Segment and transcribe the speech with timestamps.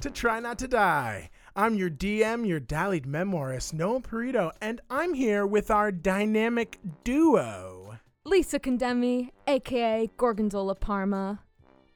[0.00, 1.30] to Try Not to Die.
[1.56, 7.98] I'm your DM, your dallied memoirist, Noah Perito, and I'm here with our dynamic duo.
[8.24, 11.40] Lisa Condemi, aka Gorgonzola Parma,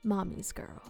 [0.03, 0.83] mommy's girl.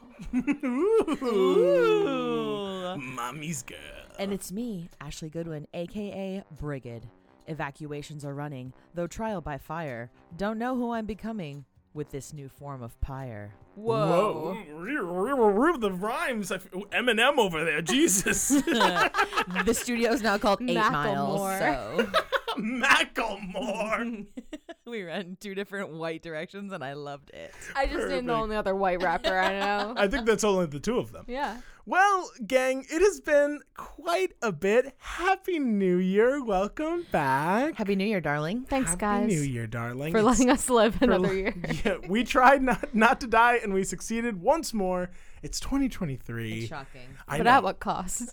[1.22, 2.96] Ooh.
[2.96, 3.79] Mommy's girl.
[4.18, 7.11] And it's me, Ashley Goodwin, aka Brigid.
[7.46, 10.11] Evacuations are running, though trial by fire.
[10.39, 13.53] Don't know who I'm becoming with this new form of pyre.
[13.75, 14.54] Whoa.
[14.54, 15.76] Whoa.
[15.79, 16.50] The rhymes.
[16.50, 17.82] Eminem over there.
[17.82, 18.48] Jesus.
[19.64, 22.11] the studio is now called Eight Miles, so
[22.58, 24.26] Macklemore.
[24.86, 27.52] we ran two different white directions, and I loved it.
[27.75, 28.50] I just didn't know Perfect.
[28.50, 29.94] the other white rapper I know.
[29.96, 31.25] I think that's only the two of them.
[31.28, 31.61] yeah.
[31.84, 34.94] Well, gang, it has been quite a bit.
[34.98, 36.42] Happy New Year.
[36.44, 37.75] Welcome back.
[37.75, 38.66] Happy New Year, darling.
[38.69, 39.22] Thanks, guys.
[39.22, 40.12] Happy guys, New Year, darling.
[40.12, 41.55] for It's- letting us live another li- year.
[41.84, 45.11] Yeah, we tried not, not to die and we succeeded once more.
[45.43, 46.67] It's 2023.
[46.69, 47.01] Shocking.
[47.27, 47.51] I but know.
[47.57, 48.33] at what cost?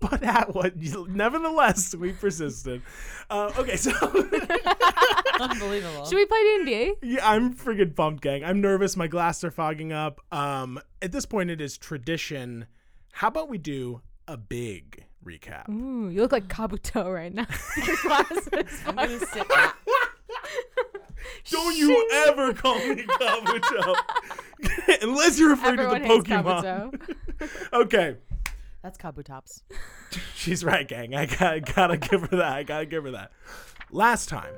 [0.00, 0.74] but at what?
[0.76, 2.82] Nevertheless, we persisted.
[3.30, 3.92] Uh, okay, so
[5.40, 6.04] Unbelievable.
[6.06, 6.94] Should we play D&D?
[7.02, 8.42] yeah, I'm freaking pumped, gang.
[8.42, 8.96] I'm nervous.
[8.96, 10.20] My glasses are fogging up.
[10.32, 12.66] Um, at this point, it is tradition.
[13.12, 15.68] How about we do a big recap?
[15.68, 17.46] Ooh, you look like Kabuto right now.
[17.86, 18.82] Your glasses.
[18.86, 19.76] I'm gonna sit back.
[21.50, 23.94] Don't you ever call me Kabuto.
[25.02, 26.92] Unless you're referring Everyone to hates the Pokemon.
[26.92, 27.70] Kabuto.
[27.72, 28.16] Okay.
[28.82, 29.62] That's Kabutops.
[30.34, 31.14] She's right, gang.
[31.14, 32.52] I gotta, gotta give her that.
[32.52, 33.30] I gotta give her that.
[33.90, 34.52] Last time,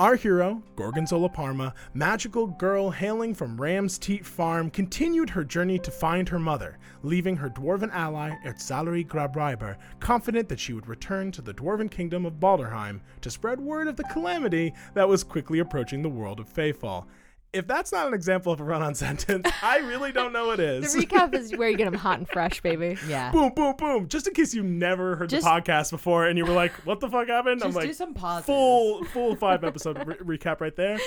[0.00, 5.90] our hero, Gorgonzola Parma, magical girl hailing from Ram's Teat Farm, continued her journey to
[5.90, 11.42] find her mother, leaving her dwarven ally, Erzalari Grabreiber, confident that she would return to
[11.42, 16.00] the dwarven kingdom of Balderheim to spread word of the calamity that was quickly approaching
[16.00, 17.04] the world of Feyfall.
[17.52, 20.60] If that's not an example of a run on sentence, I really don't know what
[20.60, 20.92] is.
[20.94, 22.96] The recap is where you get them hot and fresh, baby.
[23.08, 23.32] Yeah.
[23.32, 24.08] boom, boom, boom.
[24.08, 27.00] Just in case you never heard Just- the podcast before and you were like, "What
[27.00, 28.46] the fuck happened?" I'm like, do some pauses.
[28.46, 30.98] full, full five episode re- recap right there.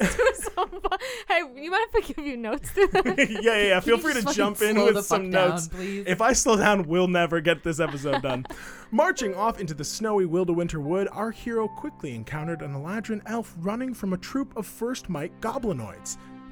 [0.00, 3.30] Just do some fun- hey, you mind if I give you notes through this?
[3.30, 3.80] yeah, yeah, yeah.
[3.80, 5.68] Feel you free to just jump fucking in slow with the some down, notes.
[5.68, 6.04] please?
[6.08, 8.46] If I slow down, we'll never get this episode done.
[8.90, 13.92] Marching off into the snowy Wildewinter Wood, our hero quickly encountered an Eladrin elf running
[13.94, 15.83] from a troop of First Might goblinoids,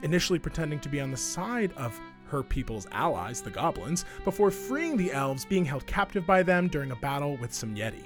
[0.02, 4.96] initially pretending to be on the side of her people's allies, the goblins, before freeing
[4.96, 8.04] the elves being held captive by them during a battle with some Yeti.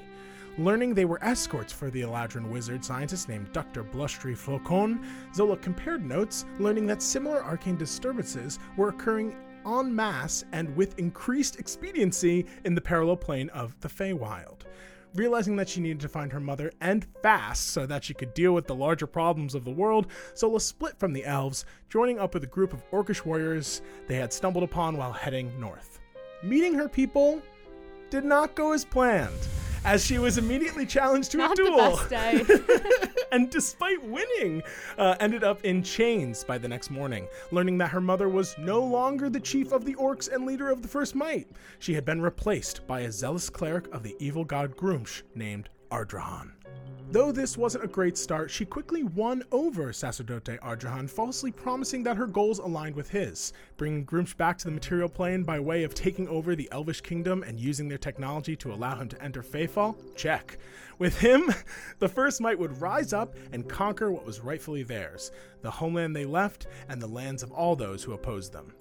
[0.59, 3.85] Learning they were escorts for the Eladrin wizard scientist named Dr.
[3.85, 5.05] Blushtree Flocon,
[5.35, 11.59] Zola compared notes, learning that similar arcane disturbances were occurring en masse and with increased
[11.59, 14.66] expediency in the parallel plane of the Feywild.
[15.17, 18.53] Realizing that she needed to find her mother and fast so that she could deal
[18.53, 22.45] with the larger problems of the world, Zola split from the elves, joining up with
[22.45, 26.01] a group of orcish warriors they had stumbled upon while heading north.
[26.43, 27.41] Meeting her people
[28.11, 29.49] did not go as planned,
[29.87, 32.01] as she was immediately challenged to Not a duel.
[33.33, 34.63] and despite winning,
[34.99, 38.83] uh, ended up in chains by the next morning, learning that her mother was no
[38.83, 41.49] longer the chief of the orcs and leader of the First Might.
[41.79, 46.56] She had been replaced by a zealous cleric of the evil god Gruumsh named Ardrahan.
[47.13, 52.17] Though this wasn't a great start, she quickly won over Sacerdote Ardrahan, falsely promising that
[52.17, 55.95] her goals aligned with his, bringing Gruumsh back to the material plane by way of
[55.95, 59.97] taking over the Elvish kingdom and using their technology to allow him to enter Feyfall?
[60.17, 60.59] Check.
[60.99, 61.55] With him,
[62.01, 65.31] the First Might would rise up and conquer what was rightfully theirs
[65.63, 68.73] the homeland they left and the lands of all those who opposed them.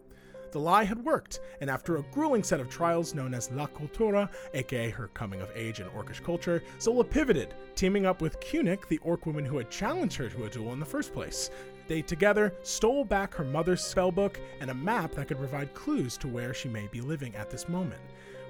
[0.56, 4.30] The lie had worked, and after a grueling set of trials known as La Cultura,
[4.54, 9.00] aka her coming of age in orcish culture, Zola pivoted, teaming up with Kunik, the
[9.00, 11.50] orc woman who had challenged her to a duel in the first place.
[11.90, 16.30] They together stole back her mother's spellbook and a map that could provide clues to
[16.30, 18.00] where she may be living at this moment.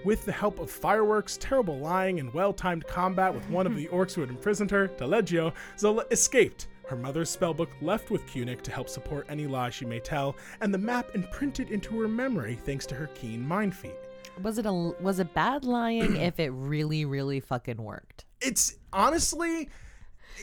[0.03, 3.87] With the help of fireworks, terrible lying, and well timed combat with one of the
[3.91, 6.67] orcs who had imprisoned her, Taleggio, Zola escaped.
[6.87, 10.73] Her mother's spellbook left with Kunik to help support any lie she may tell, and
[10.73, 13.95] the map imprinted into her memory thanks to her keen mind feat.
[14.43, 18.25] Was it a was it bad lying if it really really fucking worked?
[18.41, 19.69] It's honestly,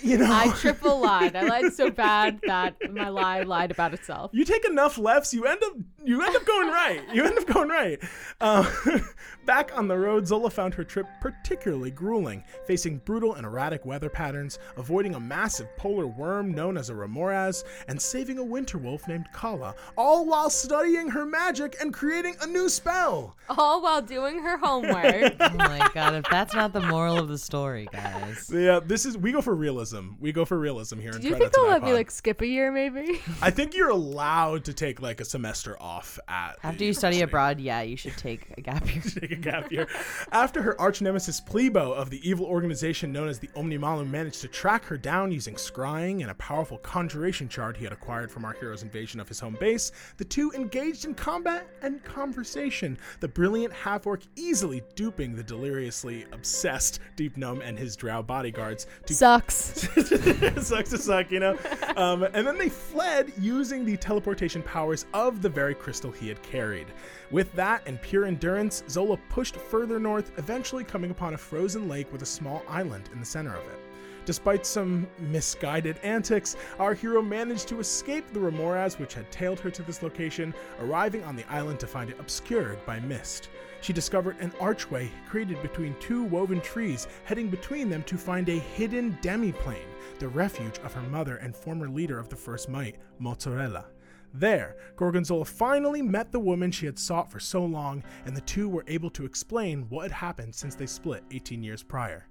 [0.01, 1.37] you know, I triple lied.
[1.37, 4.31] I lied so bad that my lie lied about itself.
[4.33, 5.75] you take enough lefts, you end up
[6.05, 7.01] you end up going right.
[7.13, 8.03] You end up going right.
[8.41, 8.69] Uh,
[9.47, 14.09] back on the road, Zola found her trip particularly grueling, facing brutal and erratic weather
[14.09, 19.07] patterns, avoiding a massive polar worm known as a remoras, and saving a winter wolf
[19.07, 23.37] named Kala, all while studying her magic and creating a new spell.
[23.49, 25.35] All while doing her homework.
[25.43, 28.51] Oh my god, if that's not the moral of the story, guys.
[28.53, 30.15] Yeah, this is we go for realism realism.
[30.21, 31.13] We go for realism here.
[31.13, 33.21] Do you think they'll let me like skip a year maybe?
[33.41, 37.59] I think you're allowed to take like a semester off at After you study abroad,
[37.59, 39.03] yeah, you should take a gap year.
[39.21, 39.89] take a gap year.
[40.31, 44.49] After her arch nemesis Plebo of the evil organization known as the Omnimalum managed to
[44.49, 48.53] track her down using scrying and a powerful conjuration chart he had acquired from our
[48.53, 53.73] hero's invasion of his home base, the two engaged in combat and conversation, the brilliant
[53.73, 59.72] half orc easily duping the deliriously obsessed Deep Gnome and his drow bodyguards to Sucks.
[59.77, 61.59] Sucks to suck, you know.
[61.97, 66.43] Um, and then they fled using the teleportation powers of the very crystal he had
[66.43, 66.87] carried.
[67.31, 72.13] With that and pure endurance, Zola pushed further north, eventually coming upon a frozen lake
[72.13, 73.79] with a small island in the center of it.
[74.25, 79.71] Despite some misguided antics, our hero managed to escape the remoras which had tailed her
[79.71, 83.49] to this location, arriving on the island to find it obscured by mist.
[83.83, 88.59] She discovered an archway created between two woven trees, heading between them to find a
[88.59, 89.89] hidden demiplane,
[90.21, 93.87] the refuge of her mother and former leader of the First Might, Mozzarella.
[94.35, 98.69] There, Gorgonzola finally met the woman she had sought for so long, and the two
[98.69, 102.29] were able to explain what had happened since they split 18 years prior.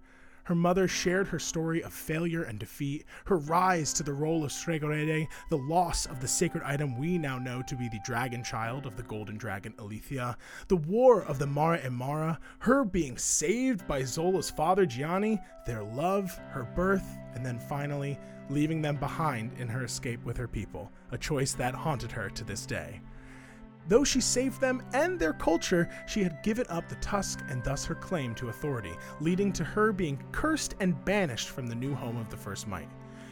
[0.51, 4.51] Her mother shared her story of failure and defeat, her rise to the role of
[4.51, 8.85] Stregorede, the loss of the sacred item we now know to be the dragon child
[8.85, 10.35] of the golden dragon Alethea,
[10.67, 15.83] the war of the Mara and Mara, her being saved by Zola's father Gianni, their
[15.83, 18.19] love, her birth, and then finally
[18.49, 22.43] leaving them behind in her escape with her people, a choice that haunted her to
[22.43, 22.99] this day.
[23.87, 27.85] Though she saved them and their culture, she had given up the tusk and thus
[27.85, 32.17] her claim to authority, leading to her being cursed and banished from the new home
[32.17, 32.89] of the First Might.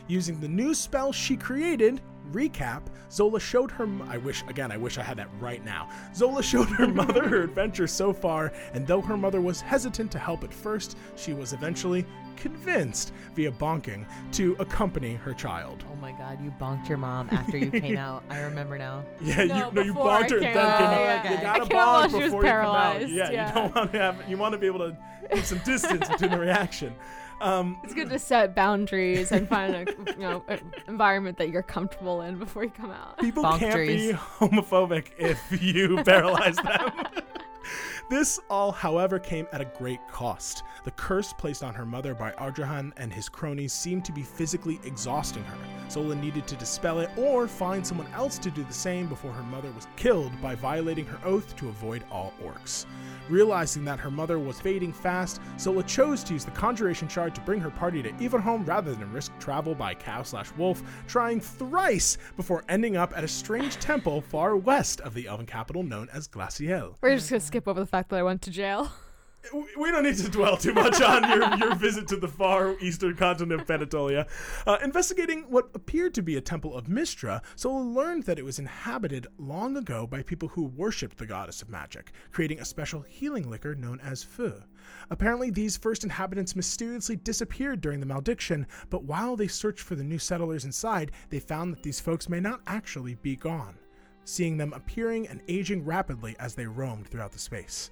[0.07, 2.01] Using the new spell she created,
[2.31, 2.81] Recap,
[3.11, 3.87] Zola showed her.
[4.07, 5.89] I wish, again, I wish I had that right now.
[6.15, 10.19] Zola showed her mother her adventure so far, and though her mother was hesitant to
[10.19, 12.05] help at first, she was eventually
[12.39, 15.83] convinced via bonking to accompany her child.
[15.91, 18.23] Oh my god, you bonked your mom after you came out.
[18.29, 19.03] I remember now.
[19.21, 20.77] Yeah, No, you no, you bonked her and came then out.
[20.77, 20.99] came out.
[21.01, 21.31] Yeah.
[21.37, 23.09] You gotta came out while bonk she was before you come out.
[23.09, 23.47] Yeah, yeah.
[23.47, 24.29] you don't want to have.
[24.29, 24.97] You want to be able to
[25.33, 26.93] keep some distance between the reaction.
[27.41, 30.59] Um, It's good to set boundaries and find a you know a-
[30.89, 33.17] environment that you're comfortable in before you come out.
[33.19, 34.11] people Bonk can't trees.
[34.11, 36.91] be homophobic if you paralyze them.
[38.09, 40.63] This all, however, came at a great cost.
[40.83, 44.79] The curse placed on her mother by Ardrahan and his cronies seemed to be physically
[44.83, 45.57] exhausting her.
[45.91, 49.43] Zola needed to dispel it or find someone else to do the same before her
[49.43, 52.87] mother was killed by violating her oath to avoid all orcs.
[53.29, 57.41] Realizing that her mother was fading fast, Zola chose to use the conjuration shard to
[57.41, 62.17] bring her party to Everholm rather than risk travel by cow slash wolf, trying thrice
[62.35, 66.27] before ending up at a strange temple far west of the elven capital known as
[66.27, 66.95] Glaciel.
[67.01, 68.91] We're just gonna skip over the fact that I went to jail.
[69.53, 73.15] we don't need to dwell too much on your, your visit to the far eastern
[73.15, 74.27] continent of Penatolia.
[74.67, 78.59] Uh, investigating what appeared to be a temple of Mystra, Zola learned that it was
[78.59, 83.49] inhabited long ago by people who worshipped the goddess of magic, creating a special healing
[83.49, 84.53] liquor known as Fu.
[85.09, 90.03] Apparently, these first inhabitants mysteriously disappeared during the malediction, but while they searched for the
[90.03, 93.77] new settlers inside, they found that these folks may not actually be gone,
[94.25, 97.89] seeing them appearing and aging rapidly as they roamed throughout the space.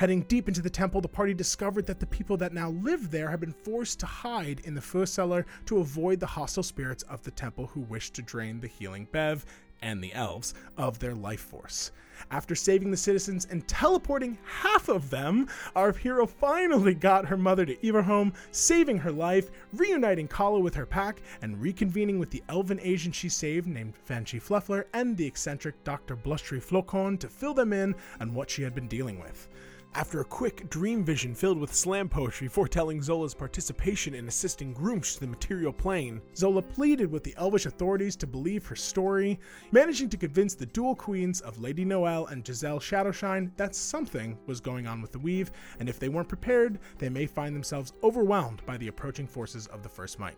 [0.00, 3.28] Heading deep into the temple, the party discovered that the people that now lived there
[3.28, 7.22] had been forced to hide in the fur cellar to avoid the hostile spirits of
[7.22, 9.44] the temple who wished to drain the healing Bev
[9.82, 11.92] and the elves of their life force.
[12.30, 17.66] After saving the citizens and teleporting half of them, our hero finally got her mother
[17.66, 22.80] to Everholm, saving her life, reuniting Kala with her pack, and reconvening with the elven
[22.82, 26.16] agent she saved named Fanchi Fluffler and the eccentric Dr.
[26.16, 29.46] Blustery Flocon to fill them in on what she had been dealing with.
[29.92, 35.14] After a quick dream vision filled with slam poetry foretelling Zola's participation in assisting Gruumsh
[35.14, 39.40] to the material plane, Zola pleaded with the Elvish authorities to believe her story,
[39.72, 44.60] managing to convince the dual queens of Lady Noel and Giselle Shadowshine that something was
[44.60, 48.64] going on with the Weave, and if they weren't prepared, they may find themselves overwhelmed
[48.66, 50.36] by the approaching forces of the First Might.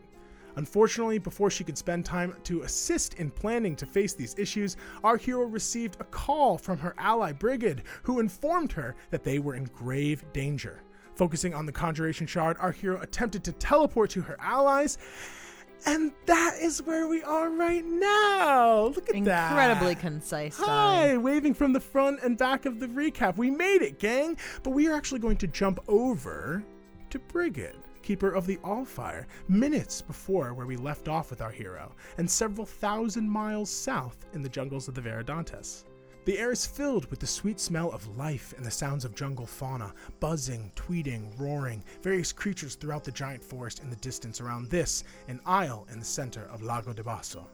[0.56, 5.16] Unfortunately, before she could spend time to assist in planning to face these issues, our
[5.16, 9.64] hero received a call from her ally Brigid, who informed her that they were in
[9.64, 10.82] grave danger.
[11.14, 14.98] Focusing on the conjuration shard, our hero attempted to teleport to her allies,
[15.84, 18.86] and that is where we are right now.
[18.94, 19.50] Look at that.
[19.50, 20.56] Incredibly concise.
[20.58, 21.18] Hi, Donnie.
[21.18, 23.36] waving from the front and back of the recap.
[23.36, 24.36] We made it, gang.
[24.62, 26.62] But we are actually going to jump over
[27.10, 27.74] to Brigid,
[28.12, 32.66] keeper of the Allfire, minutes before where we left off with our hero, and several
[32.66, 35.84] thousand miles south in the jungles of the Veridantes.
[36.26, 39.46] The air is filled with the sweet smell of life and the sounds of jungle
[39.46, 45.04] fauna, buzzing, tweeting, roaring, various creatures throughout the giant forest in the distance around this,
[45.28, 47.48] an isle in the center of Lago de Basso.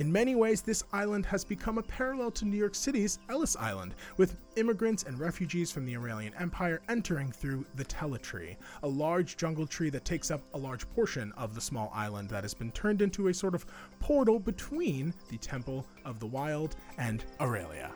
[0.00, 3.94] In many ways, this island has become a parallel to New York City's Ellis Island,
[4.16, 9.66] with immigrants and refugees from the Aurelian Empire entering through the Teletree, a large jungle
[9.66, 13.02] tree that takes up a large portion of the small island that has been turned
[13.02, 13.66] into a sort of
[13.98, 17.92] portal between the Temple of the Wild and Aurelia.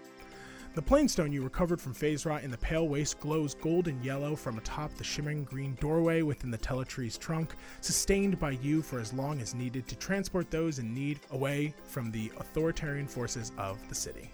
[0.75, 4.93] The plainstone you recovered from Phasra in the pale waste glows golden yellow from atop
[4.95, 9.55] the shimmering green doorway within the teletree's trunk, sustained by you for as long as
[9.55, 14.34] needed to transport those in need away from the authoritarian forces of the city.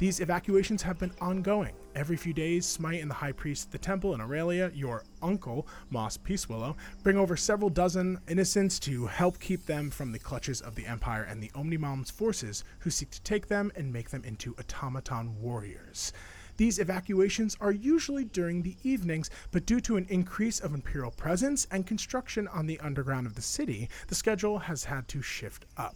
[0.00, 1.74] These evacuations have been ongoing.
[1.94, 5.68] Every few days, Smite and the High Priest of the Temple and Aurelia, your uncle,
[5.90, 10.74] Moss Peacewillow, bring over several dozen innocents to help keep them from the clutches of
[10.74, 14.56] the Empire and the Omnimalum's forces, who seek to take them and make them into
[14.58, 16.14] automaton warriors.
[16.56, 21.66] These evacuations are usually during the evenings, but due to an increase of Imperial presence
[21.70, 25.94] and construction on the underground of the city, the schedule has had to shift up.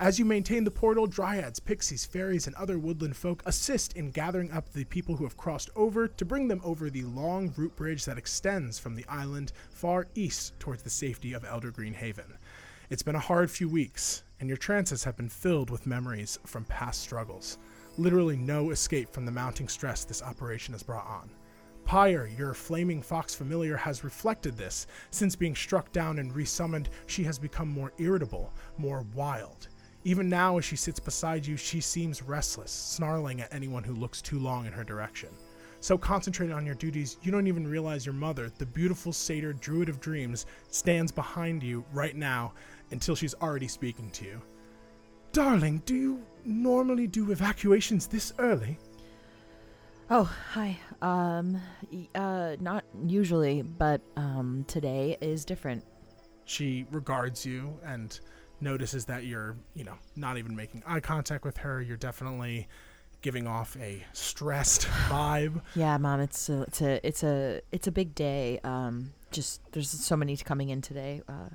[0.00, 4.52] As you maintain the portal, dryads, pixies, fairies, and other woodland folk assist in gathering
[4.52, 8.04] up the people who have crossed over to bring them over the long root bridge
[8.04, 12.38] that extends from the island far east towards the safety of Elder Green Haven.
[12.90, 16.64] It's been a hard few weeks, and your trances have been filled with memories from
[16.66, 17.58] past struggles.
[17.96, 21.28] Literally no escape from the mounting stress this operation has brought on.
[21.84, 24.86] Pyre, your flaming fox familiar, has reflected this.
[25.10, 29.66] Since being struck down and resummoned, she has become more irritable, more wild.
[30.04, 34.22] Even now, as she sits beside you, she seems restless, snarling at anyone who looks
[34.22, 35.28] too long in her direction.
[35.80, 39.88] So concentrated on your duties, you don't even realize your mother, the beautiful satyr druid
[39.88, 42.52] of dreams, stands behind you right now
[42.90, 44.42] until she's already speaking to you.
[45.32, 48.78] Darling, do you normally do evacuations this early?
[50.10, 50.78] Oh, hi.
[51.02, 51.60] Um,
[52.14, 55.84] uh, not usually, but um, today is different.
[56.44, 58.18] She regards you and
[58.60, 61.80] notices that you're, you know, not even making eye contact with her.
[61.80, 62.68] You're definitely
[63.20, 65.60] giving off a stressed vibe.
[65.74, 68.60] Yeah, mom, it's a, it's a it's a it's a big day.
[68.64, 71.22] Um, just there's so many coming in today.
[71.28, 71.50] Uh,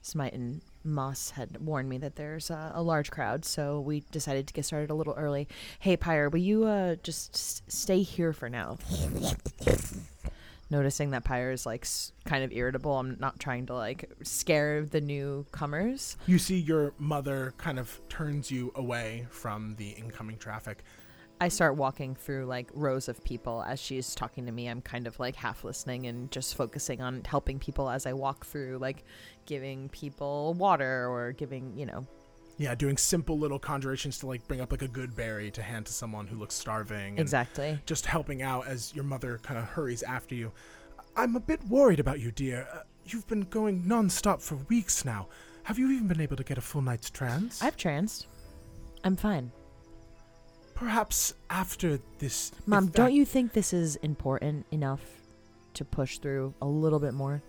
[0.00, 4.54] Smite and Moss had warned me that there's a large crowd, so we decided to
[4.54, 5.48] get started a little early.
[5.80, 8.78] Hey, Pyre, will you uh just s- stay here for now?
[10.70, 14.84] Noticing that Pyre is like s- kind of irritable, I'm not trying to like scare
[14.84, 16.16] the newcomers.
[16.26, 20.84] You see your mother kind of turns you away from the incoming traffic.
[21.40, 24.66] I start walking through like rows of people as she's talking to me.
[24.68, 28.44] I'm kind of like half listening and just focusing on helping people as I walk
[28.44, 29.04] through, like
[29.46, 32.06] giving people water or giving, you know.
[32.58, 35.86] Yeah, doing simple little conjurations to like bring up like a good berry to hand
[35.86, 37.16] to someone who looks starving.
[37.16, 37.78] Exactly.
[37.86, 40.52] Just helping out as your mother kind of hurries after you.
[41.16, 42.66] I'm a bit worried about you, dear.
[42.72, 45.28] Uh, you've been going non-stop for weeks now.
[45.62, 47.62] Have you even been able to get a full night's trance?
[47.62, 48.26] I've tranced.
[49.04, 49.52] I'm fine.
[50.74, 52.52] Perhaps after this.
[52.66, 55.00] Mom, don't you think this is important enough
[55.74, 57.42] to push through a little bit more?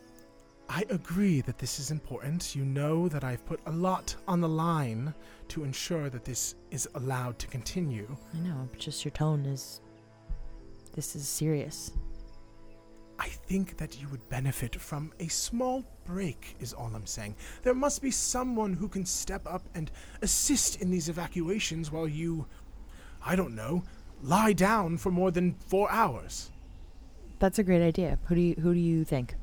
[0.71, 2.55] I agree that this is important.
[2.55, 5.15] You know that I've put a lot on the line
[5.47, 8.15] to ensure that this is allowed to continue.
[8.35, 9.81] I know, but just your tone is.
[10.93, 11.91] This is serious.
[13.17, 17.35] I think that you would benefit from a small break, is all I'm saying.
[17.63, 19.89] There must be someone who can step up and
[20.21, 22.45] assist in these evacuations while you,
[23.25, 23.83] I don't know,
[24.21, 26.51] lie down for more than four hours.
[27.39, 28.19] That's a great idea.
[28.25, 29.35] Who do you who do you think?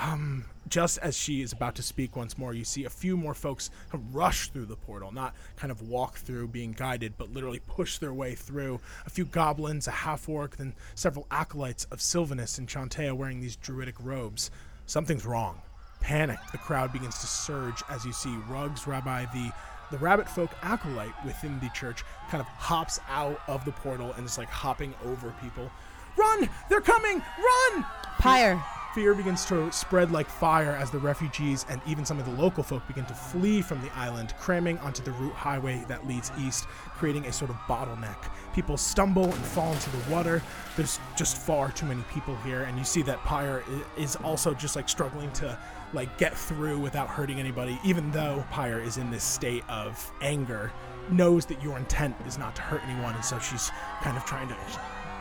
[0.00, 3.34] Um, just as she is about to speak once more, you see a few more
[3.34, 3.70] folks
[4.12, 8.14] rush through the portal, not kind of walk through being guided, but literally push their
[8.14, 8.80] way through.
[9.06, 13.56] A few goblins, a half orc, then several acolytes of Silvanus and Chauntea wearing these
[13.56, 14.50] druidic robes.
[14.86, 15.60] Something's wrong.
[16.00, 16.38] Panic.
[16.52, 19.52] The crowd begins to surge as you see Rugs, Rabbi, the
[19.90, 24.26] the rabbit folk acolyte within the church, kind of hops out of the portal and
[24.26, 25.70] is like hopping over people.
[26.14, 26.46] Run!
[26.68, 27.22] They're coming!
[27.38, 27.86] Run!
[28.18, 28.62] Pyre.
[28.94, 32.62] Fear begins to spread like fire as the refugees and even some of the local
[32.62, 36.66] folk begin to flee from the island, cramming onto the route highway that leads east,
[36.94, 38.16] creating a sort of bottleneck.
[38.54, 40.42] People stumble and fall into the water.
[40.74, 43.62] There's just far too many people here, and you see that Pyre
[43.98, 45.58] is also just like struggling to
[45.92, 50.72] like get through without hurting anybody, even though Pyre is in this state of anger,
[51.10, 53.70] knows that your intent is not to hurt anyone, and so she's
[54.02, 54.56] kind of trying to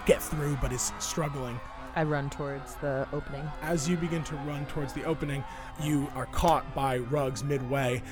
[0.05, 1.59] get through but is struggling.
[1.97, 3.41] I run towards the opening.
[3.63, 5.43] As you begin to run towards the opening,
[5.81, 8.03] you are caught by Rugs midway.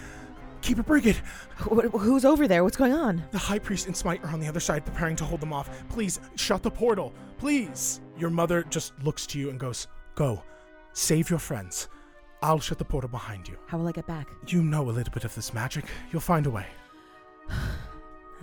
[0.63, 1.17] Keeper Brigid,
[1.59, 2.63] Wh- who's over there?
[2.63, 3.23] What's going on?
[3.29, 5.69] the High Priest and Smite are on the other side preparing to hold them off.
[5.89, 7.13] Please, shut the portal.
[7.37, 8.01] Please.
[8.17, 10.41] Your mother just looks to you and goes, Go,
[10.93, 11.87] save your friends.
[12.41, 13.55] I'll shut the portal behind you.
[13.67, 14.27] How will I get back?
[14.47, 15.85] You know a little bit of this magic.
[16.11, 16.65] You'll find a way.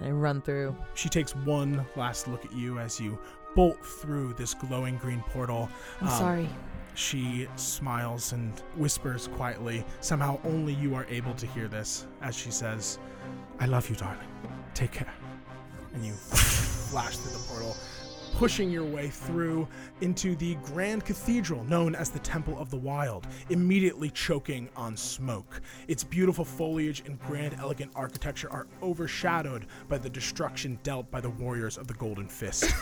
[0.00, 0.76] I run through.
[0.94, 3.18] She takes one last look at you as you
[3.54, 5.68] bolt through this glowing green portal.
[6.00, 6.48] I'm Um, sorry.
[6.94, 9.84] She smiles and whispers quietly.
[10.00, 12.98] Somehow, only you are able to hear this as she says,
[13.60, 14.28] I love you, darling.
[14.74, 15.12] Take care.
[15.94, 16.12] And you
[16.92, 17.76] flash through the portal,
[18.32, 19.68] pushing your way through
[20.00, 25.60] into the grand cathedral known as the Temple of the Wild, immediately choking on smoke.
[25.88, 31.30] Its beautiful foliage and grand, elegant architecture are overshadowed by the destruction dealt by the
[31.30, 32.72] warriors of the Golden Fist.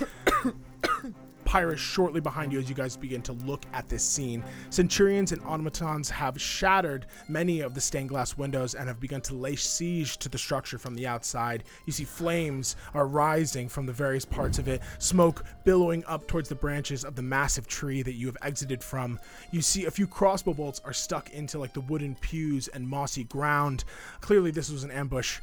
[1.51, 4.45] Pyrrhus shortly behind you as you guys begin to look at this scene.
[4.71, 9.35] Centurions and automatons have shattered many of the stained glass windows and have begun to
[9.35, 11.65] lay siege to the structure from the outside.
[11.87, 16.49] You see flames are rising from the various parts of it, smoke billowing up towards
[16.49, 19.19] the branches of the massive tree that you have exited from.
[19.51, 23.25] You see a few crossbow bolts are stuck into like the wooden pews and mossy
[23.25, 23.83] ground.
[24.21, 25.41] Clearly, this was an ambush.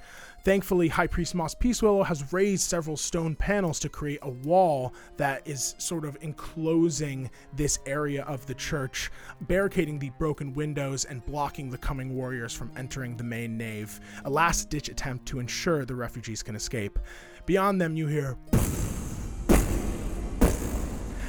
[0.47, 5.45] Thankfully, High Priest Moss Peacewillow has raised several stone panels to create a wall that
[5.45, 9.11] is sort of enclosing this area of the church,
[9.41, 13.99] barricading the broken windows and blocking the coming warriors from entering the main nave.
[14.23, 16.97] A last ditch attempt to ensure the refugees can escape.
[17.45, 18.37] Beyond them, you hear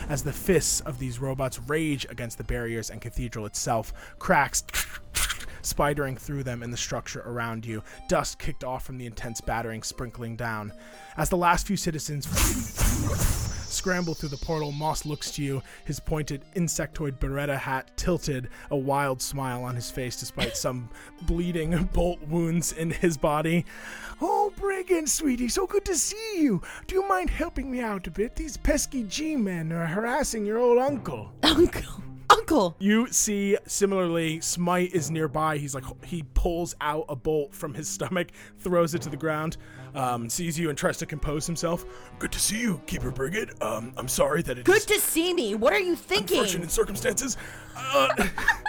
[0.08, 4.62] as the fists of these robots rage against the barriers and cathedral itself, cracks
[5.72, 9.82] spidering through them and the structure around you, dust kicked off from the intense battering
[9.82, 10.72] sprinkling down.
[11.16, 12.26] As the last few citizens
[13.68, 18.76] scramble through the portal, Moss looks to you, his pointed insectoid beretta hat tilted, a
[18.76, 20.88] wild smile on his face despite some
[21.22, 23.64] bleeding bolt wounds in his body.
[24.20, 26.62] Oh, Brigid, sweetie, so good to see you.
[26.86, 28.34] Do you mind helping me out a bit?
[28.34, 31.32] These pesky G-men are harassing your old uncle.
[31.42, 32.02] Uncle!
[32.30, 32.76] Uncle!
[32.78, 35.58] You see, similarly, Smite is nearby.
[35.58, 39.56] He's like, he pulls out a bolt from his stomach, throws it to the ground,
[39.94, 41.84] um, sees you, and tries to compose himself.
[42.18, 43.62] Good to see you, Keeper Brigid.
[43.62, 45.54] Um, I'm sorry that it Good to see me!
[45.54, 46.38] What are you thinking?
[46.38, 47.36] unfortunate circumstances.
[47.76, 48.08] Uh,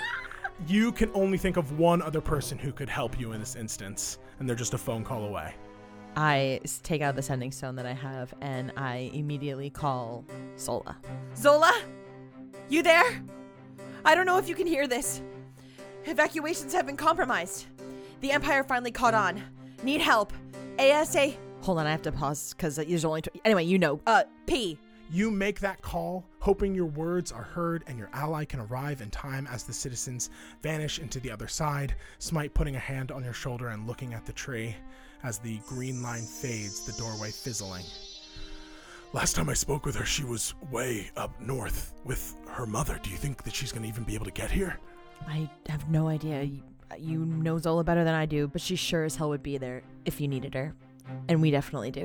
[0.67, 4.19] you can only think of one other person who could help you in this instance,
[4.39, 5.53] and they're just a phone call away.
[6.15, 10.25] I take out the sending stone that I have and I immediately call
[10.57, 10.97] Zola.
[11.35, 11.71] Zola?
[12.67, 13.21] You there?
[14.05, 15.21] I don't know if you can hear this.
[16.05, 17.65] Evacuations have been compromised.
[18.21, 19.41] The Empire finally caught on.
[19.83, 20.33] Need help.
[20.77, 21.33] ASA.
[21.61, 23.21] Hold on, I have to pause because there's only.
[23.21, 23.99] Tw- anyway, you know.
[24.07, 24.77] Uh, P.
[25.11, 29.09] You make that call, hoping your words are heard and your ally can arrive in
[29.09, 30.29] time as the citizens
[30.61, 31.95] vanish into the other side.
[32.19, 34.75] Smite putting a hand on your shoulder and looking at the tree
[35.23, 37.83] as the green line fades, the doorway fizzling.
[39.11, 42.99] Last time I spoke with her, she was way up north with her mother.
[43.01, 44.77] Do you think that she's going to even be able to get here?
[45.27, 46.43] I have no idea.
[46.43, 46.61] You,
[46.99, 49.81] you know Zola better than I do, but she sure as hell would be there
[50.05, 50.75] if you needed her.
[51.27, 52.03] And we definitely do.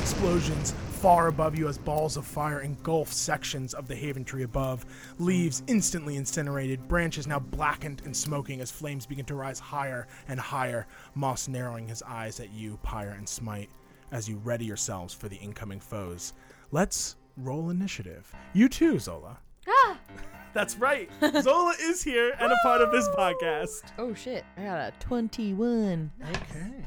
[0.00, 4.84] explosions far above you as balls of fire engulf sections of the haven tree above.
[5.18, 10.40] Leaves instantly incinerated, branches now blackened and smoking as flames begin to rise higher and
[10.40, 10.88] higher.
[11.14, 13.70] Moss narrowing his eyes at you, Pyre and Smite,
[14.12, 16.32] as you ready yourselves for the incoming foes.
[16.70, 18.32] Let's roll initiative.
[18.52, 19.38] You too, Zola.
[19.68, 19.98] Ah!
[20.52, 21.08] That's right.
[21.42, 23.82] Zola is here and a part of this podcast.
[23.98, 26.10] Oh shit, I got a 21.
[26.28, 26.84] Okay.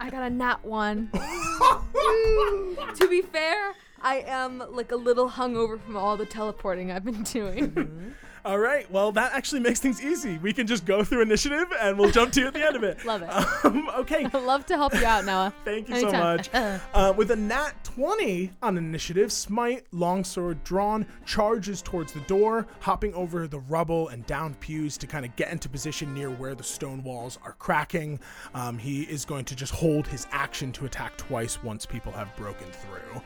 [0.00, 1.10] I got a nat one.
[1.12, 7.22] to be fair, I am like a little hungover from all the teleporting I've been
[7.22, 8.14] doing.
[8.44, 8.90] All right.
[8.90, 10.38] Well, that actually makes things easy.
[10.38, 12.82] We can just go through initiative and we'll jump to you at the end of
[12.82, 13.04] it.
[13.04, 13.64] Love it.
[13.64, 14.24] Um, okay.
[14.24, 15.52] I'd love to help you out, Noah.
[15.64, 16.48] Thank you so much.
[16.54, 23.12] Uh, with a nat 20 on initiative, Smite, longsword drawn, charges towards the door, hopping
[23.14, 26.64] over the rubble and down pews to kind of get into position near where the
[26.64, 28.18] stone walls are cracking.
[28.54, 32.34] Um, he is going to just hold his action to attack twice once people have
[32.36, 33.20] broken through.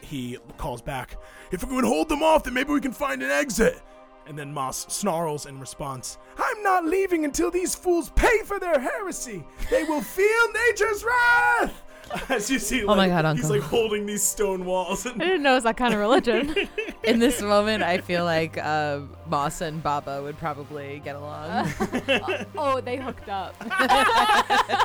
[0.00, 1.16] He calls back,
[1.50, 3.80] If we can hold them off, then maybe we can find an exit.
[4.26, 8.78] And then Moss snarls in response, I'm not leaving until these fools pay for their
[8.78, 9.44] heresy.
[9.70, 11.82] They will feel nature's wrath.
[12.28, 15.06] As you see, like, my God, he's like holding these stone walls.
[15.06, 16.54] I And didn't know it was that kind of religion.
[17.04, 21.72] In this moment, I feel like uh, Moss and Baba would probably get along.
[22.58, 23.54] oh, they hooked up.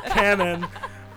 [0.06, 0.66] Canon.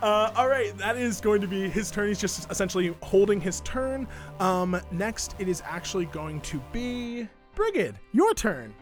[0.02, 2.08] Uh, all right, that is going to be his turn.
[2.08, 4.08] He's just essentially holding his turn.
[4.40, 7.28] Um, next, it is actually going to be
[7.60, 8.00] Brigid.
[8.12, 8.74] Your turn.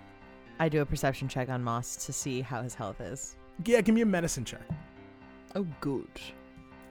[0.60, 3.34] I do a perception check on Moss to see how his health is.
[3.64, 4.62] Yeah, give me a medicine check.
[5.56, 6.06] Oh, good.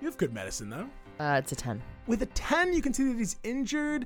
[0.02, 0.90] You have good medicine though.
[1.18, 1.82] Uh, it's a 10.
[2.06, 4.06] With a 10, you can see that he's injured.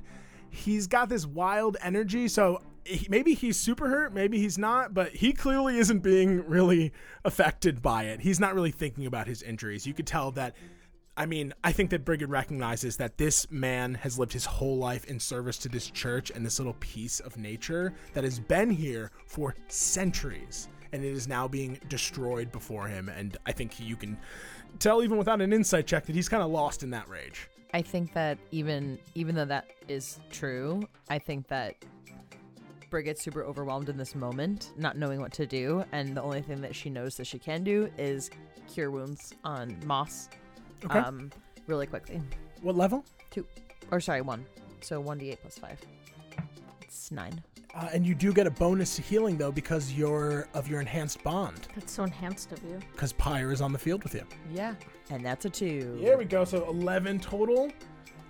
[0.50, 5.08] He's got this wild energy, so he, maybe he's super hurt, maybe he's not, but
[5.10, 6.92] he clearly isn't being really
[7.24, 8.20] affected by it.
[8.20, 9.88] He's not really thinking about his injuries.
[9.88, 10.54] You could tell that.
[11.14, 15.04] I mean, I think that Brigid recognizes that this man has lived his whole life
[15.04, 19.10] in service to this church and this little piece of nature that has been here
[19.26, 23.10] for centuries, and it is now being destroyed before him.
[23.10, 24.16] And I think you can
[24.78, 27.50] tell, even without an insight check, that he's kind of lost in that rage.
[27.74, 31.74] I think that even even though that is true, I think that
[32.88, 36.62] Brigid's super overwhelmed in this moment, not knowing what to do, and the only thing
[36.62, 38.30] that she knows that she can do is
[38.66, 40.30] cure wounds on Moss.
[40.84, 40.98] Okay.
[40.98, 41.30] Um,
[41.66, 42.20] really quickly.
[42.62, 43.04] What level?
[43.30, 43.46] Two,
[43.90, 44.44] or sorry, one.
[44.80, 45.80] So one d8 plus five.
[46.82, 47.40] It's nine.
[47.74, 51.22] Uh, and you do get a bonus to healing though because you're of your enhanced
[51.24, 52.78] bond That's so enhanced of you.
[52.92, 54.24] because Pyre is on the field with you.
[54.52, 54.74] Yeah,
[55.08, 55.98] and that's a two.
[56.02, 56.44] There we go.
[56.44, 57.70] So 11 total.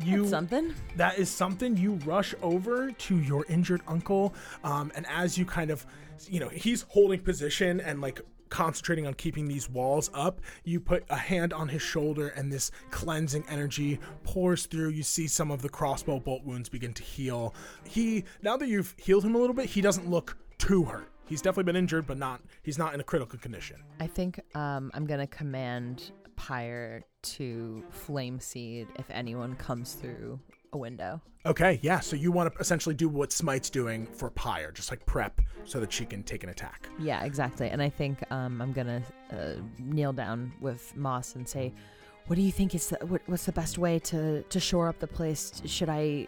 [0.00, 0.74] You That's something.
[0.96, 4.34] that is something you rush over to your injured uncle
[4.64, 5.86] um, and as you kind of
[6.28, 8.20] you know he's holding position and like
[8.52, 12.70] concentrating on keeping these walls up you put a hand on his shoulder and this
[12.90, 14.90] cleansing energy pours through.
[14.90, 17.54] You see some of the crossbow bolt wounds begin to heal.
[17.84, 21.08] He now that you've healed him a little bit he doesn't look too hurt.
[21.26, 23.82] He's definitely been injured but not he's not in a critical condition.
[23.98, 30.38] I think um, I'm gonna command Pyre to flame seed if anyone comes through
[30.72, 31.20] a window.
[31.44, 35.04] okay yeah so you want to essentially do what smite's doing for pyre just like
[35.06, 37.68] prep so that she can take an attack Yeah, exactly.
[37.68, 41.72] And I think um, I'm gonna uh, kneel down with Moss and say,
[42.26, 44.98] "What do you think is the, what, what's the best way to to shore up
[44.98, 45.62] the place?
[45.66, 46.26] Should I?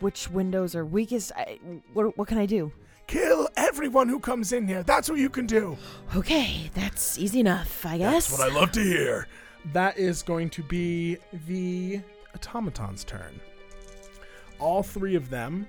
[0.00, 1.30] Which windows are weakest?
[1.36, 1.58] I,
[1.92, 2.72] what what can I do?"
[3.06, 4.82] Kill everyone who comes in here.
[4.82, 5.76] That's what you can do.
[6.16, 8.28] Okay, that's easy enough, I guess.
[8.28, 9.28] That's what I love to hear.
[9.72, 12.00] That is going to be the
[12.36, 13.38] automaton's turn.
[14.62, 15.66] All three of them,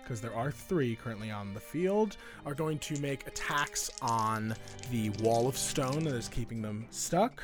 [0.00, 4.54] because there are three currently on the field, are going to make attacks on
[4.92, 7.42] the wall of stone that is keeping them stuck.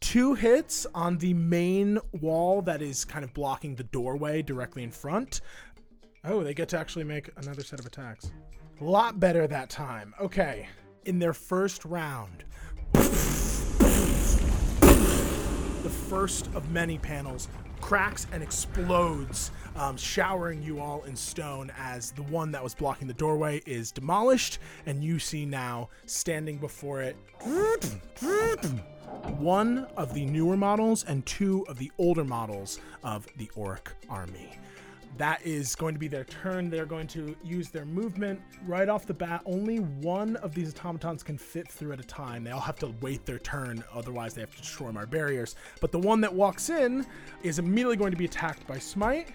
[0.00, 4.90] Two hits on the main wall that is kind of blocking the doorway directly in
[4.90, 5.40] front.
[6.24, 8.32] Oh, they get to actually make another set of attacks.
[8.80, 10.14] A lot better that time.
[10.20, 10.68] Okay.
[11.04, 12.42] In their first round,
[15.88, 17.48] the first of many panels
[17.80, 23.08] cracks and explodes, um, showering you all in stone as the one that was blocking
[23.08, 27.16] the doorway is demolished, and you see now standing before it
[29.38, 34.58] one of the newer models and two of the older models of the Orc army.
[35.16, 36.70] That is going to be their turn.
[36.70, 39.42] They're going to use their movement right off the bat.
[39.46, 42.44] Only one of these automatons can fit through at a time.
[42.44, 45.56] They all have to wait their turn, otherwise, they have to destroy my barriers.
[45.80, 47.04] But the one that walks in
[47.42, 49.34] is immediately going to be attacked by Smite,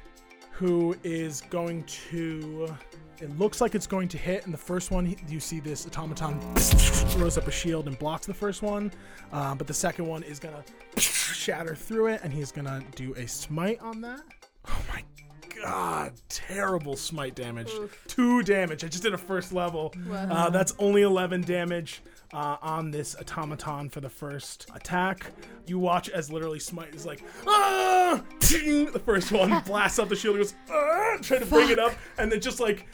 [0.51, 2.73] who is going to.
[3.19, 4.45] It looks like it's going to hit.
[4.45, 8.33] And the first one, you see this automaton throws up a shield and blocks the
[8.33, 8.91] first one.
[9.31, 13.27] Um, but the second one is to shatter through it, and he's to do a
[13.27, 14.21] smite on that.
[14.67, 15.03] Oh my
[15.61, 17.71] god, terrible smite damage.
[18.07, 18.83] Two damage.
[18.83, 19.93] I just did a first level.
[20.11, 22.01] Uh, that's only 11 damage
[22.33, 25.31] uh, on this automaton for the first attack.
[25.65, 28.21] You watch as literally smite is like, ah!
[28.39, 28.91] Ting!
[28.91, 31.17] The first one blasts out the shield, goes, ah!
[31.21, 32.87] trying to bring it up, and then just like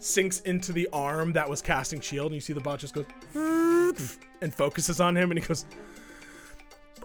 [0.00, 3.06] sinks into the arm that was casting shield, and you see the bot just goes
[4.40, 5.64] and focuses on him, and he goes,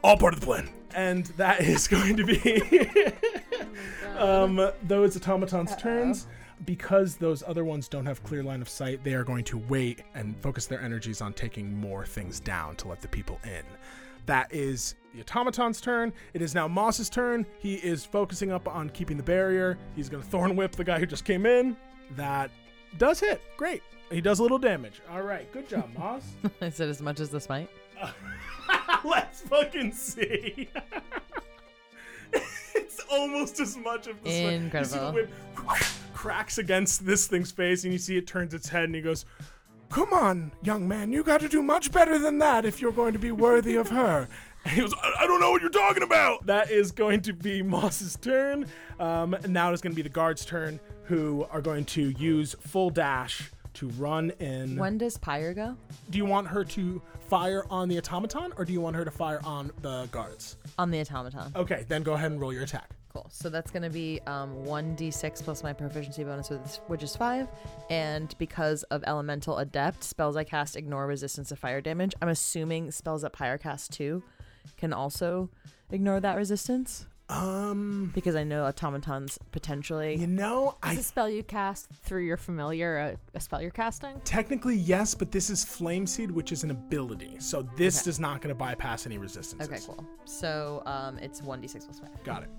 [0.03, 0.69] all part of the plan.
[0.95, 2.39] And that is going to be
[4.17, 6.27] um, those automatons' turns.
[6.65, 10.01] Because those other ones don't have clear line of sight, they are going to wait
[10.15, 13.61] and focus their energies on taking more things down to let the people in.
[14.25, 16.11] That is the automaton's turn.
[16.33, 17.45] It is now Moss's turn.
[17.59, 19.77] He is focusing up on keeping the barrier.
[19.95, 21.77] He's going to thorn whip the guy who just came in.
[22.15, 22.49] That
[22.97, 23.41] does hit.
[23.55, 23.83] Great.
[24.11, 25.01] He does a little damage.
[25.11, 25.51] All right.
[25.51, 26.23] Good job, Moss.
[26.61, 27.69] I said as much as the smite.
[29.05, 30.69] Let's fucking see.
[32.75, 34.53] it's almost as much of the sweat.
[34.53, 35.13] You see the Incredible.
[35.13, 35.29] whip
[36.13, 39.25] cracks against this thing's face, and you see it turns its head, and he goes,
[39.89, 43.13] "Come on, young man, you got to do much better than that if you're going
[43.13, 44.27] to be worthy of her."
[44.65, 46.45] And he goes, I, I don't know what you're talking about.
[46.45, 48.65] That is going to be Moss's turn.
[48.99, 52.89] Um, now it's going to be the guard's turn, who are going to use full
[52.89, 54.75] dash to run in.
[54.75, 55.77] When does Pyre go?
[56.09, 59.11] Do you want her to fire on the automaton or do you want her to
[59.11, 60.57] fire on the guards?
[60.77, 61.51] On the automaton.
[61.55, 62.89] Okay, then go ahead and roll your attack.
[63.13, 63.27] cool.
[63.29, 66.49] So that's going to be um, 1d6 plus my proficiency bonus,
[66.87, 67.47] which is 5.
[67.89, 72.13] And because of Elemental Adept, spells I cast ignore resistance to fire damage.
[72.21, 74.23] I'm assuming spells that Pyre cast too
[74.77, 75.49] can also
[75.89, 77.07] ignore that resistance.
[77.29, 80.15] Um, Because I know automatons potentially.
[80.15, 83.61] you know, I Is I a spell you cast through your familiar a, a spell
[83.61, 84.19] you're casting?
[84.23, 87.35] technically yes, but this is Flame Seed, which is an ability.
[87.39, 88.09] So this Okay.
[88.11, 89.67] is not going to bypass any resistances.
[89.69, 90.05] Okay, cool.
[90.25, 92.23] So um, it's 1d6 plus 5.
[92.23, 92.49] Got it.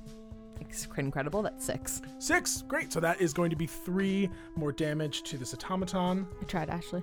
[0.61, 1.41] It's incredible.
[1.41, 2.03] That's 6.
[2.19, 2.63] Six.
[2.69, 2.93] Great.
[2.93, 6.27] So that is going to be three more damage to this automaton.
[6.41, 7.03] I tried, Ashley.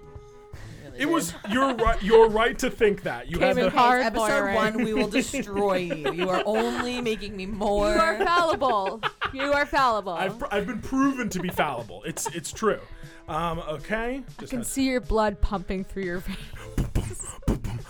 [0.98, 2.02] It was you're right.
[2.02, 3.70] You're right to think that you Came had in the.
[3.70, 4.04] hard.
[4.04, 4.56] episode lawyering.
[4.56, 6.14] one, we will destroy you.
[6.14, 7.94] You are only making me more.
[7.94, 9.02] You are fallible.
[9.34, 10.14] you are fallible.
[10.14, 12.04] I've, I've been proven to be fallible.
[12.04, 12.80] It's it's true.
[13.28, 14.18] Um, okay.
[14.18, 16.38] I Just can had- see your blood pumping through your veins.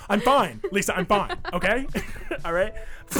[0.09, 0.95] I'm fine, Lisa.
[0.95, 1.37] I'm fine.
[1.53, 1.87] Okay.
[2.45, 2.73] All right.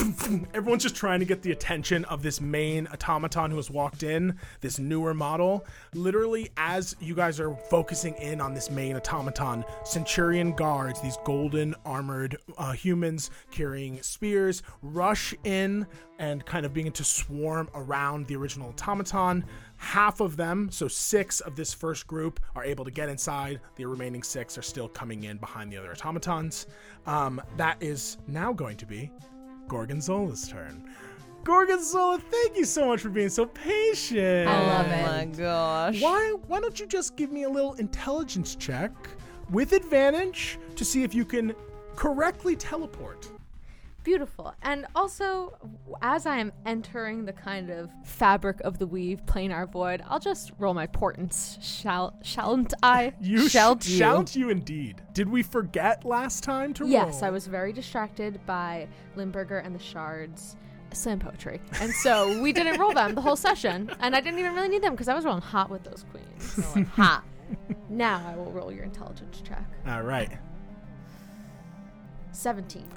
[0.54, 4.38] Everyone's just trying to get the attention of this main automaton who has walked in,
[4.62, 5.65] this newer model.
[5.93, 11.76] Literally, as you guys are focusing in on this main automaton, Centurion guards, these golden
[11.86, 15.86] armored uh, humans carrying spears, rush in
[16.17, 19.45] and kind of begin to swarm around the original automaton.
[19.78, 23.60] Half of them, so six of this first group, are able to get inside.
[23.76, 26.68] The remaining six are still coming in behind the other automatons.
[27.06, 29.12] Um, that is now going to be
[29.68, 30.90] Gorgonzola's turn.
[31.44, 34.50] Gorgonzola, thank you so much for being so patient.
[34.50, 35.02] I love oh it.
[35.04, 36.02] my gosh.
[36.02, 38.92] Why why don't you just give me a little intelligence check
[39.52, 41.54] with advantage to see if you can
[41.96, 43.30] correctly teleport?
[44.06, 44.54] Beautiful.
[44.62, 45.58] And also,
[46.02, 50.52] as I am entering the kind of fabric of the weave, planar void, I'll just
[50.60, 51.58] roll my portents.
[51.60, 53.13] Shall shalln't I?
[53.20, 53.98] You Shalt sh- you.
[53.98, 55.02] shalt you indeed.
[55.13, 56.91] Did we forget last time to roll?
[56.91, 60.56] Yes, I was very distracted by Limburger and the shards.
[60.94, 61.60] Slam poetry.
[61.82, 63.89] And so we didn't roll them the whole session.
[64.00, 66.88] And I didn't even really need them because I was rolling hot with those queens.
[66.96, 67.22] Ha.
[67.89, 69.65] now I will roll your intelligence check.
[69.88, 70.32] All right.
[72.32, 72.88] 17.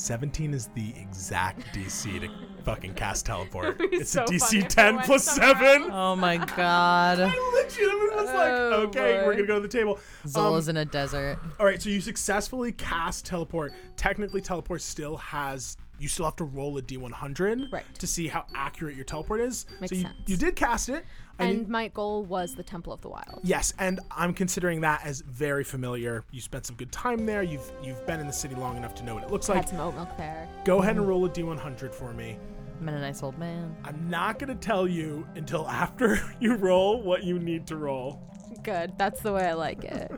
[0.00, 2.28] 17 is the exact DC to
[2.64, 3.78] fucking cast teleport.
[3.78, 5.90] be It's so a funny DC if it 10 went plus somewhere 7.
[5.92, 7.20] Oh my god.
[7.20, 9.26] I legitimately was like, Oh, okay, boy.
[9.26, 9.98] we're gonna go to the table.
[10.26, 11.38] Zola's Um, in a desert.
[11.58, 13.72] all right, so you successfully cast teleport.
[13.96, 15.76] Technically, teleport still has.
[16.00, 17.84] You still have to roll a D100 Right.
[17.98, 19.66] to see how accurate your teleport is.
[19.80, 20.14] Makes so you, sense.
[20.26, 21.04] you did cast it.
[21.38, 23.40] I And mean- my goal was the Temple of the Wild.
[23.42, 26.24] yes, and I'm considering that as very familiar.
[26.30, 27.42] You spent some good time there.
[27.42, 29.56] You've you've been in the city long enough to know what it looks like.
[29.58, 30.48] Had some oat milk there.
[30.64, 32.38] Go ahead and roll a D100 for me.
[32.80, 33.76] I'm a nice old man.
[33.84, 38.22] I'm not gonna tell you until after you roll what you need to roll.
[38.62, 38.94] Good.
[38.96, 40.10] That's the way I like it.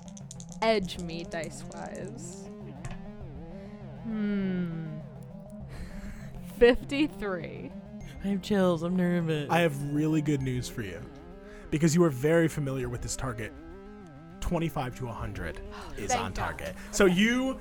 [0.62, 2.48] Edge me dice wise.
[4.04, 4.98] Hmm.
[6.62, 7.72] 53.
[8.22, 8.84] I have chills.
[8.84, 9.50] I'm nervous.
[9.50, 11.00] I have really good news for you
[11.72, 13.52] because you are very familiar with this target.
[14.38, 15.60] 25 to 100
[15.96, 16.34] is Thank on God.
[16.36, 16.76] target.
[16.92, 17.58] So you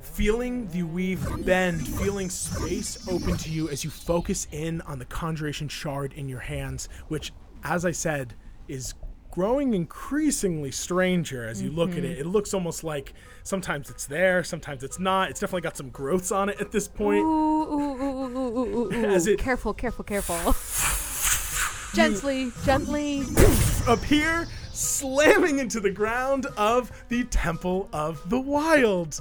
[0.00, 5.04] feeling the weave bend, feeling space open to you as you focus in on the
[5.04, 8.32] conjuration shard in your hands, which as I said
[8.66, 8.94] is
[9.32, 12.18] growing increasingly stranger as you look at it.
[12.18, 15.30] It looks almost like sometimes it's there, sometimes it's not.
[15.30, 17.24] It's definitely got some growths on it at this point.
[17.24, 18.92] ooh, ooh, ooh, ooh.
[18.92, 20.36] As it- careful, careful, careful.
[21.96, 23.24] gently, gently.
[23.88, 29.18] appear slamming into the ground of the Temple of the Wild.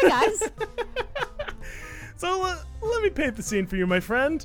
[0.00, 0.50] Hey guys.
[2.16, 4.44] So uh, let me paint the scene for you, my friend.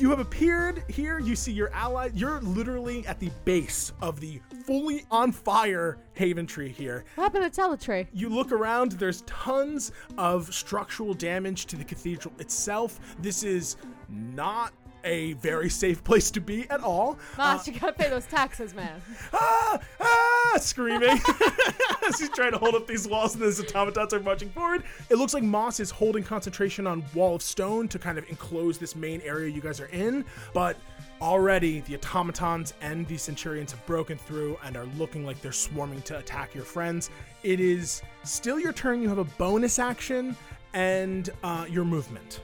[0.00, 1.18] You have appeared here.
[1.18, 2.08] You see your ally.
[2.14, 7.04] You're literally at the base of the fully on fire Haven tree here.
[7.16, 8.06] What happened to Teletree?
[8.14, 12.98] You look around, there's tons of structural damage to the cathedral itself.
[13.18, 13.76] This is
[14.08, 14.72] not
[15.04, 17.18] a very safe place to be at all.
[17.38, 19.00] Moss, you gotta pay those taxes, man.
[19.32, 21.20] ah, ah, screaming
[22.08, 24.84] as he's trying to hold up these walls and the automatons are marching forward.
[25.08, 28.78] It looks like Moss is holding concentration on Wall of Stone to kind of enclose
[28.78, 30.76] this main area you guys are in, but
[31.20, 36.00] already the automatons and the centurions have broken through and are looking like they're swarming
[36.02, 37.10] to attack your friends.
[37.42, 39.02] It is still your turn.
[39.02, 40.36] You have a bonus action
[40.72, 42.40] and uh, your movement.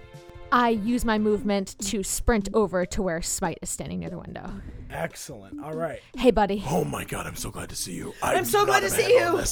[0.52, 4.50] I use my movement to sprint over to where Smite is standing near the window.
[4.90, 5.62] Excellent.
[5.62, 6.00] All right.
[6.16, 6.62] Hey, buddy.
[6.68, 8.14] Oh my god, I'm so glad to see you.
[8.22, 9.42] I'm so glad to see you.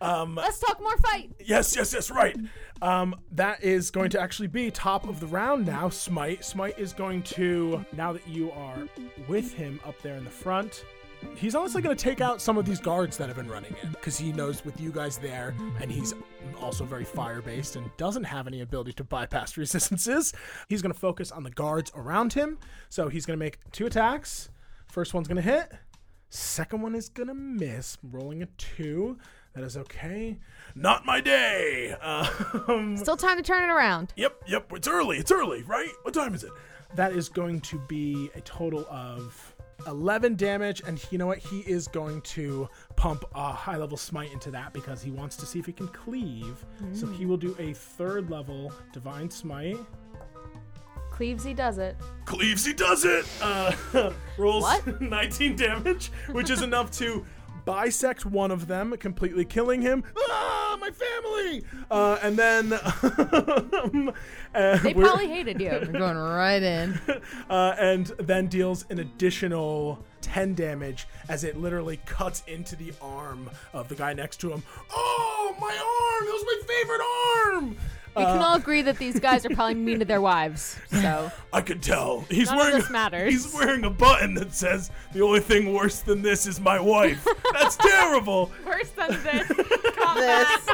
[0.00, 1.32] Um, Let's talk more fight.
[1.44, 2.36] Yes, yes, yes, right.
[2.80, 5.88] Um, that is going to actually be top of the round now.
[5.88, 6.44] Smite.
[6.44, 8.86] Smite is going to, now that you are
[9.28, 10.84] with him up there in the front,
[11.34, 13.90] he's honestly going to take out some of these guards that have been running in
[13.90, 16.14] because he knows with you guys there, and he's
[16.60, 20.32] also very fire based and doesn't have any ability to bypass resistances.
[20.68, 22.58] He's going to focus on the guards around him.
[22.88, 24.50] So he's going to make two attacks.
[24.90, 25.72] First one's going to hit.
[26.28, 27.98] Second one is going to miss.
[28.02, 29.18] Rolling a two.
[29.54, 30.38] That is okay.
[30.74, 31.94] Not my day.
[32.68, 34.12] Um, Still time to turn it around.
[34.16, 34.72] Yep, yep.
[34.72, 35.18] It's early.
[35.18, 35.90] It's early, right?
[36.02, 36.50] What time is it?
[36.94, 39.54] That is going to be a total of
[39.86, 40.82] 11 damage.
[40.86, 41.38] And you know what?
[41.38, 45.46] He is going to pump a high level smite into that because he wants to
[45.46, 46.64] see if he can cleave.
[46.92, 49.78] So he will do a third level divine smite.
[51.16, 51.96] Cleaves, he does it.
[52.26, 53.24] Cleaves, he does it!
[53.40, 54.66] Uh, rolls
[55.00, 57.24] 19 damage, which is enough to
[57.66, 60.02] bisect one of them, completely killing him.
[60.30, 61.62] Ah, my family!
[61.90, 62.72] Uh, and then.
[63.02, 64.12] um,
[64.54, 65.68] uh, They probably hated you.
[65.70, 66.98] We're going right in.
[67.50, 73.50] uh, and then deals an additional 10 damage as it literally cuts into the arm
[73.74, 74.62] of the guy next to him.
[74.90, 76.24] Oh, my arm!
[76.24, 77.02] That was my favorite
[77.76, 77.76] arm!
[78.16, 80.78] We can all agree that these guys are probably mean to their wives.
[80.90, 82.20] So I could tell.
[82.30, 83.32] He's None of wearing this matters.
[83.32, 87.26] He's wearing a button that says the only thing worse than this is my wife.
[87.52, 88.50] That's terrible.
[88.64, 89.48] worse than this.
[89.48, 90.60] this.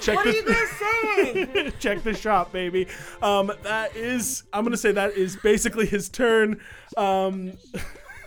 [0.00, 1.72] Check What the, are you guys saying?
[1.80, 2.86] check the shop, baby.
[3.20, 4.44] Um, that is.
[4.52, 6.60] I'm gonna say that is basically his turn.
[6.96, 7.54] Um,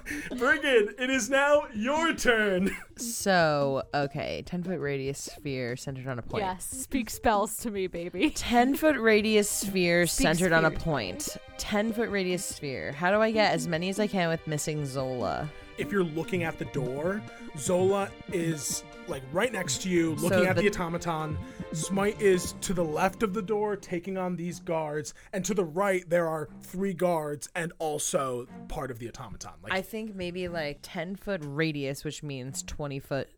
[0.37, 2.75] Brigid, it is now your turn.
[2.97, 6.43] So, okay, 10 foot radius sphere centered on a point.
[6.43, 8.29] yes, speak spells to me, baby.
[8.35, 10.79] 10 foot radius sphere Speak centered on a sphere.
[10.79, 11.37] point.
[11.57, 12.91] 10 foot radius sphere.
[12.91, 15.49] How do I get as many as I can with missing Zola?
[15.77, 17.21] If you're looking at the door,
[17.57, 21.37] Zola is like right next to you, looking So at the, the- automaton.
[21.73, 25.63] Smite is to the left of the door, taking on these guards, and to the
[25.63, 29.51] right there are three guards and also part of the automaton.
[29.63, 33.29] Like I think maybe like 10 foot radius, which means 20 foot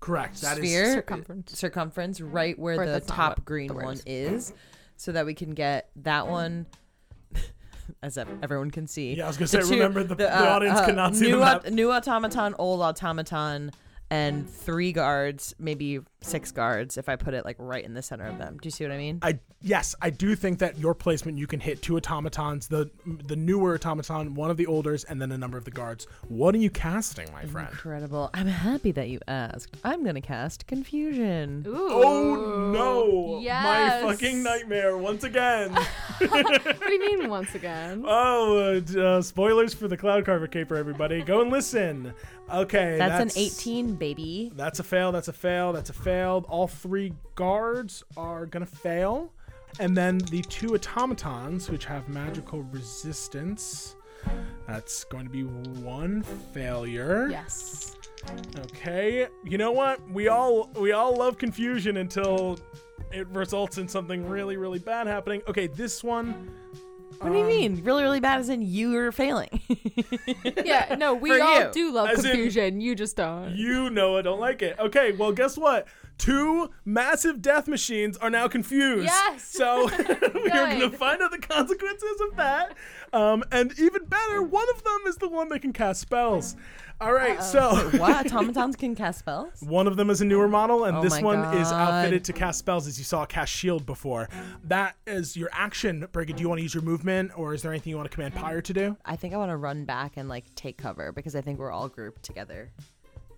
[0.00, 0.42] correct.
[0.42, 1.58] That is sphere Circumference.
[1.58, 4.50] circumference right where Or the top green the one is.
[4.50, 4.52] is
[4.96, 6.66] so that we can get that one
[8.02, 10.78] as everyone can see Yeah, I was gonna say, two- remember the- the uh, audience
[10.78, 11.66] uh, cannot see the map.
[11.70, 13.70] new automaton old automaton
[14.10, 18.26] and three guards maybe six guards if i put it like right in the center
[18.26, 20.94] of them do you see what i mean I yes, I do think that your
[20.94, 22.90] placement you can hit two automatons, the
[23.26, 26.06] the newer automaton, one of the olders, and then a number of the guards.
[26.28, 27.68] What are you casting, my friend?
[27.68, 31.88] incredible i'm happy that you asked i'm gonna cast confusion Ooh.
[31.90, 33.40] Oh no!
[33.40, 34.02] Yes.
[34.02, 35.76] My fucking nightmare once again.
[36.28, 38.04] What do you mean once again?
[38.06, 41.22] oh, uh, uh, spoilers for the Cloud Carver caper, everybody.
[41.22, 42.12] Go and listen.
[42.52, 45.12] Okay, that's, an 18 baby That's a fail.
[45.12, 45.72] That's a fail.
[45.72, 46.07] That's a fail.
[46.48, 49.32] All three guards are gonna fail,
[49.78, 53.96] and then the two automatons, which have magical resistance,
[54.66, 57.28] that's going to be one failure.
[57.30, 57.96] Yes.
[58.58, 59.28] Okay.
[59.44, 60.00] You know what?
[60.10, 62.58] We all we all love confusion until
[63.12, 65.42] it results in something really really bad happening.
[65.48, 66.50] Okay, this one.
[67.20, 69.60] What do you um, mean really really bad as in you're failing
[70.64, 71.70] Yeah, no, we For all you.
[71.72, 72.80] do love As in- confusion.
[72.80, 73.54] you just don't.
[73.56, 74.76] You know I don't like it.
[74.78, 75.86] Okay, well, guess what?
[76.18, 79.04] Two massive death machines are now confused.
[79.04, 79.44] Yes.
[79.44, 79.84] So
[80.34, 80.98] we are going to Good.
[80.98, 82.74] find out the consequences of that.
[83.12, 86.56] Um, and even better, one of them is the one that can cast spells.
[87.00, 90.84] All right, so what automatons can cast spells one of them is a newer model,
[90.84, 91.74] and Oh this my one is God.
[91.94, 94.28] outfitted to cast spells, as you saw cast shield before.
[94.64, 96.36] That is your action, Brigid.
[96.36, 98.34] Do you want to use your movement, or is there anything you want to command
[98.34, 98.96] Pyre to do?
[99.04, 101.70] I think I want to run back and like take cover because I think we're
[101.70, 102.70] all grouped together.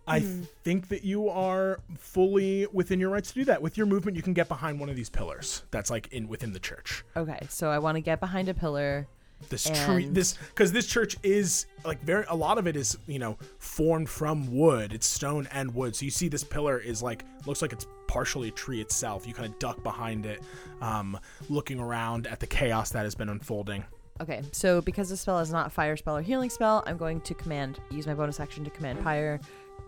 [0.07, 0.43] I Hmm.
[0.65, 3.61] think that you are fully within your rights to do that.
[3.61, 5.63] With your movement, you can get behind one of these pillars.
[5.71, 7.05] That's like in within the church.
[7.15, 9.07] Okay, so I want to get behind a pillar.
[9.49, 12.97] This tree, And- this because this church is like very a lot of it is
[13.07, 14.93] you know formed from wood.
[14.93, 15.97] It's stone and wood.
[15.97, 19.27] So you see this pillar is like looks like it's partially a tree itself.
[19.27, 20.43] You kind of duck behind it,
[20.81, 23.85] um, looking around at the chaos that has been unfolding.
[24.21, 27.33] Okay, so because the spell is not fire spell or healing spell, I'm going to
[27.35, 29.41] command use my bonus action to command pyre.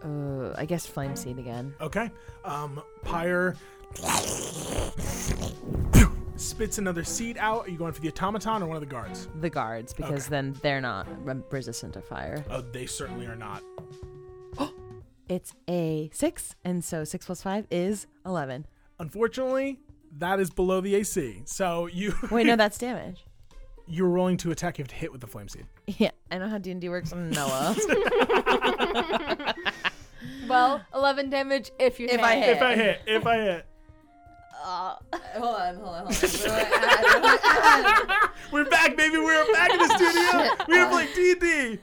[0.03, 1.75] Uh, I guess flame seed again.
[1.81, 2.11] Okay.
[2.45, 3.55] Um, Pyre
[6.43, 7.67] spits another seed out.
[7.67, 9.29] Are you going for the automaton or one of the guards?
[9.41, 10.31] The guards, because Okay.
[10.31, 12.45] then they're not re- resistant to fire.
[12.51, 13.63] Oh, they certainly are not.
[15.29, 18.67] It's a six, and so six plus five is eleven.
[18.99, 19.79] Unfortunately,
[20.19, 21.43] that is below the AC.
[21.47, 23.25] So you Wait, no, that's damage.
[23.87, 24.77] you're rolling to attack.
[24.77, 25.65] You have to hit with the flame seed.
[25.87, 27.15] Yeah, I know how D and D works.
[27.15, 27.75] Noah.
[30.49, 32.21] Well, 11 damage if you If hit.
[32.21, 32.57] I hit.
[32.57, 33.67] If I hit, if I hit,
[34.65, 34.95] Uh,
[35.35, 38.17] hold on, hold on, hold on.
[38.53, 39.19] we're back, baby.
[39.19, 40.67] We're back in the studio.
[40.69, 41.79] We are playing D&D.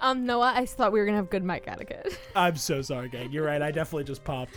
[0.00, 2.18] Um, Noah, I thought we were gonna have good mic etiquette.
[2.34, 3.32] I'm so sorry, gang.
[3.32, 3.60] You're right.
[3.60, 4.54] I definitely just popped.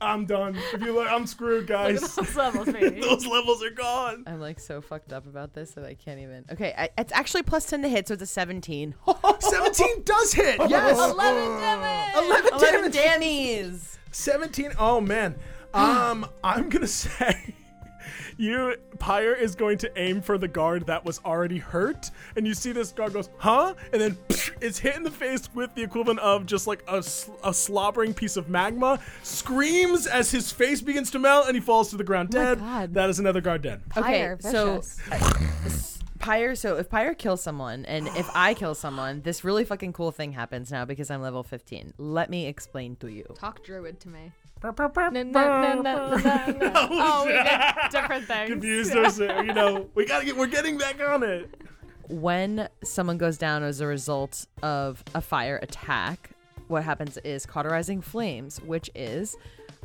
[0.00, 0.56] I'm done.
[0.74, 2.14] If you look, I'm screwed, Look at guys.
[2.14, 3.00] those levels, baby.
[3.00, 4.24] Those levels are gone.
[4.26, 6.44] I'm like so fucked up about this that I can't even.
[6.52, 8.94] Okay, I, it's actually plus 10 to hit, so it's a 17.
[9.40, 10.60] 17 does hit.
[10.68, 10.96] Yes.
[10.98, 12.16] Eleven damage.
[12.16, 13.98] 11 11 Danny's.
[14.12, 14.72] 17.
[14.78, 15.34] Oh man.
[15.74, 17.54] Um, I'm gonna say
[18.38, 22.54] you Pyre is going to aim for the guard that was already hurt, and you
[22.54, 23.74] see this guard goes, huh?
[23.92, 24.18] And then
[24.60, 26.98] it's hit in the face with the equivalent of just like a,
[27.44, 31.90] a slobbering piece of magma, screams as his face begins to melt, and he falls
[31.90, 32.58] to the ground Oh my dead.
[32.60, 32.94] God.
[32.94, 33.82] That is another guard dead.
[33.90, 34.76] Pyre, Okay, so
[35.10, 35.98] vicious.
[36.18, 40.10] Pyre, so if Pyre kills someone and if I kill someone, this really fucking cool
[40.10, 41.94] thing happens now because I'm level 15.
[41.96, 43.24] Let me explain to you.
[43.36, 44.32] Talk druid to me.
[45.32, 46.72] No, no, no, no, no, no.
[46.74, 47.50] Oh, we did
[47.92, 48.50] different things.
[48.50, 49.88] Confused us, you know.
[49.94, 50.36] We gotta get.
[50.36, 51.54] We're getting back on it.
[52.08, 56.30] When someone goes down as a result of a fire attack,
[56.68, 59.36] what happens is cauterizing flames, which is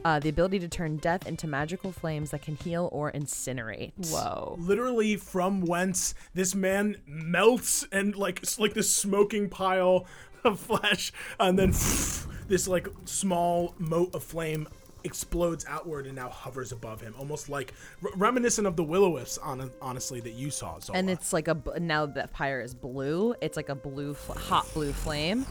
[0.06, 3.92] uh, the ability to turn death into magical flames that can heal or incinerate.
[4.12, 4.56] Whoa.
[4.60, 10.06] literally from whence this man melts and like like this smoking pile
[10.44, 11.70] of flesh and then
[12.54, 14.68] this like small mote of flame
[15.04, 17.74] explodes outward and now hovers above him almost like
[18.04, 21.00] r- reminiscent of the will-o-wisps on honestly that you saw Zola.
[21.00, 24.72] And it's like a now that pyre is blue, it's like a blue, fl- hot
[24.76, 25.48] blue flame,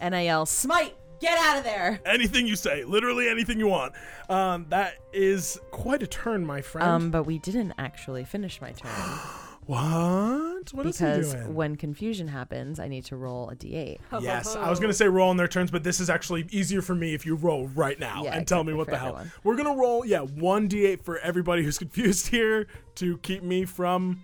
[0.00, 0.96] and I yell, "Smite!
[1.20, 3.92] Get out of there!" anything you say literally anything you want
[4.30, 8.72] um that is quite a turn my friend Um, but we didn't actually finish my
[8.72, 8.90] turn
[9.66, 13.98] what what is he because doing when confusion happens, I need to roll a d8.
[14.20, 16.94] Yes, I was gonna say roll on their turns, but this is actually easier for
[16.94, 19.08] me if you roll right now Yeah, and tell me what the hell.
[19.08, 19.32] everyone.
[19.44, 24.22] We're gonna roll, yeah, one d8 for everybody who's confused here to keep me from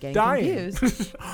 [0.00, 0.72] Getting dying.
[0.72, 1.14] confused.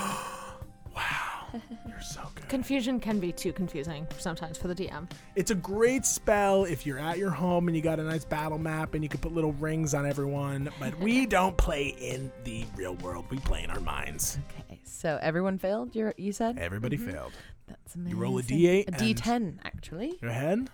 [0.95, 1.47] Wow.
[1.87, 2.32] You're so good.
[2.53, 5.09] Confusion can be too confusing sometimes for the DM.
[5.35, 8.59] It's a great spell if you're at your home and you got a nice battle
[8.59, 10.69] map and you can put little rings on everyone.
[10.79, 13.25] But we don't play in the real world.
[13.31, 14.37] We play in our minds.
[14.69, 15.95] okay, so everyone failed.
[15.95, 17.09] You you said Everybody mm-hmm.
[17.09, 17.31] failed.
[17.67, 18.11] that's amazing.
[18.11, 20.19] You roll a A D8 and- D10 actually.
[20.21, 20.69] Your head.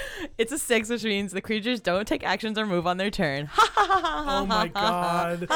[0.38, 3.48] It's a six, which means the creatures don't take actions or move on their turn.
[3.88, 5.48] Oh my god.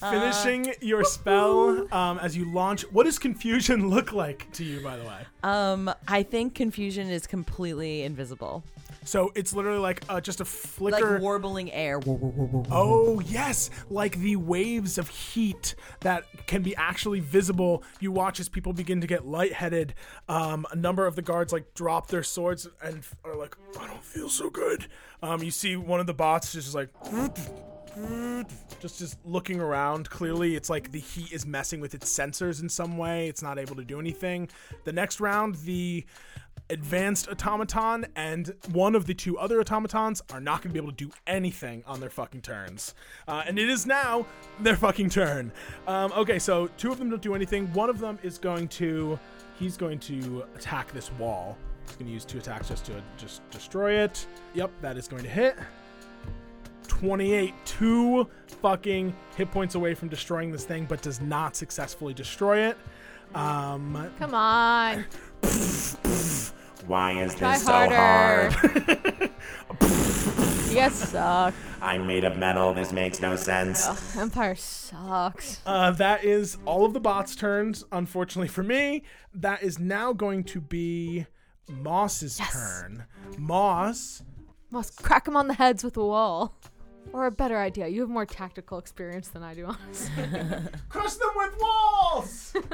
[0.00, 2.82] Finishing your spell um, as you launch.
[2.92, 5.18] What does confusion look like to you, by the way?
[5.42, 8.64] Um, I think confusion is completely invisible,
[9.04, 11.14] So it's literally like uh, just a flicker.
[11.14, 12.00] like warbling air.
[12.06, 13.70] Oh, yes.
[13.90, 17.82] Like the waves of heat that can be actually visible.
[18.00, 19.94] You watch as people begin to get lightheaded.
[20.28, 24.04] Um, a number of the guards like drop their swords and are like, I don't
[24.04, 24.86] feel so good.
[25.22, 26.88] Um, you see one of the bots just like.
[28.80, 30.10] Just, just looking around.
[30.10, 33.28] Clearly, it's like the heat is messing with its sensors in some way.
[33.28, 34.48] It's not able to do anything.
[34.82, 36.04] The next round, the
[36.70, 40.92] advanced automaton and one of the two other automatons are not going to be able
[40.92, 42.94] to do anything on their fucking turns.
[43.28, 44.26] Uh, and it is now
[44.60, 45.52] their fucking turn.
[45.86, 47.72] Um, okay, so two of them don't do anything.
[47.72, 49.18] One of them is going to,
[49.58, 51.56] he's going to attack this wall.
[51.86, 54.26] He's going to use two attacks just to just destroy it.
[54.54, 55.56] Yep, that is going to hit.
[56.88, 62.68] 28, two fucking hit points away from destroying this thing, but does not successfully destroy
[62.68, 62.78] it.
[63.34, 65.04] Um, Come on.
[66.86, 68.50] Why is Try this so harder.
[68.50, 69.30] hard?
[70.68, 71.54] You guys suck.
[71.80, 72.74] I'm made of metal.
[72.74, 73.86] This makes no sense.
[73.86, 75.60] Ugh, Empire sucks.
[75.64, 77.84] Uh, that is all of the bots' turns.
[77.92, 81.26] Unfortunately for me, that is now going to be
[81.68, 82.52] Moss's Yes.
[82.52, 83.04] turn.
[83.38, 84.24] Moss,
[84.72, 86.58] Must crack them on the heads with a wall.
[87.12, 90.10] Or a better idea, you have more tactical experience than I do, honestly.
[90.88, 92.56] crush them with walls.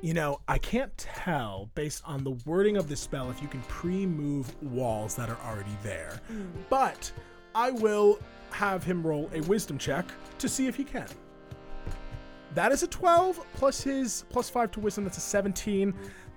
[0.00, 3.60] You know, I can't tell based on the wording of this spell if you can
[3.62, 6.46] pre-move walls that are already there, mm.
[6.70, 7.10] but
[7.54, 8.20] I will
[8.50, 10.06] have him roll a Wisdom check
[10.38, 11.08] to see if he can.
[12.54, 15.04] That is a 12 plus his plus 5 to wisdom.
[15.04, 15.92] That's a 17.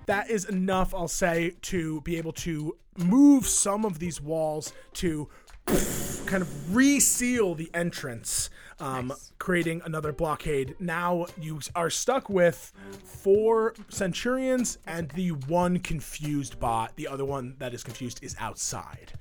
[0.06, 5.28] That is enough, I'll say, to be able to move some of these walls to
[5.66, 8.48] kind of reseal the entrance,
[8.80, 10.74] um, creating another blockade.
[10.80, 12.72] Now you are stuck with
[13.04, 16.96] four centurions and the one confused bot.
[16.96, 19.12] The other one that is confused is outside.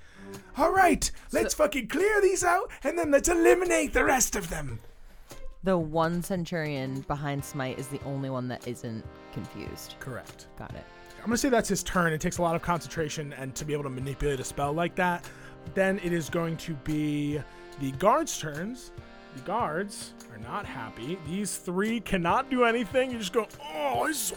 [0.58, 4.80] All right, let's fucking clear these out and then let's eliminate the rest of them.
[5.64, 9.96] The one centurion behind Smite is the only one that isn't confused.
[10.00, 10.48] Correct.
[10.58, 10.84] Got it.
[11.20, 12.14] I'm gonna say that's his turn.
[12.14, 14.96] It takes a lot of concentration and to be able to manipulate a spell like
[14.96, 15.24] that.
[15.74, 17.42] Then it is going to be
[17.80, 18.92] the guards' turns.
[19.36, 21.18] The guards are not happy.
[21.28, 23.12] These three cannot do anything.
[23.12, 24.36] You just go, oh, it's so,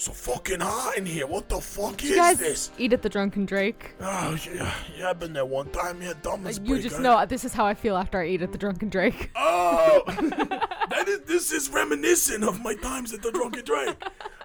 [0.00, 1.26] so fucking hot in here.
[1.26, 2.70] What the fuck You is guys this?
[2.78, 3.94] eat at the Drunken Drake.
[4.00, 6.00] Oh, yeah, yeah, I've been there one time.
[6.00, 8.50] Yeah, dumb as You just know this is how I feel after I eat at
[8.50, 9.30] the Drunken Drake.
[9.52, 13.96] Oh, that is, this is reminiscent of my times at the Drunken Drake.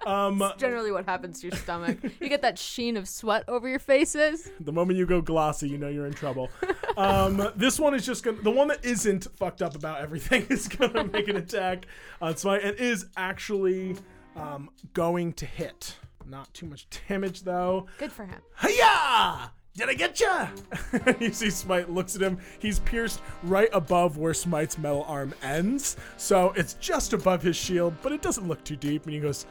[0.04, 1.98] Um, Generally, what happens to your stomach?
[2.02, 4.50] You get that sheen of sweat over your faces.
[4.60, 6.50] the moment you go glossy, you know you're in trouble.
[6.96, 8.40] Um, this one is just gonna.
[8.42, 11.86] The one that isn't fucked up about everything is gonna make an attack
[12.20, 13.96] on Smite and is actually
[14.36, 15.96] um, going to hit.
[16.28, 17.86] Not too much damage though.
[17.98, 18.40] Good for him.
[18.60, 19.52] Hiya!
[19.76, 20.48] Did I get ya?
[21.20, 22.38] you see Smite looks at him.
[22.58, 25.98] He's pierced right above where Smite's metal arm ends.
[26.16, 29.04] So it's just above his shield, but it doesn't look too deep.
[29.04, 29.44] And he goes,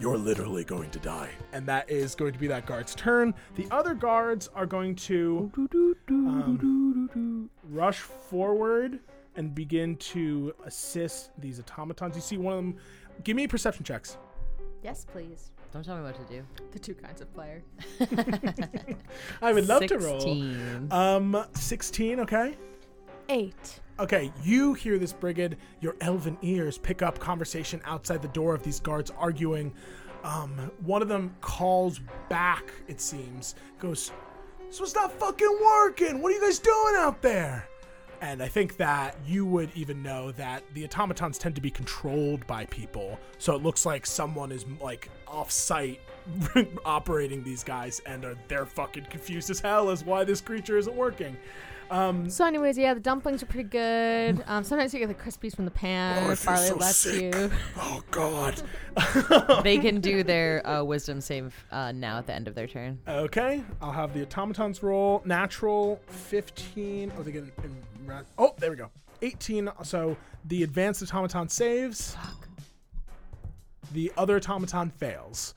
[0.00, 1.28] You're literally going to die.
[1.52, 3.34] And that is going to be that guard's turn.
[3.56, 5.52] The other guards are going to
[6.08, 8.98] um, rush forward
[9.36, 12.16] and begin to assist these automatons.
[12.16, 12.76] You see one of them.
[13.24, 14.16] Give me perception checks.
[14.82, 15.50] Yes, please.
[15.72, 16.42] Don't tell me what to do.
[16.72, 17.62] The two kinds of player.
[19.42, 20.20] I would love to roll.
[20.20, 20.88] 16.
[20.90, 22.56] Um, 16, okay?
[23.28, 23.80] Eight.
[24.00, 25.58] Okay, you hear this Brigid.
[25.80, 29.72] Your elven ears pick up conversation outside the door of these guards arguing.
[30.24, 34.12] Um, one of them calls back, it seems, goes,
[34.70, 36.20] So it's not fucking working.
[36.20, 37.68] What are you guys doing out there?
[38.20, 42.46] And I think that you would even know that the automatons tend to be controlled
[42.46, 43.18] by people.
[43.38, 46.00] So it looks like someone is like off site
[46.84, 50.94] operating these guys and are, they're fucking confused as hell as why this creature isn't
[50.94, 51.36] working.
[51.90, 54.44] So, anyways, yeah, the dumplings are pretty good.
[54.46, 56.24] Um, sometimes you get the crispies from the pan.
[56.26, 57.34] Oh, if Barley so lets sick.
[57.34, 57.50] you.
[57.76, 58.62] Oh god.
[59.64, 62.98] they can do their uh, wisdom save uh, now at the end of their turn.
[63.08, 67.12] Okay, I'll have the automatons roll natural 15.
[67.18, 67.76] Oh, they get in,
[68.06, 68.90] ra- Oh, there we go.
[69.22, 69.68] 18.
[69.82, 72.16] So the advanced automaton saves.
[73.92, 75.54] The other automaton fails.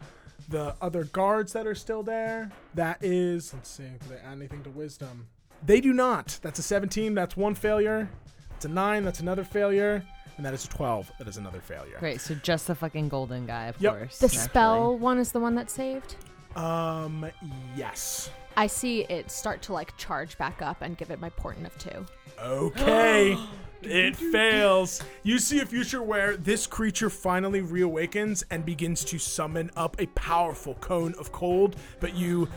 [0.50, 4.62] The other guards that are still there, that is, let's see, do they add anything
[4.64, 5.28] to wisdom?
[5.66, 6.40] They do not.
[6.42, 7.14] That's a 17.
[7.14, 8.10] That's one failure.
[8.56, 9.04] It's a 9.
[9.06, 10.04] That's another failure.
[10.38, 11.12] And that is a 12.
[11.20, 11.98] That is another failure.
[12.00, 13.94] Great, so just the fucking golden guy, of Yep.
[13.98, 14.20] course.
[14.20, 14.44] The naturally.
[14.50, 16.16] spell one is the one that saved.
[16.56, 17.28] Um,
[17.76, 18.30] yes.
[18.58, 21.78] I see it start to like charge back up and give it my portent of
[21.78, 22.06] two.
[22.40, 23.38] Okay.
[23.86, 25.02] it fails.
[25.24, 30.06] You see a future where this creature finally reawakens and begins to summon up a
[30.08, 32.48] powerful cone of cold, but you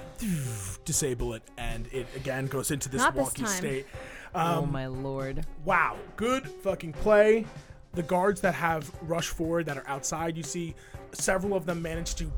[0.84, 3.46] disable it and it again goes into this Not this wonky time.
[3.46, 3.86] state.
[4.34, 5.44] oh Um, my lord.
[5.64, 7.46] Wow, good fucking play.
[7.94, 10.74] The guards that have rushed forward that are outside, you see
[11.12, 12.30] several of them manage to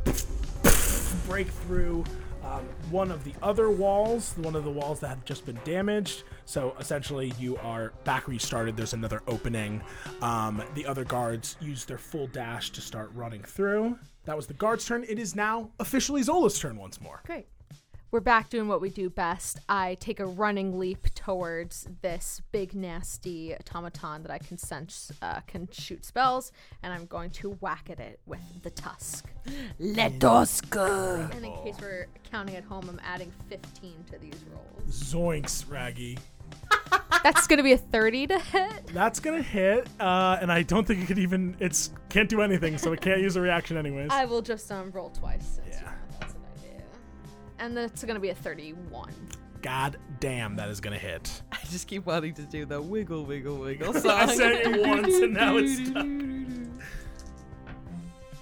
[1.26, 2.05] break through
[2.45, 6.22] um, one of the other walls, one of the walls that have just been damaged.
[6.49, 8.74] So essentially, you are back where you started.
[8.74, 9.82] There's another opening.
[10.22, 13.99] Um, the other guards use their full dash to start running through.
[14.24, 15.05] That was the guard's turn.
[15.07, 17.20] It is now officially Zola's turn once more.
[17.26, 17.49] Great.
[18.11, 19.61] We're back doing what we do best.
[19.68, 25.40] I take a running leap towards this big, nasty automaton that I can sense uh,
[25.40, 26.51] can shoot spells,
[26.82, 29.26] and I'm going to whack at it with the tusk.
[29.78, 31.28] Let us go.
[31.30, 35.03] And in case we're counting at home, I'm adding 15 to these rolls.
[35.12, 36.16] Zoinks, Raggy.
[37.24, 38.86] That's going to be a 30 to hit.
[38.94, 41.57] That's gonna hit, uh, and I don't think it could even.
[41.59, 44.09] It's can't do anything, so it can't use a reaction anyways.
[44.11, 45.44] I will just um, roll twice.
[45.57, 45.78] Since Yeah.
[45.80, 46.82] you know that's an idea.
[47.59, 49.12] And that's going to be a 31.
[49.62, 51.42] God damn, that is gonna hit.
[51.51, 54.36] I just keep wanting to do the wiggle, wiggle, wiggle I song.
[54.36, 56.07] said it once, and now it's stuck.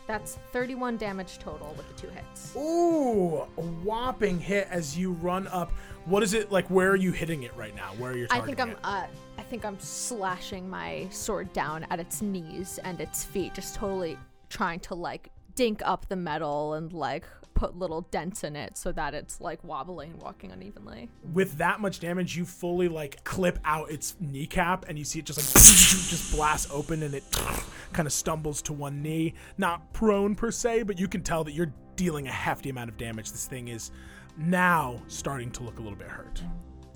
[0.07, 2.55] That's 31 damage total with the two hits.
[2.57, 5.73] Ooh, a whopping hit as you run up.
[6.05, 6.69] What is it like?
[6.71, 7.91] Where are you hitting it right now?
[7.99, 8.79] Where are you I think I'm it?
[8.85, 9.07] uh
[9.39, 14.17] I think I'm slashing my sword down at its knees and its feet, just totally
[14.49, 17.25] trying to like dink up the metal and like
[17.57, 21.09] put little dents in it so that it's like wobbling and walking unevenly.
[21.33, 25.25] With that much damage, you fully like clip out its kneecap, and you see it
[25.25, 27.25] just like just blast open, and it
[27.93, 29.35] kind of stumbles to one knee.
[29.59, 32.97] Not prone per se, but you can tell that you're dealing a hefty amount of
[32.97, 33.33] damage.
[33.33, 33.91] This thing is
[34.37, 36.43] now starting to look a little bit hurt.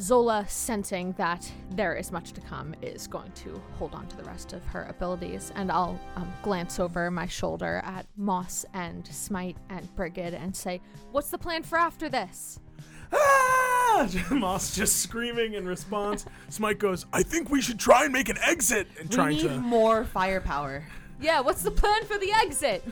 [0.01, 4.25] Zola, sensing that there is much to come, is going to hold on to the
[4.25, 9.59] rest of her abilities, and I'll um, glance over my shoulder at Moss and Smite
[9.69, 10.81] and Brigid and say,
[11.13, 12.61] "What's the plan for after this?"
[13.13, 14.09] Ah!
[14.31, 16.25] Moss just screaming in response.
[16.49, 18.87] Smite goes, I think we should try and make an exit.
[18.99, 19.59] And we trying need to.
[19.59, 20.85] more firepower.
[21.21, 22.83] Yeah, what's the plan for the exit?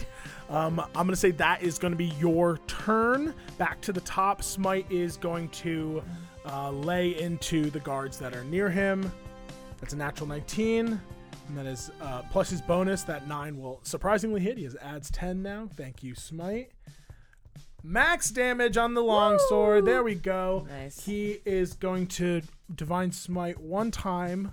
[0.50, 3.34] Um, I'm going to say that is going to be your turn.
[3.56, 4.42] Back to the top.
[4.42, 6.02] Smite is going to
[6.48, 9.10] uh, lay into the guards that are near him.
[9.80, 11.00] That's a natural 19.
[11.48, 13.02] And that is uh, plus his bonus.
[13.02, 14.58] That 9 will surprisingly hit.
[14.58, 15.68] He has adds 10 now.
[15.76, 16.72] Thank you, Smite.
[17.82, 19.84] Max damage on the longsword.
[19.84, 20.66] There we go.
[20.68, 21.04] Nice.
[21.04, 22.42] He is going to
[22.74, 24.52] Divine Smite one time.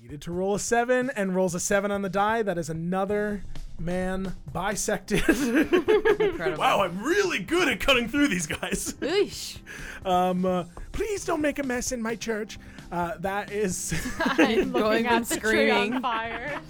[0.00, 2.42] Needed to roll a 7 and rolls a 7 on the die.
[2.42, 3.42] That is another
[3.80, 5.22] man bisected.
[6.58, 8.94] Wow, I'm really good at cutting through these guys.
[9.00, 9.58] Eesh.
[10.04, 12.58] Um, uh, please don't make a mess in my church.
[12.92, 14.36] Uh, that is I'm
[14.72, 16.02] Going looking and at the tree on screaming.
[16.02, 16.60] fire.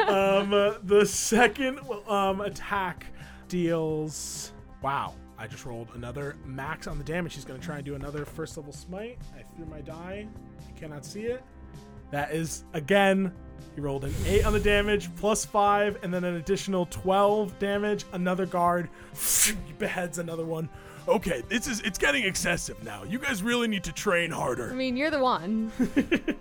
[0.06, 3.06] um, uh, the second um, attack
[3.48, 4.52] deals.
[4.82, 7.34] Wow, I just rolled another max on the damage.
[7.34, 9.18] He's going to try and do another first level smite.
[9.36, 10.26] I threw my die.
[10.68, 11.42] You cannot see it.
[12.10, 13.32] That is again.
[13.74, 18.04] He rolled an eight on the damage, plus five, and then an additional twelve damage.
[18.12, 18.88] Another guard
[19.78, 20.68] beheads another one.
[21.06, 23.02] Okay, this is it's getting excessive now.
[23.02, 24.70] You guys really need to train harder.
[24.70, 25.70] I mean, you're the one.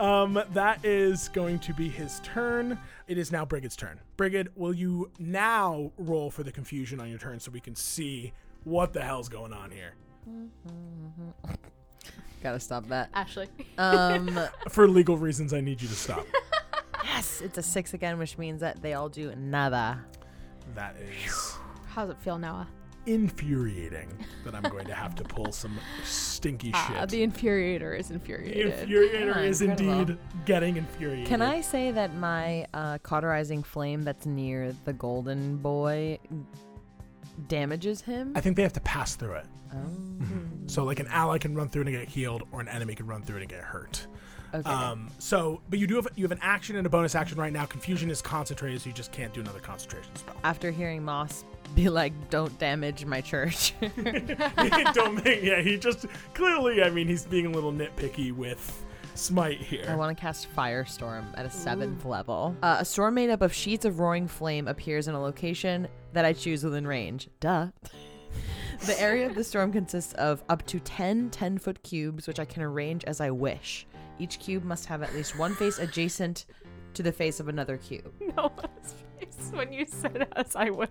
[0.00, 2.78] Um, that is going to be his turn.
[3.06, 4.00] It is now Brigid's turn.
[4.16, 8.32] Brigid, will you now roll for the confusion on your turn so we can see
[8.64, 9.94] what the hell's going on here?
[12.44, 13.08] Gotta stop that.
[13.14, 13.48] Ashley.
[13.78, 14.38] Um,
[14.68, 16.24] For legal reasons, I need you to stop.
[17.04, 19.98] yes, it's a six again, which means that they all do nada.
[20.74, 21.56] that is
[21.88, 22.68] How's it feel, Noah?
[23.06, 24.08] infuriating
[24.46, 27.08] that I'm going to have to pull some stinky Ah, shit.
[27.10, 28.88] the infuriator is The infuriated.
[28.88, 29.98] infuriator is incredible.
[30.00, 31.26] indeed getting infuriated.
[31.26, 36.18] Can I say that my uh, cauterizing flame that's near the golden boy
[37.48, 38.32] damages him?
[38.34, 39.46] I think they have to pass through it.
[39.74, 39.76] oh.
[40.66, 43.06] So, like, an ally can run through it and get healed, or an enemy can
[43.06, 44.06] run through it and get hurt.
[44.54, 44.70] Okay.
[44.70, 47.52] Um, so, but you do have you have an action and a bonus action right
[47.52, 47.64] now.
[47.66, 50.36] Confusion is concentrated, so you just can't do another concentration spell.
[50.44, 53.74] After hearing Moss be like, "Don't damage my church,"
[54.94, 55.60] Don't make yeah.
[55.60, 58.83] He just clearly, I mean, he's being a little nitpicky with
[59.14, 59.86] smite here.
[59.88, 62.56] I want to cast Firestorm at a seventh level.
[62.62, 66.24] Uh, a storm made up of sheets of roaring flame appears in a location that
[66.24, 67.28] I choose within range.
[67.40, 67.68] Duh.
[68.86, 72.44] the area of the storm consists of up to 10 10 foot cubes, which I
[72.44, 73.86] can arrange as I wish.
[74.18, 76.46] Each cube must have at least one face adjacent
[76.94, 78.12] to the face of another cube.
[78.36, 78.94] Noah's
[79.44, 80.90] face when you said as I wish.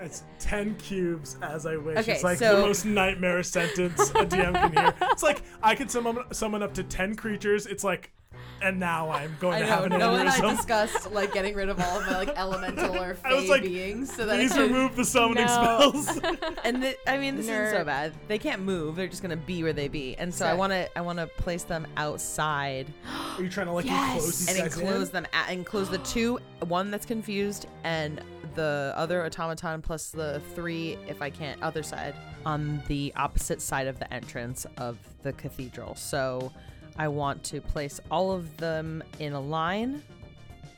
[0.00, 1.98] It's ten cubes as I wish.
[1.98, 4.94] Okay, it's like so- the most nightmare sentence a DM can hear.
[5.12, 7.66] It's like I could summon summon up to ten creatures.
[7.66, 8.12] It's like,
[8.60, 10.56] and now I'm going to have an aneurysm.
[10.56, 14.14] discussed like getting rid of all of my like elemental or I was like, beings
[14.14, 15.52] so that I Please remove the summoning No.
[15.92, 16.08] spells.
[16.64, 17.86] and the, I mean, this isn't so Nerd.
[17.86, 18.12] bad.
[18.28, 20.14] They can't move; they're just gonna be where they be.
[20.16, 20.58] And so I Sick.
[20.58, 22.86] want to, I want to place them outside
[23.38, 24.14] Are you trying to like Yes.
[24.14, 25.12] enclose these and guys enclose in?
[25.14, 28.20] them, a enclose the two, one that's confused, and
[28.54, 32.14] the other automaton plus the three, if I can't, other side
[32.44, 35.94] on the opposite side of the entrance of the cathedral.
[35.94, 36.52] So
[36.98, 40.02] I want to place all of them in a line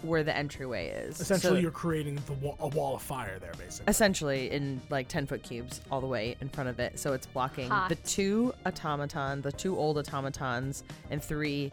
[0.02, 1.18] where the entryway is.
[1.20, 3.90] Essentially, So- you're creating the wa- a wall of fire there, basically.
[3.90, 7.26] essentially in like 10 foot cubes all the way in front of it so it's
[7.26, 7.88] blocking Hot.
[7.88, 11.72] the two automaton the two old automatons and three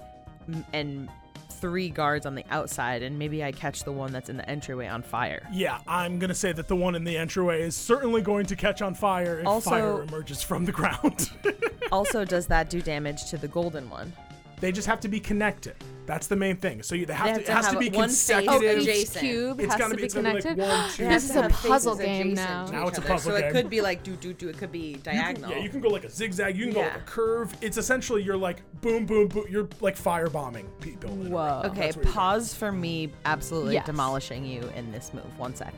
[0.72, 1.10] and
[1.50, 4.88] three guards on the outside and maybe i catch the one that's in the entryway
[4.88, 8.46] on fire Yeah, I'm gonna say that the one in the entryway is certainly going
[8.48, 11.30] to catch on fire if Also- fire emerges from the ground.
[11.92, 14.14] also does that do damage to the golden one
[14.62, 15.76] they just have to be connected.
[16.06, 16.84] That's the main thing.
[16.84, 18.60] So you, they have, They to, have it has to have be one face Oh,
[18.60, 18.88] consecutive.
[18.88, 20.68] each cube It's has gotta be- be it's gotta be like connected.
[20.68, 22.66] one, two, This is a puzzle game now.
[22.66, 23.10] Now it's a other.
[23.10, 23.50] puzzle so game.
[23.50, 25.70] it could be like do do do it could be You can- diagonal yeah, you
[25.70, 26.58] can go like a zigzag.
[26.58, 27.54] You can go like a curve.
[27.62, 29.46] It's essentially you're like boom, boom, boom.
[29.50, 31.12] You're like firebombing people.
[31.12, 31.36] in a row.
[31.38, 31.62] Whoa.
[31.70, 33.86] okay That's what you're pause for me absolutely Yes.
[33.86, 35.74] demolishing you in this move one sec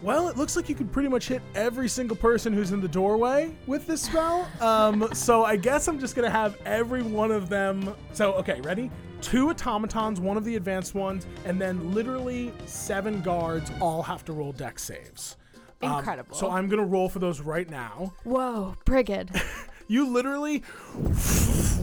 [0.00, 2.88] Well, it looks like you could pretty much hit every single person who's in the
[2.88, 4.48] doorway with this spell.
[4.60, 7.94] Um, so I guess I'm just gonna have every one of them.
[8.12, 8.90] So okay, ready?
[9.20, 14.32] Two automatons, one of the advanced ones, and then literally seven guards all have to
[14.32, 15.36] roll dex saves.
[15.82, 16.34] Um, Incredible.
[16.36, 18.14] so I'm gonna roll for those right now.
[18.24, 19.30] Whoa, Brigid.
[19.88, 20.64] You literally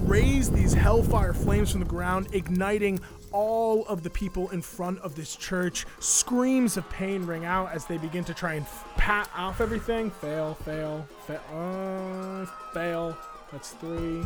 [0.01, 2.99] raise these hellfire flames from the ground, igniting
[3.31, 5.85] all of the people in front of this church.
[5.99, 10.11] Screams of pain ring out as they begin to try and f- pat off everything.
[10.11, 13.17] Fail, fail, fail, uh, fail.
[13.53, 14.23] That's three.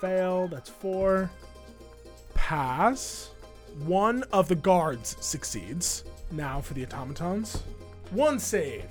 [0.00, 0.48] Fail.
[0.48, 1.30] That's four.
[2.38, 3.30] Pass.
[3.84, 6.04] One of the guards succeeds.
[6.30, 7.62] Now for the automatons.
[8.10, 8.84] One save.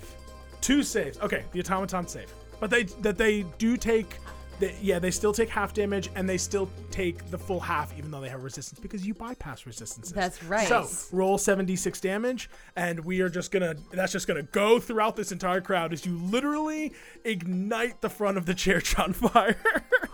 [0.60, 1.18] Two saves.
[1.18, 2.32] Okay, the automaton save.
[2.60, 4.18] But they that they do take
[4.60, 8.10] they, yeah, they still take half damage and they still take the full half even
[8.10, 10.12] though they have resistance because you bypass resistances.
[10.12, 10.68] That's right.
[10.68, 15.32] So roll 76 damage and we are just gonna that's just gonna go throughout this
[15.32, 16.92] entire crowd as you literally
[17.24, 19.56] ignite the front of the church on fire.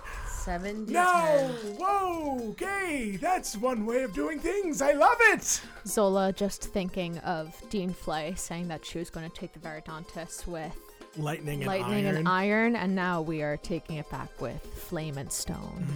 [0.44, 0.84] Seven.
[0.84, 1.56] No!
[1.78, 2.50] Whoa!
[2.50, 4.82] Okay, that's one way of doing things.
[4.82, 5.62] I love it.
[5.86, 10.46] Zola just thinking of Dean Flay saying that she was going to take the Veridontus
[10.46, 10.76] with
[11.16, 12.16] Lightning and lightning iron.
[12.16, 15.86] and iron, and now we are taking it back with flame and stone.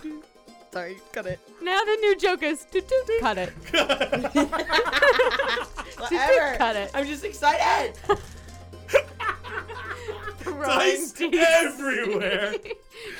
[0.00, 0.22] Mm.
[0.72, 1.38] Sorry, cut it.
[1.60, 2.66] Now the new joke is
[3.20, 3.50] cut it.
[5.98, 6.56] Whatever.
[6.56, 6.90] Cut it.
[6.94, 7.92] I'm just excited.
[10.44, 12.54] Dice everywhere.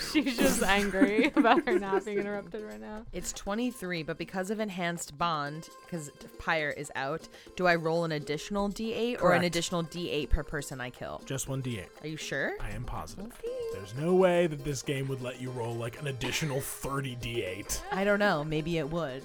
[0.13, 3.05] She's just angry about her not being interrupted right now.
[3.13, 8.13] It's 23, but because of enhanced bond, because Pyre is out, do I roll an
[8.13, 11.21] additional d8 or an additional d8 per person I kill?
[11.27, 11.87] Just one d8.
[12.03, 12.55] Are you sure?
[12.61, 13.39] I am positive.
[13.73, 17.81] There's no way that this game would let you roll like an additional 30 d8.
[17.93, 18.45] I don't know.
[18.45, 19.23] Maybe it would.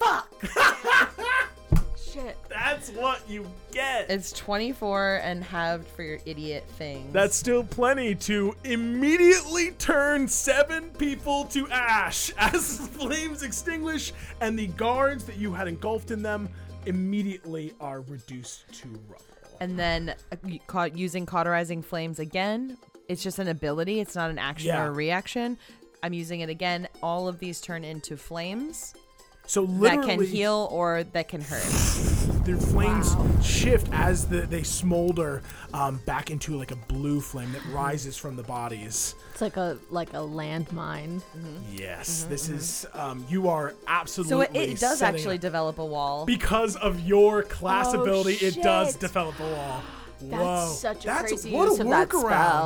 [2.16, 2.36] Shit.
[2.48, 4.08] That's what you get.
[4.10, 7.10] It's 24 and halved for your idiot thing.
[7.12, 14.58] That's still plenty to immediately turn seven people to ash as the flames extinguish and
[14.58, 16.48] the guards that you had engulfed in them
[16.86, 19.24] immediately are reduced to rubble.
[19.60, 20.36] and then uh,
[20.72, 22.78] y- using cauterizing flames again.
[23.08, 24.00] It's just an ability.
[24.00, 24.84] It's not an action Yeah.
[24.84, 25.58] or a reaction.
[26.02, 26.88] I'm using it again.
[27.02, 28.94] All of these turn into flames
[29.46, 31.62] So that can heal or that can hurt.
[32.44, 33.40] their flames Wow.
[33.40, 35.42] shift as the, they smolder
[35.72, 39.14] um, back into like a blue flame that rises from the bodies.
[39.32, 41.22] It's like a like a landmine.
[41.72, 44.32] Yes, this is um, you are absolutely.
[44.32, 46.26] So it, it does actually develop a wall.
[46.26, 49.82] because of your class Oh, ability, it does develop a wall.
[50.18, 50.68] That's Whoa.
[50.72, 52.20] such a That's- crazy what use a of that workaround.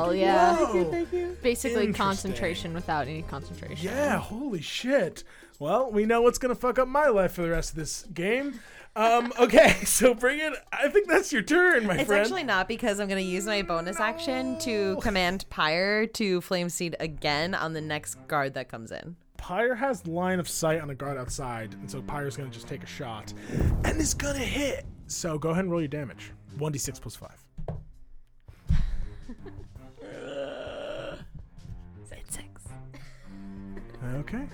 [0.05, 0.55] spell, yeah.
[0.55, 1.35] Whoa.
[1.43, 3.85] Basically concentration without any concentration.
[3.85, 5.23] Yeah, holy shit.
[5.61, 8.59] Well, we know what's gonna fuck up my life for the rest of this game.
[8.95, 10.53] Um, okay, so bring it.
[10.73, 12.23] I think that's your turn, my It's friend.
[12.23, 16.67] actually not because I'm going to use my bonus action to command Pyre to flame
[16.67, 19.15] seed again on the next guard that comes in.
[19.37, 22.81] Pyre has line of sight on the guard outside, and so Pyre's gonna just take
[22.81, 23.31] a shot,
[23.85, 24.83] and it's gonna hit.
[25.05, 26.31] So go ahead and roll your damage.
[26.57, 27.37] One d six plus five.
[32.01, 32.63] It's six.
[34.15, 34.47] Okay.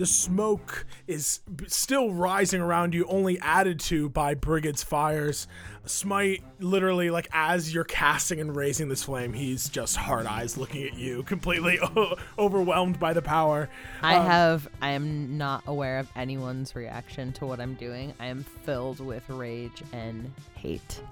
[0.00, 5.46] The smoke is still rising around you, only added to by Brigid's fires.
[5.84, 10.84] Smite, literally, like as you're casting and raising this flame, he's just hard eyes looking
[10.84, 11.78] at you, completely
[12.38, 13.68] overwhelmed by the power.
[14.00, 14.68] I Um, have.
[14.80, 18.14] I am not aware of anyone's reaction to what I'm doing.
[18.18, 21.02] I am filled with rage and hate.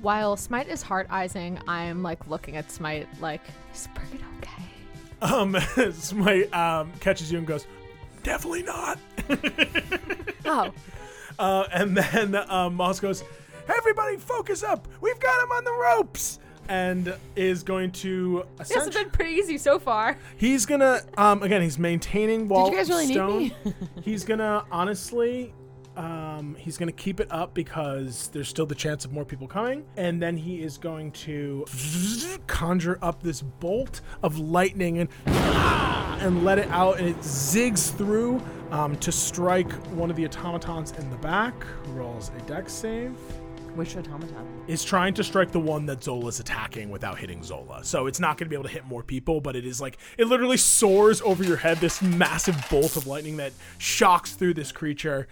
[0.00, 3.42] While Smite is heart eyesing, I'm like looking at Smite like,
[3.74, 4.62] is Brigid okay?
[5.22, 7.66] Um, Smite um, catches you and goes,
[8.28, 8.98] "Definitely not."
[10.50, 10.72] Oh,
[11.38, 13.22] Uh, and then uh, Moss goes,
[13.68, 14.88] "Everybody, focus up!
[15.00, 16.38] We've got him on the ropes!"
[16.70, 20.16] And is going to this has been pretty easy so far.
[20.36, 23.38] He's gonna um again he's maintaining wall you guys really need stone.
[23.38, 23.54] me?
[24.02, 25.54] he's gonna honestly
[25.96, 29.84] um he's gonna keep it up because there's still the chance of more people coming.
[29.96, 31.64] And then he is going to
[32.46, 35.08] conjure up this bolt of lightning and
[36.18, 38.40] and let it out and it zigs through
[38.70, 41.54] um, to strike one of the automatons in the back.
[41.88, 43.12] Rolls a dex save
[43.74, 44.64] Which automaton?
[44.66, 47.84] is trying to strike the one that Zola's attacking without hitting Zola.
[47.84, 49.98] So it's not going to be able to hit more people, but it is like
[50.18, 54.72] it literally soars over your head this massive bolt of lightning that shocks through this
[54.72, 55.28] creature.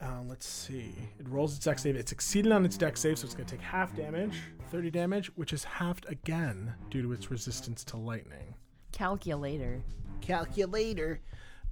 [0.00, 0.94] Uh, let's see.
[1.18, 1.96] It rolls its dex save.
[1.96, 4.38] It's succeeded on its dex save, so it's going to take half damage,
[4.70, 8.54] 30 damage, which is halved again due to its resistance to lightning.
[8.92, 9.82] Calculator.
[10.20, 11.20] Calculator.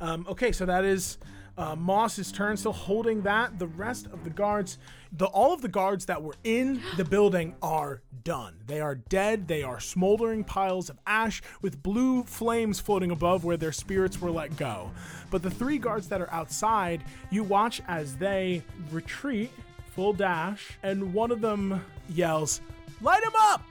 [0.00, 1.18] Um, okay, so that is
[1.58, 3.58] uh, Moss's turn, still holding that.
[3.58, 4.78] The rest of the guards,
[5.12, 8.56] the all of the guards that were in the building are done.
[8.66, 9.48] They are dead.
[9.48, 14.30] They are smoldering piles of ash with blue flames floating above where their spirits were
[14.30, 14.90] let go.
[15.30, 19.50] But the three guards that are outside, you watch as they retreat,
[19.94, 22.60] full dash, and one of them yells,
[23.00, 23.62] "Light him up!"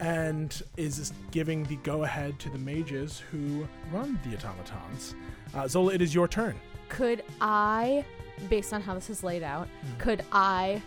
[0.00, 5.14] And is giving the go ahead to the mages who run the automatons.
[5.54, 6.54] Uh, Zola, it is your turn.
[6.88, 8.04] Could I,
[8.48, 9.98] based on how this is laid out, Hmm.
[9.98, 10.80] could I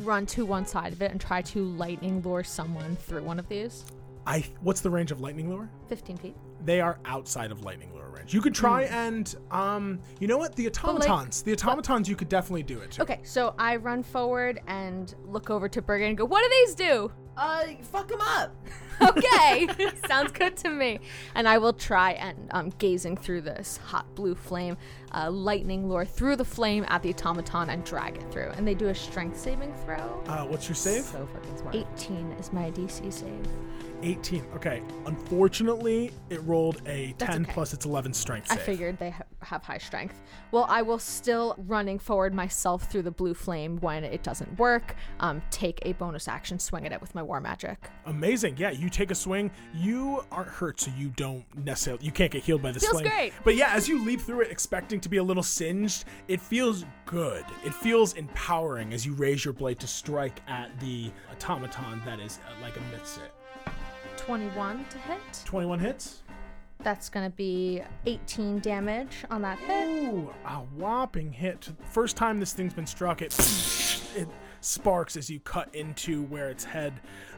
[0.00, 3.48] run to one side of it and try to lightning lure someone through one of
[3.48, 3.84] these?
[4.26, 4.44] I.
[4.60, 5.70] What's the range of lightning lure?
[5.88, 6.36] 15 feet.
[6.64, 8.34] They are outside of lightning lure range.
[8.34, 9.98] You could try and um.
[10.20, 10.54] You know what?
[10.54, 11.42] The automatons.
[11.42, 12.08] the automatons.
[12.10, 12.90] You could definitely do it.
[12.92, 13.02] Too.
[13.02, 16.74] Okay, so I run forward and look over to Brigid and go, What do these
[16.74, 17.10] do?
[17.38, 18.54] Uh, fuck him up.
[19.00, 19.68] Okay,
[20.08, 20.98] sounds good to me.
[21.36, 24.76] And I will try and um, gazing through this hot blue flame,
[25.12, 28.50] uh, lightning lure through the flame at the automaton and drag it through.
[28.56, 30.20] And they do a strength saving throw.
[30.26, 31.04] Uh, what's your save?
[31.04, 31.76] So fucking smart.
[31.76, 33.46] 18 is my DC save.
[34.02, 34.44] 18.
[34.56, 34.82] Okay.
[35.06, 37.52] Unfortunately, it rolled a That's 10 okay.
[37.52, 40.20] plus its 11 strength I figured they ha- have high strength.
[40.52, 44.94] Well, I will still running forward myself through the blue flame when it doesn't work.
[45.20, 47.88] Um, take a bonus action, swing at it with my war magic.
[48.06, 48.56] Amazing.
[48.56, 49.50] Yeah, you take a swing.
[49.74, 53.08] You aren't hurt, so you don't necessarily you can't get healed by this Feels flame.
[53.10, 53.32] great.
[53.44, 56.84] But yeah, as you leap through it, expecting to be a little singed, it feels
[57.04, 57.44] good.
[57.64, 62.38] It feels empowering as you raise your blade to strike at the automaton that is
[62.48, 63.32] uh, like amidst it.
[64.28, 65.42] 21 to hit.
[65.46, 66.20] 21 hits.
[66.80, 69.88] That's gonna be 18 damage on that hit.
[69.88, 71.70] Ooh, a whopping hit.
[71.90, 73.32] First time this thing's been struck, it
[74.14, 74.28] it
[74.60, 76.92] sparks as you cut into where its head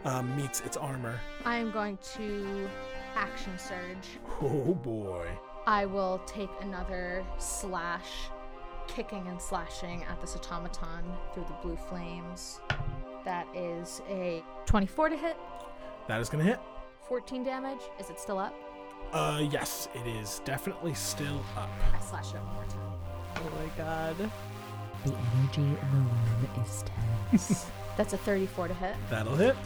[0.04, 1.20] um, meets its armor.
[1.44, 2.68] I am going to
[3.14, 4.18] action surge.
[4.42, 5.28] Oh boy.
[5.68, 8.10] I will take another slash,
[8.88, 12.58] kicking and slashing at this automaton through the blue flames.
[13.24, 15.36] That is a 24 to hit,
[16.08, 16.58] That is gonna hit.
[17.10, 17.80] 14 damage.
[17.98, 18.54] Is it still up?
[19.12, 21.68] Uh, yes, it is definitely still up.
[21.92, 22.92] I slash it up one more time.
[23.34, 24.16] Oh my god.
[25.04, 26.84] The energy in the room is
[27.32, 27.66] tense.
[27.96, 29.56] That's a 34 to hit, That'll hit.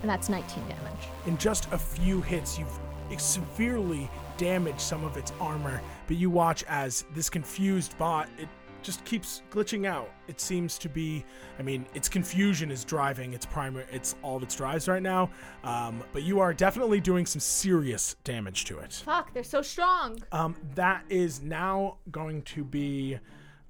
[0.00, 1.08] and that's 19 damage.
[1.26, 6.64] In just a few hits, you've severely damaged some of its armor, but you watch
[6.68, 8.48] as this confused bot, it
[8.82, 10.10] just keeps glitching out.
[10.28, 11.24] It seems to be,
[11.58, 15.30] I mean, its confusion is driving its primary, it's all of its drives right now.
[15.64, 18.92] Um, but you are definitely doing some serious damage to it.
[19.04, 20.18] Fuck, they're so strong.
[20.32, 23.18] Um, that is now going to be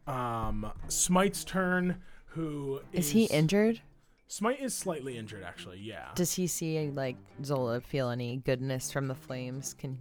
[0.06, 1.96] um, Smite's turn.
[2.32, 3.80] Who Is he injured?
[4.28, 5.78] Smite is slightly injured, actually.
[5.78, 6.08] Yeah.
[6.14, 9.74] Does he see like Zola feel any goodness from the flames?
[9.74, 9.98] Can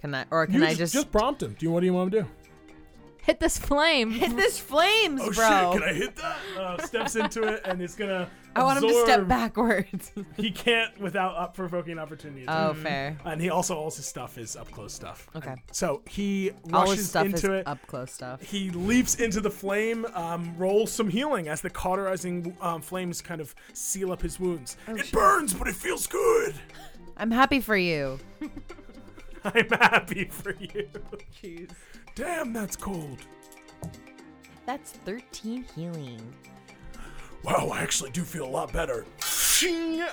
[0.00, 1.54] can I or can you I just, just, just prompt him?
[1.58, 2.26] Do you what do you want to do?
[3.28, 4.10] Hit this flame.
[4.10, 5.72] hit this flames, Oh bro?
[5.74, 5.82] shit!
[5.82, 6.36] Can I hit that?
[6.58, 8.26] Uh, steps into it and it's gonna.
[8.56, 10.10] I want him to step backwards.
[10.38, 12.46] He can't without up provoking opportunity.
[12.48, 13.18] oh, fair.
[13.26, 15.28] And he also all his stuff is up close stuff.
[15.36, 15.54] Okay.
[15.72, 17.68] So he All rushes his stuff into is it.
[17.68, 18.40] up close stuff.
[18.40, 23.42] He leaps into the flame, um, rolls some healing as the cauterizing um, flames kind
[23.42, 24.78] of seal up his wounds.
[24.88, 26.54] Oh, it burns, but it feels good.
[27.18, 28.18] I'm happy for you.
[29.54, 30.88] I'm happy for you.
[31.42, 31.70] Jeez.
[32.14, 33.18] Damn, that's cold.
[34.66, 36.34] That's 13 healing.
[37.42, 39.06] Wow, I actually do feel a lot better.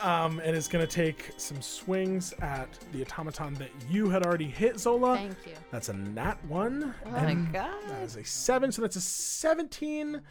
[0.02, 4.80] Um, and it's gonna take some swings at the automaton that you had already hit,
[4.80, 5.18] Zola.
[5.18, 5.54] Thank you.
[5.70, 6.96] That's a nat one.
[7.06, 7.78] Oh my and god.
[7.88, 10.22] That is a seven, so that's a 17,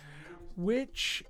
[0.56, 1.22] which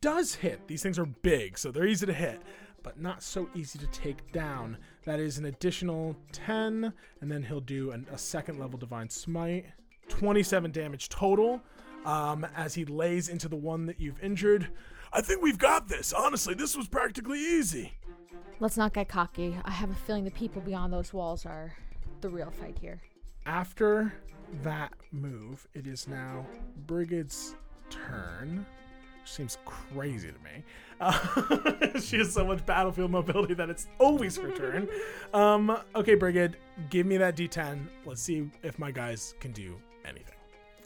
[0.00, 0.68] does hit.
[0.68, 2.40] These things are big, so they're easy to hit,
[2.84, 4.78] but not so easy to take down.
[5.04, 9.66] That is an additional 10, and then he'll do an, a second level Divine Smite.
[10.08, 11.60] 27 damage total
[12.04, 14.68] um, as he lays into the one that you've injured.
[15.12, 16.12] I think we've got this.
[16.12, 17.92] Honestly, this was practically easy.
[18.60, 19.56] Let's not get cocky.
[19.64, 21.72] I have a feeling the people beyond those walls are
[22.20, 23.00] the real fight here.
[23.44, 24.12] After
[24.62, 26.46] that move, it is now
[26.86, 27.56] Brigid's
[27.90, 28.64] turn.
[29.24, 30.64] Seems crazy to me.
[31.00, 34.88] Uh, she has so much battlefield mobility that it's always her turn.
[35.34, 36.58] Um, okay, Brigid,
[36.90, 37.86] give me that D10.
[38.04, 40.34] Let's see if my guys can do anything.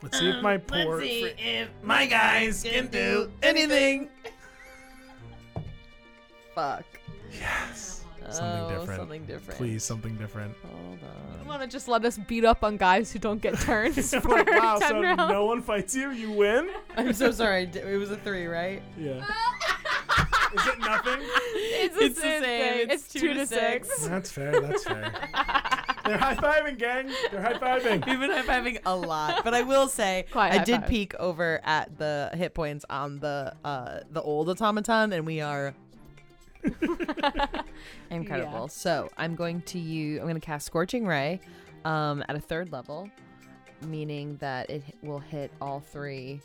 [0.03, 1.01] Let's see if my poor.
[1.01, 1.07] fr-
[1.37, 4.09] if my guys can do anything.
[6.55, 6.85] Fuck.
[7.33, 7.96] yes.
[8.31, 9.01] Something oh, different.
[9.01, 9.59] Something different.
[9.59, 10.55] Please, something different.
[10.63, 11.41] Hold on.
[11.43, 14.29] You want to just let us beat up on guys who don't get turns for
[14.45, 15.33] wow, 10 so rounds?
[15.33, 16.69] no one fights you, you win?
[16.97, 17.65] I'm so sorry.
[17.65, 18.83] It was a three, right?
[18.99, 19.25] Yeah.
[20.55, 21.19] Is it nothing?
[21.21, 22.73] It's the It's the same same.
[22.75, 22.91] thing.
[22.91, 23.89] It's It's, two two, to to six.
[23.89, 24.07] six.
[24.07, 24.61] That's fair.
[24.61, 25.13] That's fair.
[26.07, 27.11] They're high fiving, gang.
[27.31, 28.07] They're high fiving.
[28.07, 30.89] We've been high fiving a lot, but I will say Quiet I did five.
[30.89, 35.75] peek over at the hit points on the uh the old automaton, and we are
[38.11, 38.63] incredible.
[38.63, 38.67] Yeah.
[38.69, 41.41] So I'm going to use I'm going to cast Scorching Ray,
[41.85, 43.09] um, at a third level,
[43.87, 46.41] meaning that it will hit all three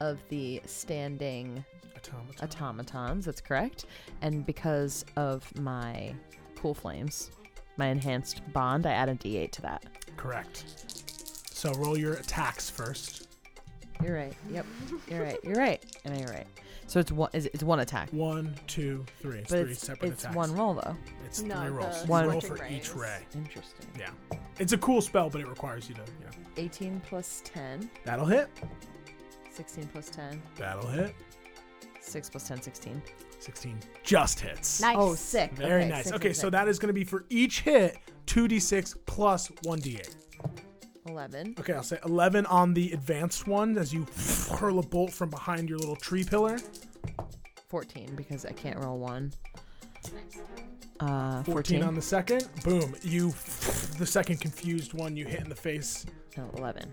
[0.00, 1.64] of the standing
[1.96, 2.34] Automaton.
[2.42, 3.24] automatons.
[3.24, 3.86] That's correct.
[4.22, 6.14] And because of my
[6.56, 7.30] cool flames,
[7.76, 9.84] my enhanced bond, I add a D8 to that.
[10.16, 10.64] Correct.
[11.50, 13.28] So roll your attacks first.
[14.02, 14.34] You're right.
[14.50, 14.66] Yep.
[15.08, 15.38] You're right.
[15.42, 15.82] You're right.
[16.04, 16.46] And you're right.
[16.88, 17.30] So it's one.
[17.32, 19.38] It's one attack, One, two, three.
[19.40, 20.36] It's but three it's separate it's attacks.
[20.36, 20.96] one roll though.
[21.24, 22.02] It's No, three rolls.
[22.02, 23.18] the One- roll scorching for each ray.
[23.34, 23.86] Interesting.
[23.98, 24.10] Yeah.
[24.60, 26.32] It's a cool spell, but it requires you to, you know.
[26.56, 28.48] 18 plus 10, That'll hit.
[29.50, 31.14] 16 plus 10, That'll hit.
[32.00, 33.02] 6 plus 10, 16.
[33.40, 34.80] 16 just hits.
[34.80, 34.96] Nice.
[34.98, 35.52] Oh, sick.
[35.52, 36.04] Very okay, nice.
[36.06, 36.52] sick, okay, sick, so sick.
[36.52, 40.14] that is going to be for each hit, 2d6 plus 1d8.
[41.08, 41.56] 11.
[41.60, 44.06] Okay, I'll say 11 on the advanced one as you
[44.58, 46.58] hurl a bolt from behind your little tree pillar.
[47.68, 49.32] 14 because I can't roll one.
[51.00, 51.82] Uh, 14 14.
[51.82, 52.48] on the second.
[52.64, 52.94] Boom.
[53.02, 53.30] You,
[53.98, 56.06] the second confused one, you hit in the face.
[56.36, 56.92] No, 11.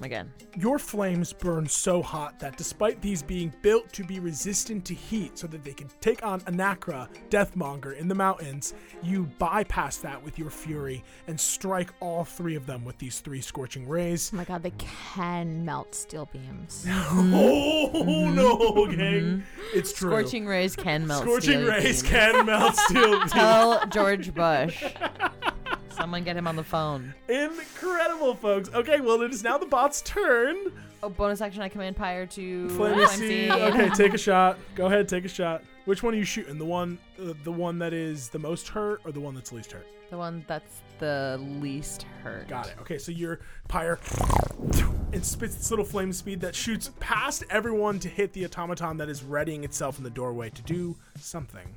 [0.00, 0.32] Again.
[0.56, 5.38] Your flames burn so hot that despite these being built to be resistant to heat
[5.38, 10.38] so that they can take on Anakra, Deathmonger, in the mountains, you bypass that with
[10.38, 14.30] your fury and strike all three of them with these three scorching rays.
[14.32, 16.86] Oh my god, they can melt steel beams.
[17.16, 18.90] Oh no, mm-hmm.
[18.96, 19.20] gang.
[19.20, 19.78] Mm-hmm.
[19.78, 20.10] It's true.
[20.10, 22.02] Scorching rays can melt Scorching steel rays beams.
[22.02, 23.32] can melt steel beams.
[23.32, 24.84] Tell George Bush.
[25.94, 27.14] Someone get him on the phone.
[27.28, 28.68] Incredible, folks.
[28.74, 30.56] Okay, well, it is now the bot's turn.
[31.02, 31.62] Oh, bonus action.
[31.62, 33.06] I command Pyre to Flame.
[33.08, 33.50] Seed.
[33.50, 34.58] Okay, take a shot.
[34.74, 35.62] Go ahead, take a shot.
[35.84, 36.58] Which one are you shooting?
[36.58, 39.72] The one, uh, the one that is the most hurt, or the one that's least
[39.72, 39.86] hurt?
[40.10, 42.48] The one that's the least hurt.
[42.48, 42.74] Got it.
[42.80, 43.98] Okay, so your pyre
[45.12, 49.08] and spits its little flame seed that shoots past everyone to hit the automaton that
[49.08, 51.74] is readying itself in the doorway to do something.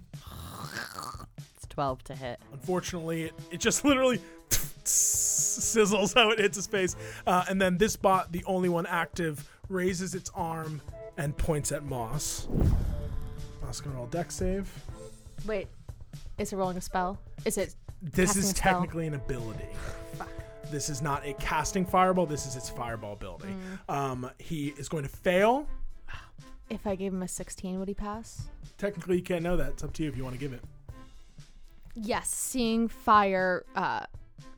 [1.77, 2.39] It's 12 to hit.
[2.53, 4.19] Unfortunately, it, it just literally
[4.49, 6.95] sizzles how it hits his face.
[7.27, 10.81] Uh, and then this bot, the only one active, raises its arm
[11.17, 12.47] and points at Moss.
[13.61, 14.67] Moss gonna roll dex save.
[15.45, 15.67] Wait,
[16.39, 17.19] is it rolling a spell?
[17.45, 17.75] Is it?
[18.01, 19.67] This is technically an ability.
[20.13, 20.29] Fuck.
[20.71, 22.25] This is not a casting fireball.
[22.25, 23.53] This is its fireball ability.
[23.87, 23.93] Mm.
[23.93, 25.67] Um, he is going to fail.
[26.69, 28.47] If I gave him a 16, would he pass?
[28.77, 29.69] Technically, you can't know that.
[29.69, 30.61] It's up to you if you want to give it.
[31.99, 34.05] Yes, seeing fire uh,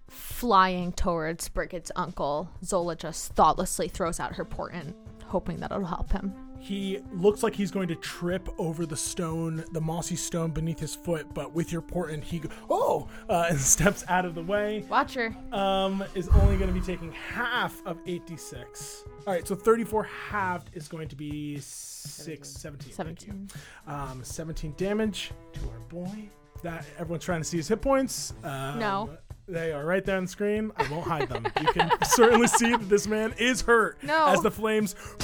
[0.09, 4.93] flying towards Brigid's uncle, Zola just thoughtlessly throws out her portent,
[5.25, 6.33] hoping that it'll help him.
[6.59, 10.93] He looks like he's going to trip over the stone, the mossy stone beneath his
[10.93, 14.83] foot, but with your portent, he go, oh, uh, and steps out of the way.
[14.89, 15.33] Watcher.
[15.53, 19.05] Um, is only going to be taking half of 86.
[19.25, 22.91] All right, so 34 halved is going to be six, 17.
[22.91, 23.27] thank you.
[23.27, 23.49] 17.
[23.87, 26.29] Um, 17 damage to our boy.
[26.63, 28.33] That everyone's trying to see his hit points.
[28.43, 29.09] Um, No.
[29.47, 30.71] They are right there on the screen.
[30.77, 31.43] I won't hide them.
[31.59, 34.27] You can certainly see that this man is hurt No.
[34.27, 34.93] as the flames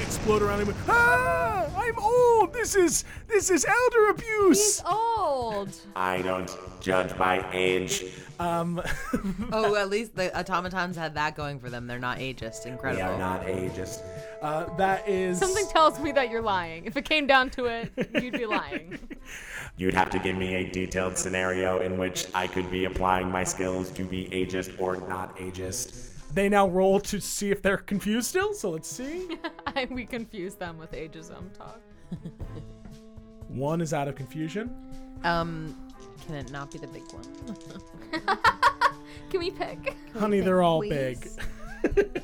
[0.00, 0.74] explode around him.
[0.88, 2.54] Ah, I'm old.
[2.54, 4.78] This is this is elder abuse.
[4.78, 5.74] He's old.
[5.94, 6.50] I don't
[6.80, 8.04] judge by age.
[8.38, 8.80] Um,
[9.52, 11.86] Oh, at least the automatons had that going for them.
[11.86, 12.64] They're not ageist.
[12.64, 13.04] Incredible.
[13.04, 14.00] They are not ageist.
[14.42, 16.86] Uh, that is Something tells me that you're lying.
[16.86, 18.98] If it came down to it, you'd be lying.
[19.76, 23.44] You'd have to give me a detailed scenario in which I could be applying my
[23.44, 26.10] skills to be ageist or not ageist.
[26.34, 28.52] They now roll to see if they're confused still.
[28.52, 29.38] So let's see.
[29.66, 31.80] I, we confuse them with ageism talk.
[33.48, 34.74] One is out of confusion.
[35.24, 35.74] Um,
[36.26, 38.22] can it not be the big one?
[39.30, 39.96] Can we pick?
[40.18, 41.38] Honey, they're all please?
[41.82, 42.22] big.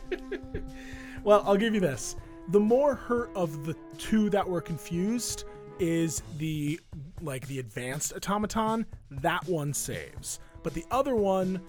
[1.27, 2.15] Well, I'll give you this.
[2.51, 5.43] The more hurt of the two that were confused
[5.81, 6.79] is the
[7.21, 8.87] like the advanced automaton.
[9.11, 10.39] That one saves.
[10.63, 11.61] But the other one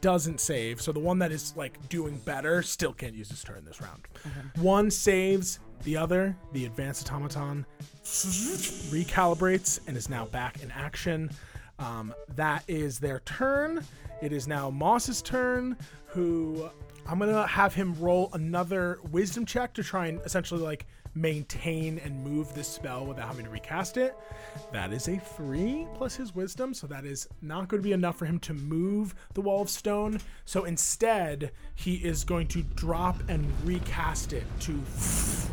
[0.00, 0.80] doesn't save.
[0.80, 4.02] So the one that is like doing better still can't use his turn this round.
[4.56, 7.64] One saves, the other, the advanced automaton,
[8.02, 11.30] recalibrates and is now back in action.
[11.78, 13.84] Um, that is their turn.
[14.22, 16.68] It is now Moss's turn, who
[17.06, 22.24] I'm gonna have him roll another wisdom check to try and essentially like maintain and
[22.24, 24.16] move this spell without having to recast it.
[24.72, 28.16] That is a three plus his wisdom, so that is not going to be enough
[28.16, 30.20] for him to move the wall of stone.
[30.44, 34.80] So instead, he is going to drop and recast it to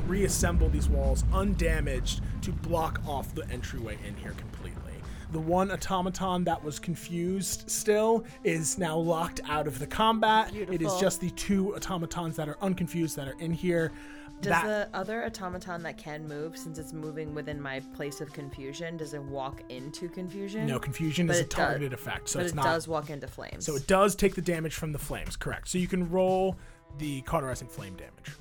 [0.08, 4.80] reassemble these walls undamaged to block off the entryway in here completely.
[5.32, 10.53] The one automaton that was confused still is now locked out of the combat.
[10.53, 13.91] It is just the two automatons that are unconfused that are in here.
[14.41, 18.34] Does that the other automaton that can move, since it's moving within my place of
[18.34, 20.65] confusion, does it walk into confusion?
[20.65, 22.63] no confusion But is a it does- targeted effect, so but it's it not.
[22.65, 23.65] does walk into flames.
[23.67, 25.67] So it does take the damage from the flames, correct?
[25.69, 26.57] So you can roll
[26.97, 28.36] the cauterizing flame damage.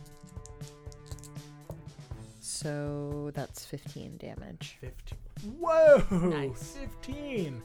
[2.62, 4.76] So that's 15 damage.
[4.80, 5.18] 15.
[5.58, 6.04] Whoa!
[6.10, 6.76] Nice.
[7.02, 7.62] 15.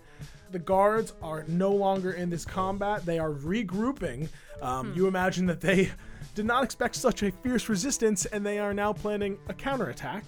[0.51, 3.05] The guards are no longer in this combat.
[3.05, 4.29] They are regrouping.
[4.61, 4.97] Um, Hmm.
[4.97, 5.91] You imagine that they
[6.35, 10.23] did not expect such a fierce resistance, and they are now planning a counterattack.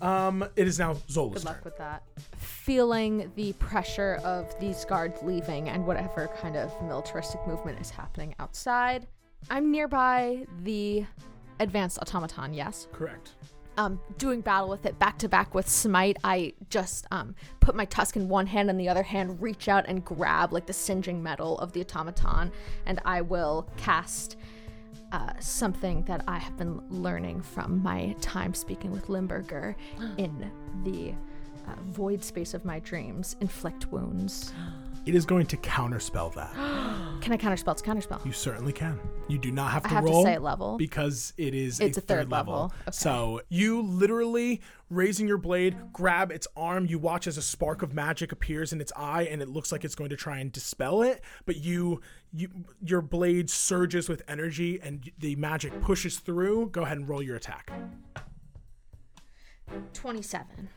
[0.00, 1.62] Um, it is now Zola's Good luck turn.
[1.64, 2.02] with that.
[2.38, 8.34] Feeling the pressure of these guards leaving and whatever kind of militaristic movement is happening
[8.38, 9.06] outside,
[9.50, 11.04] I'm nearby the
[11.60, 12.88] advanced automaton, yes.
[12.92, 13.32] Correct.
[13.76, 17.84] Um, doing battle with it back to back with smite, I just um, put my
[17.84, 21.22] tusk in one hand and the other hand reach out and grab like the singeing
[21.22, 22.52] metal of the automaton,
[22.86, 24.36] and I will cast
[25.12, 29.76] uh, something that I have been learning from my time speaking with Limburger
[30.16, 30.50] in
[30.84, 31.12] the
[31.70, 34.52] uh, void space of my dreams inflict wounds.
[35.06, 36.52] It is going to counterspell that.
[37.20, 37.72] Can I counterspell?
[37.72, 38.24] It's counterspell.
[38.26, 39.00] You certainly can.
[39.28, 40.76] You do not have to I have to roll say level.
[40.76, 42.72] because it is It's a, a third level.
[42.82, 42.90] Okay.
[42.92, 46.86] So you literally raising your blade, grab its arm.
[46.86, 49.84] You watch as a spark of magic appears in its eye, and it looks like
[49.84, 51.22] it's going to try and dispel it.
[51.46, 52.00] But you,
[52.32, 52.48] you,
[52.84, 56.70] your blade surges with energy, and the magic pushes through.
[56.70, 57.72] Go ahead and roll your attack.
[59.94, 60.68] 27.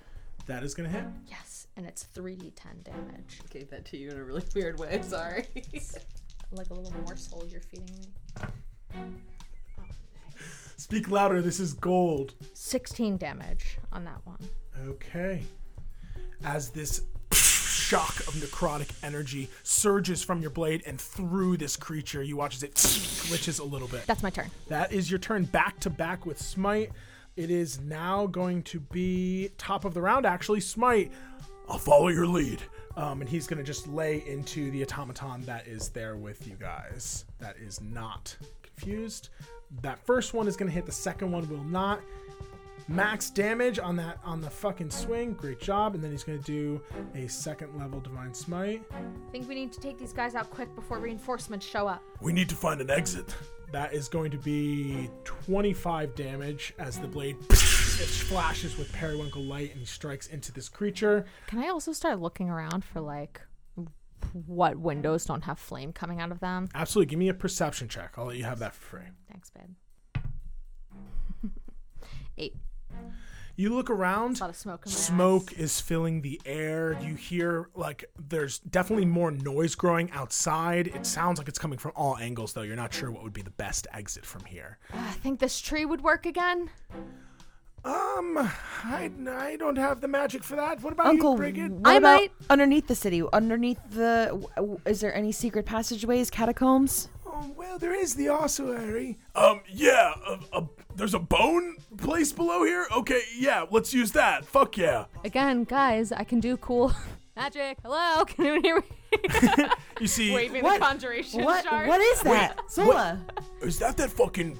[0.47, 1.05] That is going to hit.
[1.27, 1.48] Yes,
[1.79, 3.39] and it's 3d10 damage.
[3.49, 5.01] Gave that to you in a really weird way.
[5.01, 5.47] Sorry.
[6.51, 8.97] Like a little morsel you're feeding me.
[10.77, 11.43] Speak louder.
[11.43, 12.33] This is gold.
[12.55, 14.39] 16 damage on that one.
[14.87, 15.43] Okay.
[16.43, 17.03] As this
[17.33, 22.63] shock of necrotic energy surges from your blade and through this creature, you watch as
[22.63, 24.07] it glitches a little bit.
[24.07, 24.49] That's my turn.
[24.69, 26.91] That is your turn back to back with Smite.
[27.39, 30.59] It is now going to be top of the round, actually.
[30.59, 31.11] Smite,
[31.69, 32.61] I'll follow your lead.
[32.97, 36.55] Um, and he's going to just lay into the automaton that is there with you
[36.55, 37.25] guys.
[37.39, 39.29] That is not confused.
[39.81, 42.01] That first one is going to hit, the second one will not.
[42.87, 45.33] Max damage on that on the fucking swing.
[45.33, 45.93] Great job.
[45.93, 46.81] And then he's going to do
[47.13, 48.81] a second level divine smite.
[48.91, 52.01] I think we need to take these guys out quick before reinforcements show up.
[52.19, 53.35] We need to find an exit.
[53.71, 57.37] That is going to be 25 damage as the blade
[57.99, 61.25] it flashes with periwinkle light and he strikes into this creature.
[61.47, 63.41] Can I also start looking around for like
[64.45, 66.69] what windows don't have flame coming out of them?
[66.75, 67.09] Absolutely.
[67.09, 68.13] Give me a perception check.
[68.17, 69.07] I'll let you have that for free.
[69.29, 70.23] Thanks, babe.
[72.37, 72.55] Eight.
[73.57, 74.37] You look around.
[74.37, 75.59] A lot of smoke in my Smoke eyes.
[75.59, 76.97] is filling the air.
[77.01, 80.87] You hear like there's definitely more noise growing outside.
[80.87, 82.61] It sounds like it's coming from all angles though.
[82.61, 84.77] You're not sure what would be the best exit from here.
[84.93, 86.69] I think this tree would work again.
[87.85, 88.37] Um,
[88.83, 90.81] I, I don't have the magic for that.
[90.81, 91.71] What about Uncle, you, Brigid?
[91.71, 93.23] what I about might- underneath the city?
[93.33, 97.09] Underneath the, w- w- is there any secret passageways, catacombs?
[97.25, 99.17] Oh, well, there is the ossuary.
[99.35, 102.85] Um, yeah, a, a, there's a bone place below here?
[102.95, 104.45] Okay, yeah, let's use that.
[104.45, 105.05] Fuck yeah.
[105.23, 106.93] Again, guys, I can do cool
[107.35, 107.77] magic.
[107.83, 108.83] Hello, can anyone hear me?
[109.99, 110.79] You see, Waving What?
[110.79, 111.65] the conjuration What?
[111.65, 111.87] shard.
[111.87, 113.19] What is that, Zola?
[113.61, 114.57] is that that fucking.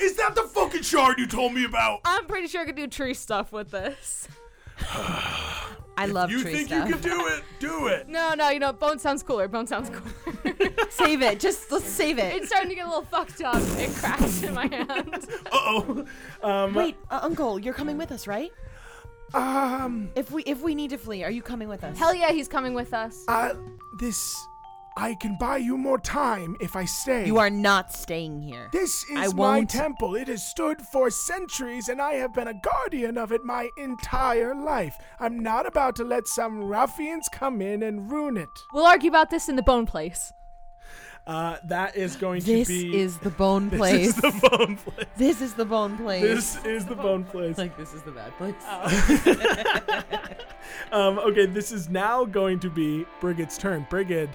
[0.00, 2.00] Is that the fucking shard you told me about?
[2.04, 4.28] I'm pretty sure I could do tree stuff with this.
[6.00, 6.88] I love You tree think stuff.
[6.88, 7.42] you can do it?
[7.58, 8.08] Do it.
[8.08, 9.48] No, no, you know, bone sounds cooler.
[9.48, 10.60] Bone sounds cooler.
[10.90, 11.40] save it.
[11.40, 12.36] Just let's save it.
[12.36, 13.60] it's starting to get a little fucked up.
[13.76, 15.26] It cracks in my hand.
[15.46, 16.04] Uh oh.
[16.42, 18.52] Um, Wait, uh, Uncle, you're coming with us, right?
[19.34, 21.98] um, If we if we need to flee, are you coming with us?
[21.98, 23.24] Hell yeah, he's coming with us.
[23.26, 23.54] uh,
[23.98, 24.36] this.
[25.00, 27.24] I can buy you more time if I stay.
[27.24, 28.68] You are not staying here.
[28.72, 30.16] This I is my won't- temple.
[30.16, 34.56] It has stood for centuries, and I have been a guardian of it my entire
[34.56, 34.98] life.
[35.20, 38.48] I'm not about to let some ruffians come in and ruin it.
[38.72, 40.32] We'll argue about this in the bone place.
[41.28, 42.98] Uh, that is going This to be.
[42.98, 44.14] is the bone place.
[44.20, 45.02] this is the bone place.
[45.16, 46.22] This is the bone place.
[46.22, 47.58] This is the bone place.
[47.58, 48.54] like this is the bad place.
[50.92, 53.86] Um, okay, this is now going to be Brigid's turn.
[53.90, 54.30] Brigid,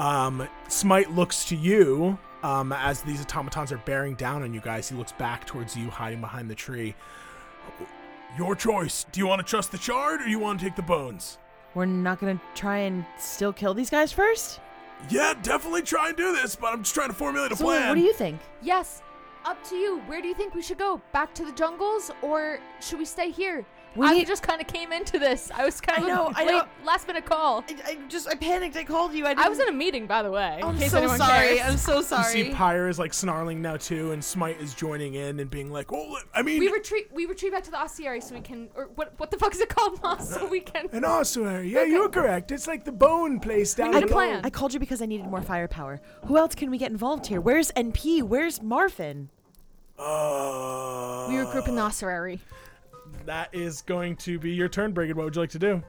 [0.00, 4.88] um, Smite looks to you um, as these automatons are bearing down on you guys.
[4.88, 6.94] He looks back towards you, hiding behind the tree.
[8.38, 9.04] Your choice.
[9.12, 11.38] Do you want to trust the shard or do you want to take the bones?
[11.74, 14.60] We're not gonna try and still kill these guys first.
[15.08, 17.88] Yeah, definitely try and do this, but I'm just trying to formulate a So plan.
[17.88, 18.40] what do you think?
[18.62, 19.02] Yes,
[19.44, 19.98] up to you.
[20.06, 21.00] Where do you think we should go?
[21.12, 23.64] Back to the jungles, or should we stay here?
[23.96, 25.50] We I need- just kind of came into this.
[25.52, 26.64] I was kind I of know, a I late, know.
[26.84, 27.64] last minute call.
[27.68, 28.76] I, I just I panicked.
[28.76, 29.26] I called you.
[29.26, 30.58] I, I was in a meeting, by the way.
[30.60, 31.56] in I'm case so anyone sorry.
[31.56, 31.70] cares.
[31.72, 32.22] I'm so sorry.
[32.22, 32.44] You sorry.
[32.44, 35.92] see Pyre is like snarling now too, and Smite is joining in and being like,
[35.92, 37.08] "Oh, I mean, we retreat.
[37.12, 38.68] We retreat back to the ossuary so we can.
[38.76, 39.12] Or what?
[39.18, 40.34] What the fuck is it called, Moss?
[40.34, 40.86] So we can.
[40.92, 41.68] an ossuary.
[41.68, 42.52] Yeah, you're correct.
[42.52, 44.42] It's like the bone place down need a plan.
[44.44, 46.00] I called you because I needed more firepower.
[46.26, 47.40] Who else can we get involved here?
[47.40, 48.22] Where's NP?
[48.22, 49.30] Where's Marfin?
[49.98, 52.40] Uh, We regroup in the ossuary.
[53.26, 55.14] That is going to be your turn, Brigid.
[55.16, 55.82] What would you like to do?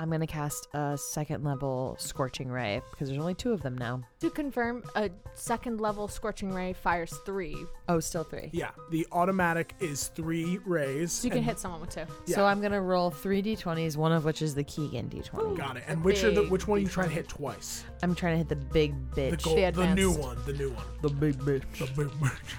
[0.00, 4.02] I'm gonna cast a second level scorching ray because there's only two of them now.
[4.20, 7.56] To confirm, a second level scorching ray fires three,
[7.88, 8.50] Oh, still three.
[8.52, 11.12] Yeah, the automatic is three rays.
[11.12, 12.06] so you can and- hit someone with two.
[12.26, 12.34] Yeah.
[12.34, 15.56] So I'm gonna roll three d20s, one of which is the Keegan d20.
[15.56, 15.84] Got it.
[15.86, 17.84] And which are the big which one are you trying to hit twice?
[18.02, 19.30] I'm trying to hit the big bitch.
[19.30, 20.18] The gold, The the, new advanced.
[20.20, 21.62] one, the new one, The big bitch.
[21.78, 22.54] the big bitch.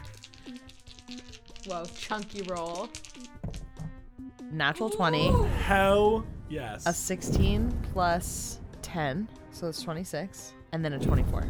[1.67, 2.87] Whoa, chunky roll.
[4.55, 5.31] Natural 20.
[5.65, 6.85] Hell yes.
[6.85, 11.45] A 16 plus 10, so it's 26, and then a 24.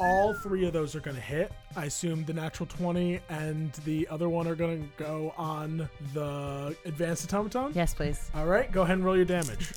[0.00, 1.52] all three of those are going to hit.
[1.76, 6.76] I assume the natural 20 and the other one are going to go on the
[6.84, 7.70] advanced automaton.
[7.76, 8.28] Yes, please.
[8.34, 9.70] All right, go ahead and roll your damage.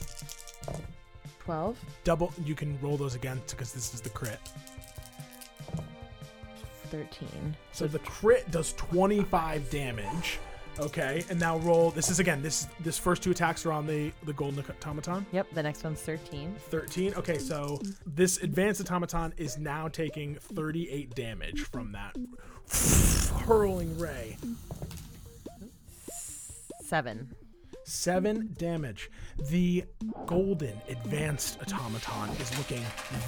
[1.42, 1.78] 12.
[2.04, 2.34] Double.
[2.44, 4.40] You can roll those again because this is the crit.
[6.90, 7.56] 13.
[7.74, 10.40] So the crit does 25 damage.
[10.80, 11.92] Okay, and now roll.
[11.92, 12.42] This is again.
[12.42, 15.26] This this first two attacks are on the the golden automaton.
[15.32, 16.56] Yep, the next one's 13.
[16.70, 17.16] 13.
[17.16, 22.16] Okay, so this advanced automaton is now taking 38 damage from that
[23.46, 24.38] hurling ray.
[26.82, 27.36] 7.
[27.84, 29.10] Seven damage.
[29.38, 29.86] The
[30.26, 32.84] golden advanced automaton is looking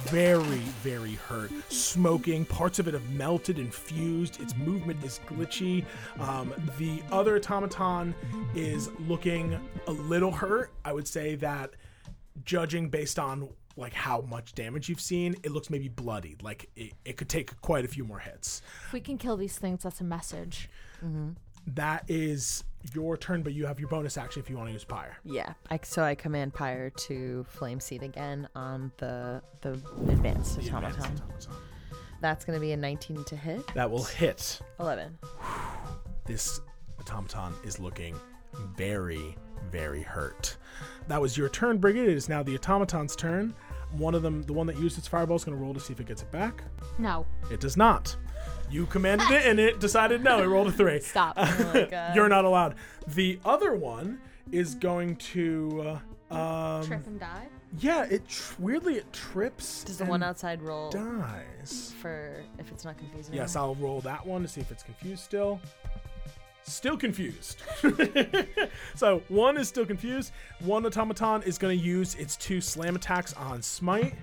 [0.08, 1.50] very, very hurt.
[1.72, 2.44] Smoking.
[2.44, 4.40] Parts of it have melted and fused.
[4.40, 5.84] Its movement is glitchy.
[6.18, 8.14] Um, the other automaton
[8.54, 10.72] is looking a little hurt.
[10.84, 11.74] I would say that,
[12.44, 16.42] judging based on like how much damage you've seen, it looks maybe bloodied.
[16.42, 18.62] Like it, it could take quite a few more hits.
[18.86, 20.68] If we can kill these things, that's a message.
[21.74, 22.64] That is
[22.94, 25.16] your turn, but you have your bonus action if you want to use Pyre.
[25.24, 25.52] Yeah.
[25.70, 29.72] I, so I command Pyre to flame seed again on the the
[30.08, 31.02] advanced The advanced automaton.
[31.04, 31.52] automaton.
[32.20, 33.66] That's going to be a 19 to hit.
[33.74, 34.60] That will hit.
[34.78, 35.18] 11.
[36.26, 36.60] This
[37.00, 38.14] automaton is looking
[38.76, 39.36] very,
[39.70, 40.56] very hurt.
[41.08, 42.08] That was your turn, Brigid.
[42.08, 43.54] It is now the automaton's turn.
[43.92, 45.92] One of them, the one that used its fireball, is going to roll to see
[45.92, 46.62] if it gets it back.
[46.98, 47.26] No.
[47.50, 48.14] It does not.
[48.70, 50.42] You commanded it, and it decided no.
[50.42, 51.00] It rolled a three.
[51.00, 51.34] Stop.
[51.36, 52.12] Oh.
[52.14, 52.76] You're not allowed.
[53.08, 54.20] The other one
[54.52, 55.98] is going to.
[56.30, 57.48] Uh, um, Trip and die.
[57.78, 59.84] Yeah, it tr- weirdly it trips.
[59.84, 61.94] Does the and one outside roll dies.
[62.00, 63.34] for if it's not confusing?
[63.34, 65.60] Yes, I'll roll that one to see if it's confused still.
[66.62, 67.62] Still confused.
[68.94, 70.32] so one is still confused.
[70.60, 74.14] One automaton is going to use its two slam attacks on Smite.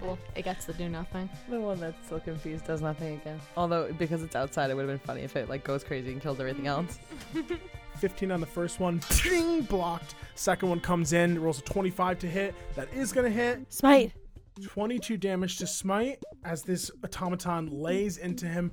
[0.00, 0.18] Cool.
[0.34, 1.28] It gets to do nothing.
[1.48, 3.40] The one that's still confused does nothing again.
[3.56, 6.20] Although because it's outside, it would have been funny if it like goes crazy and
[6.20, 6.98] kills everything else.
[7.98, 9.00] 15 on the first one.
[9.10, 10.14] Ping, blocked.
[10.36, 12.54] Second one comes in, rolls a 25 to hit.
[12.76, 13.72] That is going to hit.
[13.72, 14.12] Smite.
[14.62, 18.72] 22 damage to Smite as this automaton lays into him,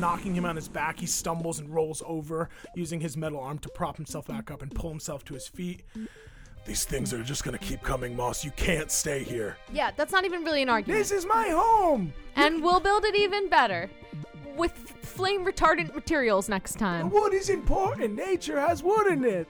[0.00, 0.98] knocking him on his back.
[1.00, 4.72] He stumbles and rolls over, using his metal arm to prop himself back up and
[4.74, 5.84] pull himself to his feet.
[6.68, 8.44] These things are just gonna keep coming, Moss.
[8.44, 9.56] You can't stay here.
[9.72, 11.00] Yeah, that's not even really an argument.
[11.00, 12.12] This is my home!
[12.36, 13.88] and we'll build it even better
[14.54, 17.08] with flame retardant materials next time.
[17.08, 18.14] Wood is important.
[18.16, 19.48] Nature has wood in it.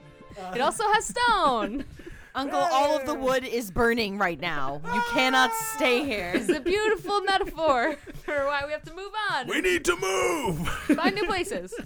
[0.54, 1.84] It also has stone.
[2.38, 4.80] Uncle, all of the wood is burning right now.
[4.94, 6.30] You cannot stay here.
[6.36, 9.48] It's a beautiful metaphor for why we have to move on.
[9.48, 10.68] We need to move!
[10.68, 11.74] Find new places.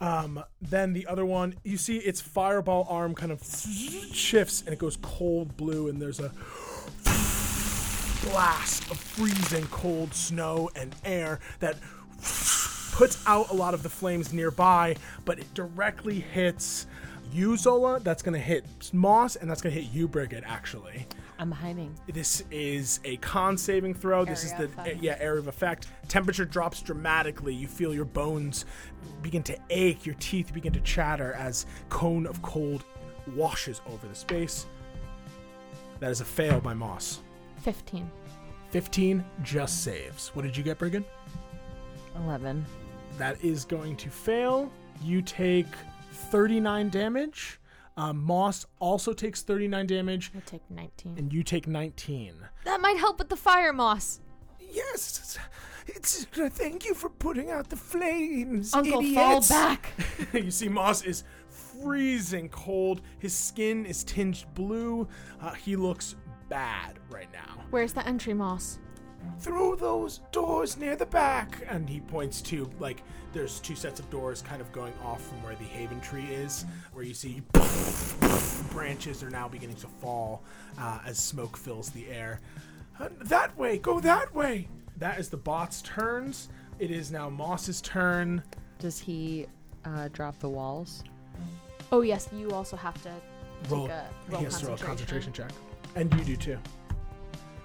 [0.00, 3.42] Um, then the other one, you see its fireball arm kind of
[4.12, 6.32] shifts and it goes cold blue, and there's a
[8.28, 11.76] blast of freezing cold snow and air that
[12.92, 16.86] puts out a lot of the flames nearby, but it directly hits
[17.34, 18.00] you, Zola.
[18.00, 21.06] That's gonna hit Moss, and that's gonna hit you, Brigid, actually.
[21.38, 21.94] I'm hiding.
[22.12, 24.24] This is a con saving throw.
[24.24, 25.02] This is the eh, effect.
[25.02, 25.88] yeah area of effect.
[26.08, 27.54] Temperature drops dramatically.
[27.54, 28.64] You feel your bones
[29.20, 30.06] begin to ache.
[30.06, 32.84] Your teeth begin to chatter as cone of cold
[33.34, 34.66] washes over the space.
[36.00, 37.20] That is a fail by Moss.
[37.62, 38.10] 15.
[38.70, 40.28] 15 just saves.
[40.34, 41.04] What did you get, Brigid?
[42.16, 42.64] 11.
[43.18, 44.70] That is going to fail.
[45.02, 45.66] You take
[46.14, 47.60] 39 damage.
[47.96, 51.14] Um, Moss also takes 39 damage, I take 19.
[51.16, 52.34] and you take 19.
[52.64, 54.20] That might help with the fire moss.
[54.58, 55.38] Yes,
[55.86, 56.24] it's, it's
[56.56, 59.16] thank you for putting out the flames, Uncle, idiots.
[59.16, 59.92] fall back.
[60.32, 63.00] you see, Moss is freezing cold.
[63.20, 65.06] His skin is tinged blue.
[65.40, 66.16] Uh, he looks
[66.48, 67.62] bad right now.
[67.70, 68.78] Where's the entry moss?
[69.38, 73.02] Through those doors near the back, and he points to like
[73.34, 76.64] there's two sets of doors kind of going off from where the Haven tree is,
[76.92, 77.42] where you see
[78.70, 80.42] branches are now beginning to fall
[80.78, 82.40] uh, as smoke fills the air.
[82.98, 84.68] Uh, that way, go that way.
[84.98, 86.48] That is the bot's turns.
[86.78, 88.42] It is now Moss's turn.
[88.78, 89.46] Does he
[89.84, 91.02] uh, drop the walls?
[91.90, 93.10] Oh, yes, you also have to
[93.68, 95.32] roll, take a roll he has to roll a concentration.
[95.32, 95.50] concentration check.
[95.96, 96.58] And you do too.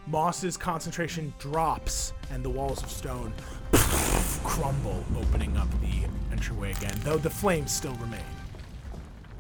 [0.08, 3.32] Moss's concentration drops, and the walls of stone
[4.44, 8.39] crumble, opening up the entryway again, though the flames still remain.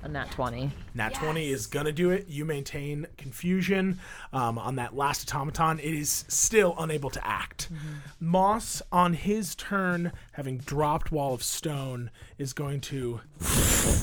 [0.03, 0.71] A nat 20.
[0.95, 2.27] Nat 20 is gonna do it.
[2.27, 3.99] You maintain confusion
[4.31, 5.79] um, on that last automaton.
[5.79, 7.69] It is still unable to act.
[8.19, 13.19] Moss, on his turn, having dropped Wall of Stone, is going to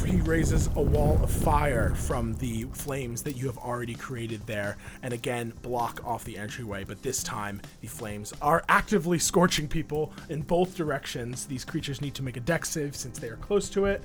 [0.06, 4.76] he raises a wall of fire from the flames that you have already created there,
[5.02, 6.84] and again block off the entryway.
[6.84, 11.46] But this time, the flames are actively scorching people in both directions.
[11.46, 14.02] These creatures need to make a dex save since they are close to it.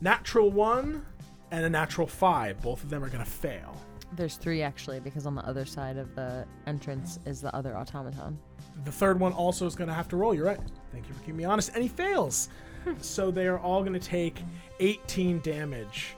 [0.00, 1.04] Natural one
[1.50, 2.60] and a natural five.
[2.62, 3.76] Both of them are going to fail.
[4.12, 8.38] There's three actually, because on the other side of the entrance is the other automaton.
[8.84, 10.34] The third one also is going to have to roll.
[10.34, 10.60] You're right.
[10.92, 11.70] Thank you for keeping me honest.
[11.74, 12.48] And he fails.
[13.00, 14.42] so they are all going to take
[14.80, 16.14] 18 damage.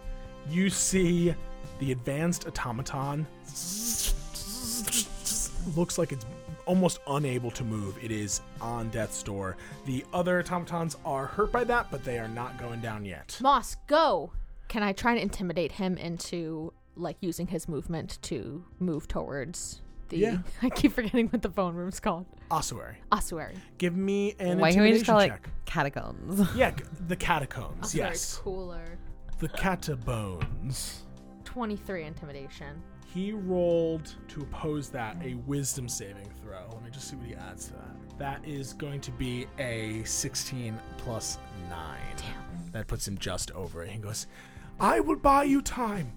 [0.49, 1.35] You see
[1.79, 3.27] the advanced automaton
[5.77, 6.25] looks like it's
[6.67, 7.97] almost unable to move.
[8.03, 9.57] It is on death's door.
[9.87, 13.39] The other automatons are hurt by that, but they are not going down yet.
[13.41, 14.33] Moss, go.
[14.69, 20.19] Can I try and intimidate him into like using his movement to move towards the?
[20.19, 20.39] Yeah.
[20.63, 22.27] I keep forgetting what the phone room's called.
[22.51, 23.55] Ossuary, Ossuary.
[23.79, 25.49] give me an Why can't we just intimidation call it check.
[25.67, 26.49] catacombs?
[26.57, 26.73] Yeah,
[27.07, 27.79] the catacombs.
[27.87, 28.99] Ossuary's yes, cooler.
[29.39, 31.03] the catabones.
[31.45, 32.83] Twenty-three intimidation.
[33.13, 36.69] He rolled to oppose that a wisdom saving throw.
[36.73, 38.19] Let me just see what he adds to that.
[38.19, 41.39] That is going to be a 16 plus
[41.69, 41.99] 9.
[42.17, 42.71] Damn.
[42.73, 43.91] That puts him just over it.
[43.91, 44.27] He goes,
[44.79, 46.13] I will buy you time.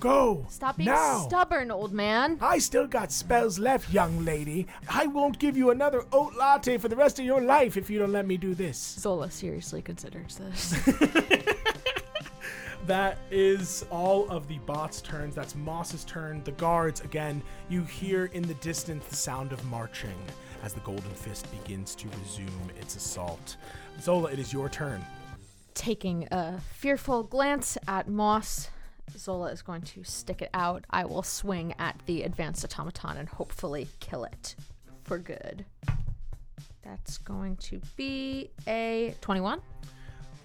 [0.00, 0.44] Go.
[0.50, 1.20] Stop being now.
[1.26, 2.36] stubborn, old man.
[2.40, 4.66] I still got spells left, young lady.
[4.88, 7.98] I won't give you another oat latte for the rest of your life if you
[7.98, 8.76] don't let me do this.
[8.98, 10.74] Zola seriously considers this.
[12.86, 15.34] That is all of the bots' turns.
[15.34, 16.42] That's Moss's turn.
[16.44, 20.16] The guards, again, you hear in the distance the sound of marching
[20.62, 23.56] as the Golden Fist begins to resume its assault.
[24.00, 25.04] Zola, it is your turn.
[25.72, 28.68] Taking a fearful glance at Moss,
[29.16, 30.84] Zola is going to stick it out.
[30.90, 34.56] I will swing at the advanced automaton and hopefully kill it
[35.04, 35.64] for good.
[36.82, 39.60] That's going to be a 21.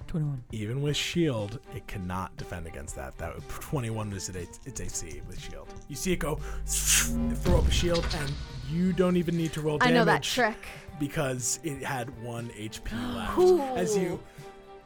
[0.10, 0.44] 21.
[0.52, 3.18] Even with shield, it cannot defend against that.
[3.20, 5.68] That 21 is its, its AC with shield.
[5.88, 8.32] You see it go, throw up a shield, and
[8.70, 9.92] you don't even need to roll damage.
[9.92, 10.08] I damage.
[10.08, 10.68] know that trick.
[11.00, 13.78] because it had one HP left.
[13.78, 14.20] As you,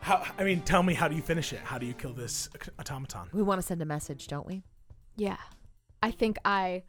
[0.02, 0.26] how?
[0.38, 1.60] I mean, tell me, how do you finish it?
[1.64, 3.30] How do you kill this automaton?
[3.32, 4.64] We want to send a message, don't we?
[5.16, 5.38] Yeah.
[6.02, 6.84] I think I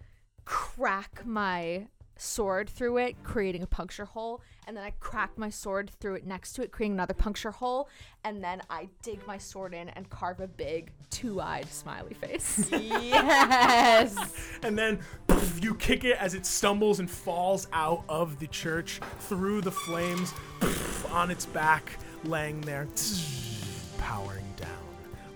[0.45, 1.87] crack my
[2.17, 6.27] sword through it, creating a puncture hole, and then I crack my sword through it
[6.27, 7.89] next to it, creating another puncture hole,
[8.25, 12.69] and then I dig my sword in and carve a big two-eyed smiley face.
[12.73, 14.15] yes.
[14.63, 19.01] And then poof, you kick it as it stumbles and falls out of the church
[19.21, 22.89] through the flames poof, on its back, laying there,
[23.99, 24.71] powering down.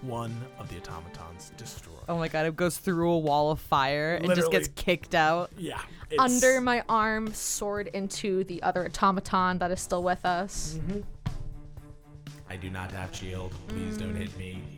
[0.01, 1.97] One of the automatons destroyed.
[2.09, 5.51] Oh my god, it goes through a wall of fire and just gets kicked out.
[5.59, 5.81] Yeah.
[6.11, 10.79] It's- Under my arm, sword into the other automaton that is still with us.
[10.79, 11.01] Mm-hmm.
[12.51, 13.53] I do not have shield.
[13.69, 14.63] Please don't hit me.
[14.63, 14.75] Mm.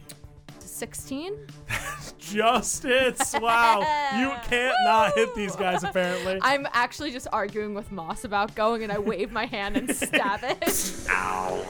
[0.58, 1.34] 16?
[2.18, 3.34] Justice!
[3.40, 3.80] Wow.
[4.18, 6.38] you can't not hit these guys, apparently.
[6.42, 10.40] I'm actually just arguing with Moss about going, and I wave my hand and stab
[10.42, 11.06] it.
[11.10, 11.64] Ow.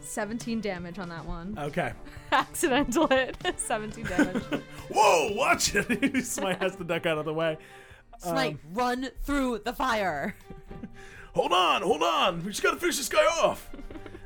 [0.00, 1.56] 17 damage on that one.
[1.58, 1.92] Okay.
[2.30, 3.36] Accidental hit.
[3.56, 4.42] 17 damage.
[4.90, 6.24] Whoa, watch it!
[6.26, 7.56] Smite has to duck out of the way.
[8.30, 10.34] Smite, run through the fire.
[11.34, 12.44] Hold on, hold on.
[12.44, 13.70] We just gotta finish this guy off.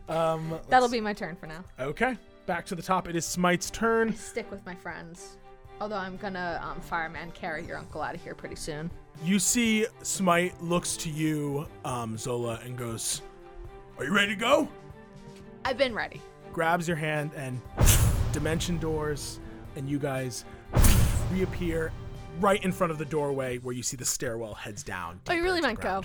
[0.09, 1.65] Um, That'll be my turn for now.
[1.81, 2.17] okay.
[2.47, 3.09] Back to the top.
[3.09, 4.15] It is Smite's turn.
[4.15, 5.37] Stick with my friends.
[5.81, 8.89] Although I'm gonna um, fireman carry your uncle out of here pretty soon.
[9.25, 13.21] You see, Smite looks to you, um, Zola, and goes,
[13.99, 14.69] "Are you ready to go?"
[15.65, 16.23] I've been ready.
[16.53, 17.61] Grabs your hand and
[18.33, 19.41] dimension doors,
[19.75, 20.45] and you guys
[21.33, 21.91] reappear
[22.41, 25.21] right in front of the doorway where you see the stairwell heads down.
[25.29, 26.03] Oh, you really meant go.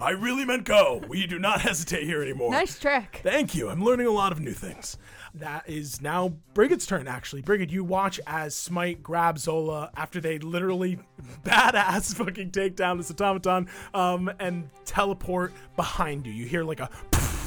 [0.00, 1.02] I really meant go.
[1.08, 2.52] We do not hesitate here anymore.
[2.52, 3.20] Nice trick.
[3.22, 3.68] Thank you.
[3.68, 4.96] I'm learning a lot of new things.
[5.34, 7.42] That is now Brigid's turn, actually.
[7.42, 10.98] Brigid, you watch as Smite grabs Zola after they literally
[11.44, 16.32] badass fucking take down this automaton um, and teleport behind you.
[16.32, 16.90] You hear like a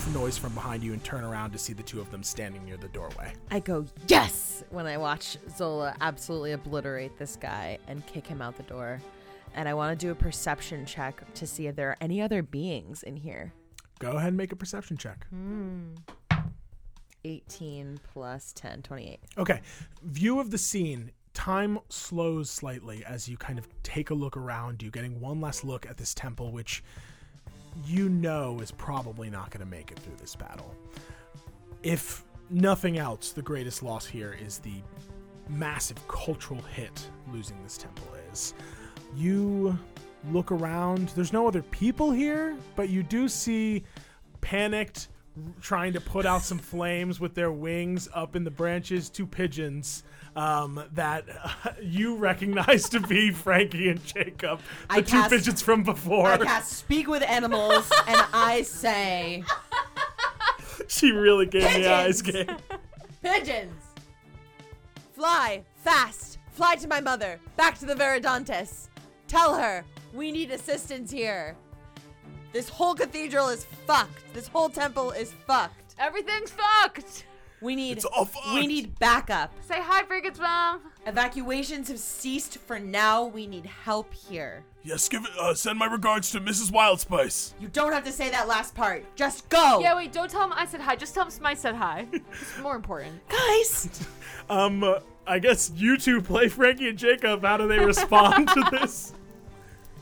[0.08, 2.78] noise from behind you and turn around to see the two of them standing near
[2.78, 3.34] the doorway.
[3.50, 8.58] I go, yes, when I watch Zola absolutely obliterate this guy and kick him out
[8.58, 9.02] the door.
[9.54, 12.42] And I want to do a perception check to see if there are any other
[12.42, 13.54] beings in here.
[14.00, 15.28] Go ahead and make a perception check.
[15.30, 15.96] Hmm.
[17.24, 19.20] 18 plus 10, 28.
[19.38, 19.62] Okay.
[20.04, 21.12] View of the scene.
[21.34, 25.64] Time slows slightly as you kind of take a look around you, getting one last
[25.64, 26.84] look at this temple, which
[27.86, 30.76] you know is probably not going to make it through this battle.
[31.84, 34.82] If nothing else, the greatest loss here is the
[35.50, 38.54] massive cultural hit losing this temple is.
[39.16, 39.78] You
[40.32, 43.84] look around, there's no other people here, but you do see
[44.42, 45.08] panicked,
[45.62, 49.10] trying to put out some flames with their wings up in the branches.
[49.10, 50.04] Two pigeons
[50.36, 55.62] um, that uh, you recognize to be Frankie and Jacob, the I two cast- pigeons
[55.62, 56.28] from before.
[56.28, 59.44] I cast speak with animals, and I say,
[60.88, 62.22] she really gave me eyes.
[62.22, 62.48] Pigeons!
[62.48, 62.58] Game.
[63.22, 63.84] pigeons,
[65.14, 68.88] fly fast, fly to my mother, back to the Veridantes.
[69.28, 71.56] Tell her we need assistance here.
[72.52, 74.34] This whole cathedral is fucked.
[74.34, 75.96] This whole temple is fucked.
[75.98, 77.26] Everything's fucked.
[77.62, 79.54] We need It's all we need backup.
[79.62, 80.82] Say hi, Brigid's mom.
[81.06, 83.26] Evacuations have ceased for now.
[83.26, 84.64] We need help here.
[84.84, 85.32] Yes, give it.
[85.40, 86.72] Uh, send my regards to Mrs.
[86.72, 87.54] Wildspice.
[87.60, 89.06] You don't have to say that last part.
[89.16, 89.80] Just go.
[89.80, 90.96] Yeah, wait, don't tell him I said hi.
[90.96, 92.08] Just tell him Smite said hi.
[92.14, 93.22] It's more important.
[93.30, 93.90] Guys,
[94.50, 97.44] Um, uh, I guess you two play Frankie and Jacob.
[97.44, 99.14] How do they respond to this?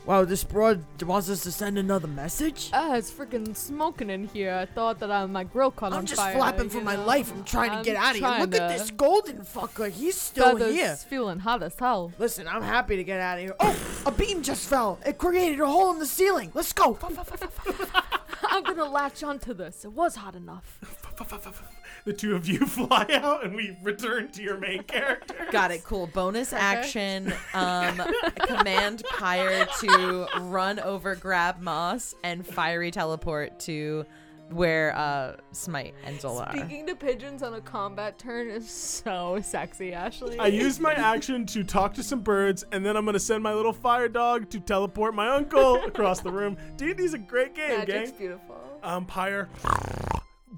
[0.06, 2.70] Wow, this broad wants us to send another message?
[2.72, 4.52] Ah, it's freaking smoking in here.
[4.54, 6.34] I thought that uh, my grill caught I'm on just fire.
[6.36, 7.04] flapping for you my know?
[7.04, 7.30] life.
[7.32, 8.20] I'm trying to get out of here.
[8.26, 9.90] trying Look at to- this golden fucker.
[9.90, 10.96] He's still Feathers here.
[10.96, 12.12] feeling hot as hell.
[12.18, 13.54] Listen, I'm happy to get out of here.
[13.60, 14.98] Oh, a beam just fell.
[15.06, 16.50] It created a hole in the ceiling.
[16.54, 16.98] Let's go.
[18.42, 19.84] I'm gonna latch onto this.
[19.84, 20.78] It was hot enough.
[22.04, 25.46] the two of you fly out, and we return to your main character.
[25.50, 25.84] got it.
[25.84, 26.06] Cool.
[26.08, 27.32] Bonus action.
[27.54, 28.00] Um,
[28.46, 34.04] command Pyre to run over, grab Moss, and fiery teleport to
[34.50, 36.56] where uh Smite and Zola are.
[36.56, 40.40] Speaking to pigeons on a combat turn is so sexy, Ashley.
[40.40, 43.54] I used my action to talk to some birds, and then I'm gonna send my
[43.54, 46.56] little fire dog to teleport my uncle across the room.
[46.76, 48.18] D&D's a great game, Magic's gang.
[48.18, 48.56] beautiful.
[48.82, 49.48] Umpire,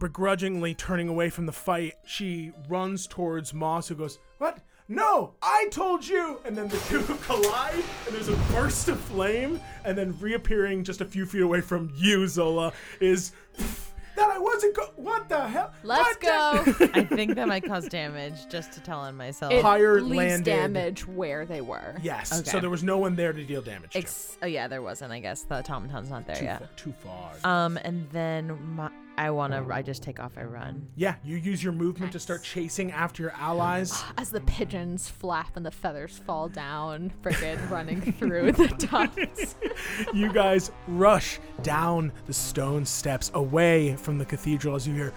[0.02, 4.58] begrudgingly turning away from the fight, she runs towards Moss, who goes, "What?
[4.88, 7.74] No, I told you!" And then the two collide,
[8.06, 11.92] and there's a burst of flame, and then reappearing just a few feet away from
[11.96, 13.30] you, Zola, is
[14.16, 14.74] that I wasn't.
[14.74, 15.72] Go- what the hell?
[15.84, 16.72] Let's What go.
[16.72, 19.52] the- I think that might cause damage just to tell on myself.
[19.52, 20.44] it Pyre leaves landed.
[20.44, 21.94] damage where they were.
[22.02, 22.40] yes.
[22.40, 22.50] Okay.
[22.50, 23.92] So there was no one there to deal damage.
[23.92, 24.04] to.
[24.42, 25.12] Oh yeah, there wasn't.
[25.12, 26.58] I guess the automaton's not there too, yet.
[26.58, 27.32] fa- too far.
[27.44, 28.90] Um, and then my,
[29.22, 29.64] I wanna.
[29.70, 30.32] I just take off.
[30.36, 30.88] I run.
[30.96, 34.02] yeah, you use your movement to start chasing after your allies.
[34.18, 39.54] As the pigeons flap and the feathers fall down, friggin' running through the tufts.
[40.12, 45.12] you guys rush down the stone steps away from the cathedral as you hear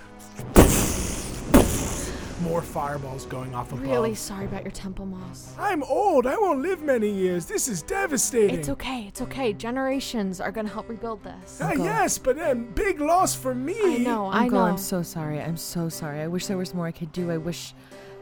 [2.46, 3.84] more fireballs going off above.
[3.84, 5.54] Really sorry about your temple moss.
[5.58, 6.28] I'm old.
[6.28, 7.48] I won't live many years.
[7.48, 8.60] This is devastating.
[8.60, 9.06] It's okay.
[9.08, 9.52] It's okay.
[9.54, 11.60] Generations are gonna help rebuild this.
[11.62, 13.76] Ah, yes, but then big loss for me.
[13.84, 14.28] I know.
[14.28, 14.66] I Uncle, know.
[14.66, 15.42] I'm so sorry.
[15.42, 16.22] I'm so sorry.
[16.22, 17.32] I wish there was more I could do.
[17.32, 17.74] I wish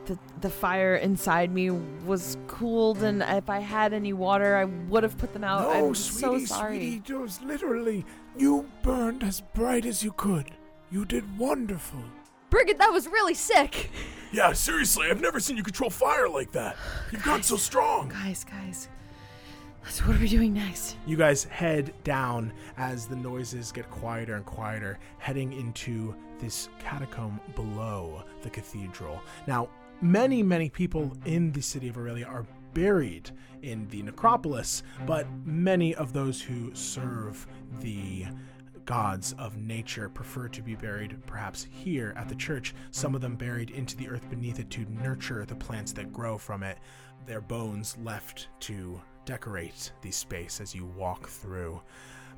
[0.05, 1.69] the the fire inside me
[2.05, 5.63] was cooled, and if I had any water, I would have put them out.
[5.63, 6.77] No, I'm sweetie, so sorry.
[6.77, 8.05] sweetie, it was literally
[8.37, 10.51] you burned as bright as you could.
[10.91, 12.03] You did wonderful.
[12.53, 13.89] Brigid, that was really sick.
[14.31, 16.77] Yeah, seriously, I've never seen you control fire like that.
[17.11, 18.09] You've gotten so strong.
[18.09, 18.89] Guys, guys,
[19.89, 20.97] so what are we doing next?
[21.07, 27.39] You guys head down as the noises get quieter and quieter, heading into this catacomb
[27.55, 29.19] below the cathedral.
[29.47, 29.67] Now,
[30.01, 33.31] many, many people in the city of Aurelia are buried
[33.63, 37.47] in the necropolis, but many of those who serve
[37.79, 38.27] the
[38.85, 43.35] gods of nature prefer to be buried perhaps here at the church, some of them
[43.35, 46.77] buried into the earth beneath it to nurture the plants that grow from it,
[47.25, 51.81] their bones left to decorate the space as you walk through.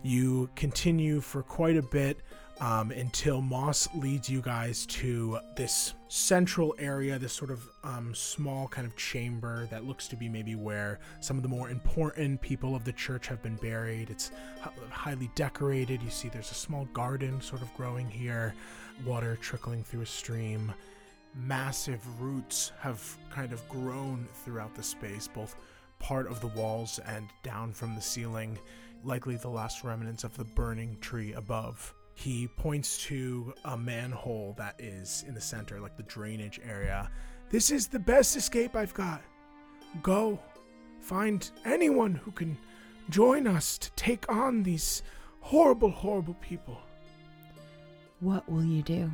[0.03, 2.19] You continue for quite a bit
[2.61, 8.67] um, until Moss leads you guys to this central area, this sort of um, small
[8.69, 12.75] kind of chamber that looks to be maybe where some of the more important people
[12.75, 14.09] of the church have been buried.
[14.09, 16.01] It's hi- highly decorated.
[16.01, 18.53] You see there's a small garden sort of growing here,
[19.05, 20.73] water trickling through a stream.
[21.35, 25.55] Massive roots have kind of grown throughout the space, both
[25.99, 28.57] part of the walls and down from the ceiling,
[29.03, 31.93] likely the last remnants of the burning tree above.
[32.15, 37.11] He points to a manhole that is in the center, like the drainage area.
[37.49, 39.21] This is the best escape I've got.
[40.01, 40.39] Go.
[41.01, 42.57] Find anyone who can
[43.09, 45.03] join us to take on these
[45.41, 46.79] horrible, horrible people.
[48.21, 49.11] What will you do?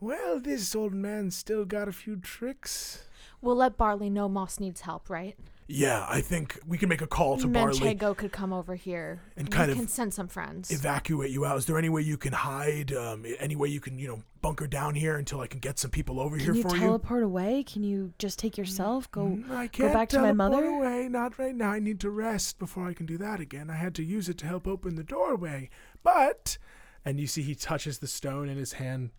[0.00, 3.04] Well, this old man's still got a few tricks.
[3.40, 5.36] We'll let Barley know Moss needs help, right?
[5.74, 7.78] Yeah, I think we can make a call to Barley.
[7.78, 10.70] Manchego could come over here And kind of can send some friends.
[10.70, 11.56] Evacuate you out.
[11.56, 12.92] Is there any way you can hide?
[12.92, 15.90] Um, any way you can, you know, bunker down here until I can get some
[15.90, 16.80] people over Can here you for you?
[16.80, 17.62] teleport away?
[17.62, 19.10] Can you just take yourself?
[19.10, 19.28] Go.
[19.28, 20.62] Mm, I can't back to my mother?
[20.62, 21.08] Away.
[21.08, 21.70] Not right now.
[21.70, 23.70] I need to rest before I can do that again.
[23.70, 25.70] I had to use it to help open the doorway.
[26.02, 26.58] But
[27.02, 29.10] and you see he touches the stone in his hand.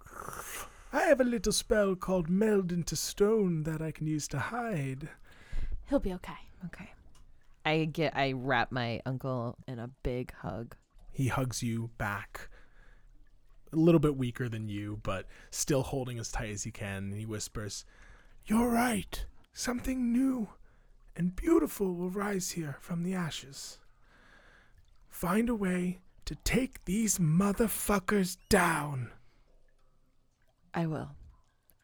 [0.91, 5.09] I have a little spell called Meld into Stone that I can use to hide.
[5.89, 6.33] He'll be okay.
[6.65, 6.91] Okay.
[7.65, 8.15] I get.
[8.15, 10.75] I wrap my uncle in a big hug.
[11.11, 12.49] He hugs you back.
[13.71, 17.05] A little bit weaker than you, but still holding as tight as he can.
[17.05, 17.85] And he whispers,
[18.45, 19.25] You're right.
[19.53, 20.49] Something new
[21.15, 23.77] and beautiful will rise here from the ashes.
[25.09, 29.11] Find a way to take these motherfuckers down.
[30.73, 31.11] I will.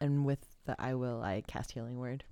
[0.00, 2.24] And with the I will, I cast healing word.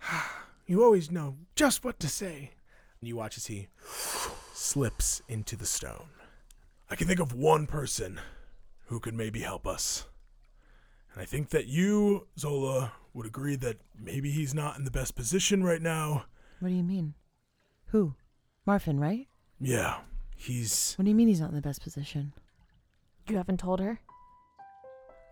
[0.70, 2.52] You always know just what to say.
[3.00, 3.66] And you watch as he
[4.54, 6.10] slips into the stone.
[6.88, 8.20] I can think of one person
[8.86, 10.06] who could maybe help us.
[11.12, 15.16] And I think that you, Zola, would agree that maybe he's not in the best
[15.16, 16.26] position right now.
[16.60, 17.14] What do you mean?
[17.86, 18.14] Who?
[18.64, 19.26] Marfin, right?
[19.58, 19.96] Yeah,
[20.36, 20.94] he's.
[20.94, 22.32] What do you mean he's not in the best position?
[23.28, 23.98] You haven't told her?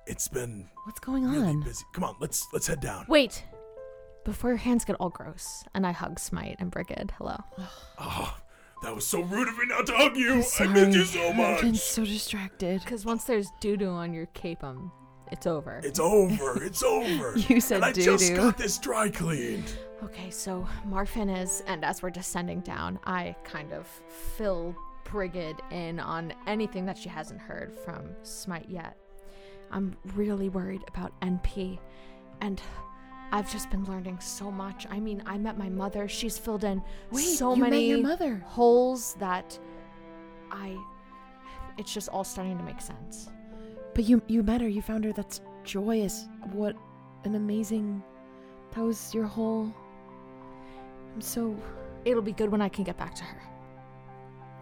[0.09, 1.63] It's been What's going really on?
[1.63, 1.85] busy.
[1.93, 3.07] Come on, let's let's head down.
[3.09, 3.45] Wait!
[4.29, 7.13] Before your hands get all gross, and I hug Smite and Brigid.
[7.17, 7.43] Hello.
[7.99, 8.37] Oh,
[8.83, 10.33] that was so rude of me not to hug you.
[10.33, 10.69] I'm I sorry.
[10.69, 11.47] missed you so much.
[11.57, 12.83] I've been so distracted.
[12.85, 14.93] Because once there's doo doo on your cape, um,
[15.33, 15.81] it's over.
[15.83, 16.63] It's over.
[16.63, 17.39] It's over.
[17.49, 18.37] You said and I just doo-doo.
[18.37, 19.73] got this dry cleaned.
[20.05, 23.87] Okay, so Marfin is, and as we're descending down, I kind of
[24.37, 28.95] fill Brigid in on anything that she hasn't heard from Smite yet.
[29.71, 31.79] I'm really worried about NP,
[32.43, 32.61] and
[33.31, 34.87] I've just been learning so much.
[34.91, 36.09] I mean, I met my mother.
[36.09, 38.43] She's filled in Wait, so you met many your mother.
[38.47, 39.59] holes that
[40.51, 40.77] I.
[41.77, 43.29] It's just all starting to make sense.
[43.95, 44.69] But you you met her.
[44.69, 45.13] You found her.
[45.13, 46.27] That's joyous.
[46.53, 46.75] What
[47.25, 48.03] an amazing.
[48.75, 49.73] That was your whole.
[51.15, 51.55] I'm so
[52.05, 53.43] It'll be good when I can get back to her.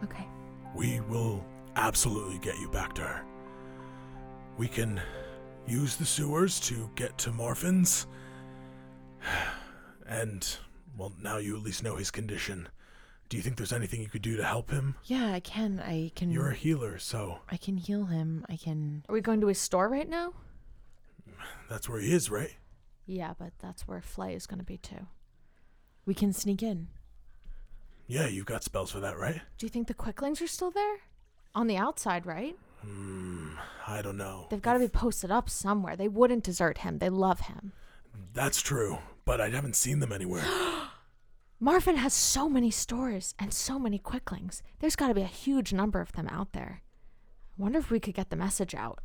[0.04, 0.26] okay.
[0.74, 1.44] We will
[1.76, 3.24] absolutely get you back to her.
[4.58, 5.00] We can
[5.66, 8.06] use the sewers to get to Marfin's.
[10.06, 10.56] And,
[10.96, 12.68] well, now you at least know his condition.
[13.28, 14.94] Do you think there's anything you could do to help him?
[15.04, 15.80] Yeah, I can.
[15.80, 16.30] I can.
[16.30, 18.46] You're a healer, so I can heal him.
[18.48, 19.04] I can.
[19.08, 20.32] Are we going to his store right now?
[21.68, 22.54] that's where he is, right?
[23.06, 25.06] Yeah, but that's where Flay is going to be too.
[26.04, 26.86] We can sneak in.
[28.06, 29.40] Yeah, you've got spells for that, right?
[29.58, 30.98] Do you think the quicklings are still there?
[31.54, 32.56] On the outside, right?
[32.82, 33.54] Hmm,
[33.88, 34.46] I don't know.
[34.50, 35.96] They've got to be posted up somewhere.
[35.96, 36.98] They wouldn't desert him.
[36.98, 37.72] They love him.
[38.34, 40.44] That's true, but I haven't seen them anywhere.
[41.62, 44.62] Marfin has so many stores and so many quicklings.
[44.78, 46.82] There's got to be a huge number of them out there.
[47.58, 49.00] I wonder if we could get the message out.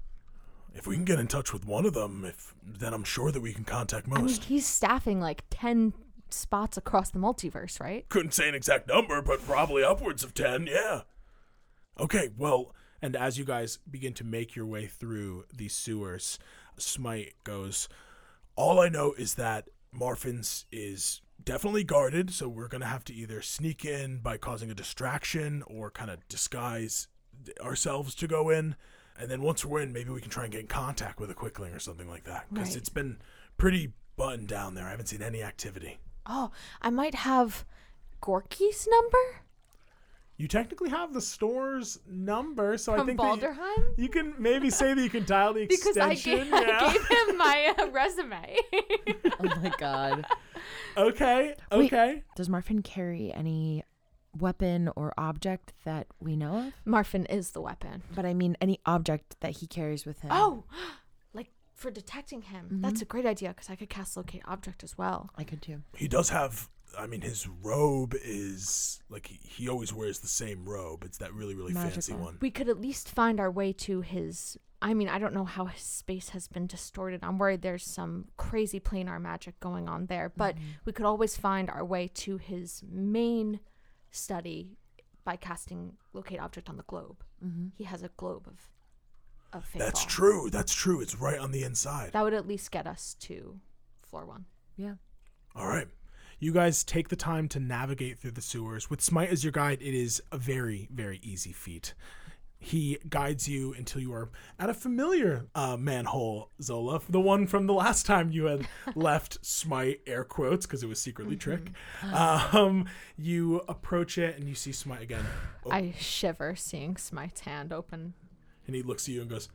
[0.73, 3.41] if we can get in touch with one of them, if then I'm sure that
[3.41, 4.18] we can contact most.
[4.18, 4.43] I mean, most.
[4.45, 5.93] he's staffing like 10
[6.30, 8.07] spots across the multiverse, right?
[8.10, 11.02] Couldn't say an exact number, but probably upwards of 10, yeah.
[11.99, 16.38] Okay, well, And as you guys begin to make your way through these sewers,
[16.77, 17.89] Smite goes,
[18.56, 23.13] all I know is that Marfin's is definitely guarded, so we're going to have to
[23.13, 27.07] either sneak in by causing a distraction or kind of disguise
[27.61, 28.76] ourselves to go in.
[29.19, 31.34] And then once we're in, maybe we can try and get in contact with a
[31.34, 32.45] Quickling or something like that.
[32.51, 32.77] Because Right.
[32.77, 33.18] it's been
[33.57, 34.88] pretty buttoned down there.
[34.88, 35.99] I haven't seen any activity.
[36.26, 36.51] Oh,
[36.81, 37.65] I might have
[38.22, 39.41] Gorky's number
[40.41, 44.72] You technically have the store's number, so I from think that you- you, can maybe
[44.72, 46.49] say that you can dial the Because I extension.
[46.49, 46.80] gave, yeah.
[46.81, 48.57] I gave him my uh, resume.
[49.39, 50.26] Oh my god.
[50.97, 51.85] Okay, Wait.
[51.93, 52.23] okay.
[52.35, 53.84] Does Marfin carry any
[54.39, 56.73] weapon or object that we know of?
[56.91, 58.01] Marfin is the weapon.
[58.15, 60.31] But I mean, any object that he carries with him.
[60.34, 60.63] Oh,
[61.35, 62.80] like for detecting him.
[62.81, 65.30] That's a great idea because I could cast locate object as well.
[65.38, 65.84] I could too.
[65.95, 66.68] He does have.
[66.97, 71.03] I mean, his robe is like he, he always wears the same robe.
[71.03, 72.38] It's that really, really fancy one.
[72.41, 74.57] We could at least find our way to his.
[74.81, 77.19] I mean, I don't know how his space has been distorted.
[77.23, 80.55] I'm worried there's some crazy planar magic going on there, but
[80.85, 83.59] we could always find our way to his main
[84.09, 84.77] study
[85.23, 87.23] by casting locate object on the globe.
[87.45, 87.68] Mm-hmm.
[87.76, 88.69] He has a globe of
[89.53, 90.07] of That's Feyfall.
[90.07, 90.49] true.
[90.49, 91.01] That's true.
[91.01, 92.13] It's right on the inside.
[92.13, 93.59] That would at least get us to
[94.01, 94.45] floor one.
[94.77, 94.93] Yeah.
[95.55, 95.88] All right.
[96.43, 98.89] You guys take the time to navigate through the sewers.
[98.89, 101.93] With Smite as your guide, it is a very, very easy feat.
[102.57, 107.68] He guides you until you are at a familiar uh, manhole, Zola, the one from
[107.68, 111.69] the last time you had left Smite, air quotes, because it was secretly Trick.
[112.11, 112.88] Um,
[113.19, 115.26] you approach it and you see Smite again.
[115.63, 118.15] Oh, I shiver seeing Smite's hand open.
[118.65, 119.47] And he looks at you and goes,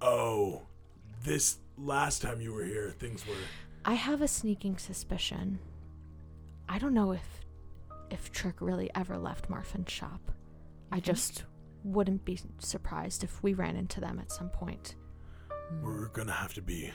[0.00, 0.62] "Oh,
[1.22, 3.34] this last time you were here, things were
[3.84, 5.58] I have a sneaking suspicion.
[6.68, 7.40] I don't know if
[8.10, 10.30] if Trick really ever left Marfin's shop.
[10.92, 11.44] I just
[11.82, 14.94] wouldn't be surprised if we ran into them at some point.
[15.82, 16.92] We're gonna have to be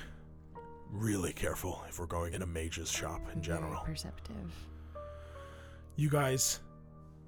[0.89, 3.83] really careful if we're going in a mage's shop in Very general.
[3.83, 4.51] perceptive.
[5.95, 6.59] You guys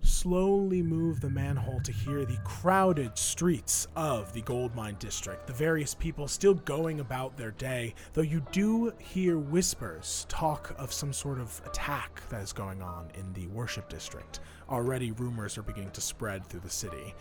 [0.02, 5.48] slowly move the manhole to hear the crowded streets of the gold mine district.
[5.48, 10.94] The various people still going about their day, though you do hear whispers talk of
[10.94, 14.40] some sort of attack that is going on in the worship district.
[14.70, 17.14] Already, rumors are beginning to spread through the city.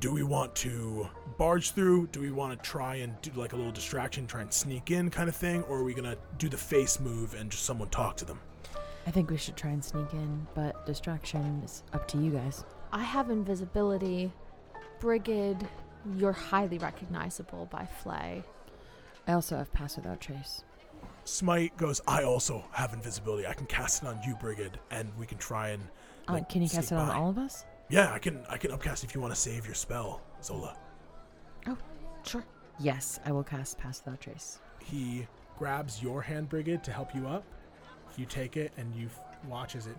[0.00, 2.08] Do we want to barge through?
[2.08, 5.10] Do we want to try and do like a little distraction, try and sneak in
[5.10, 5.62] kind of thing?
[5.64, 8.38] Or are we gonna do the face move and just someone talk to them?
[9.08, 12.66] I think we should try and sneak in, but distraction is up to you guys.
[12.92, 14.30] I have invisibility.
[15.00, 15.66] Brigid,
[16.18, 18.42] you're highly recognizable by Flay.
[19.26, 20.62] I also have pass without trace.
[21.24, 23.46] Smite goes, I also have invisibility.
[23.46, 25.82] I can cast it on you, Brigid, and we can try and.
[26.28, 27.14] Uh, can you cast it sneak on by.
[27.14, 27.64] all of us?
[27.88, 28.44] Yeah, I can.
[28.50, 30.76] I can upcast if you want to save your spell, Zola.
[31.66, 31.78] Oh,
[32.24, 32.44] sure.
[32.78, 34.58] Yes, I will cast pass without trace.
[34.84, 35.26] He
[35.58, 37.42] grabs your hand, Brigid, to help you up.
[38.16, 39.08] You take it and you
[39.46, 39.96] watch as it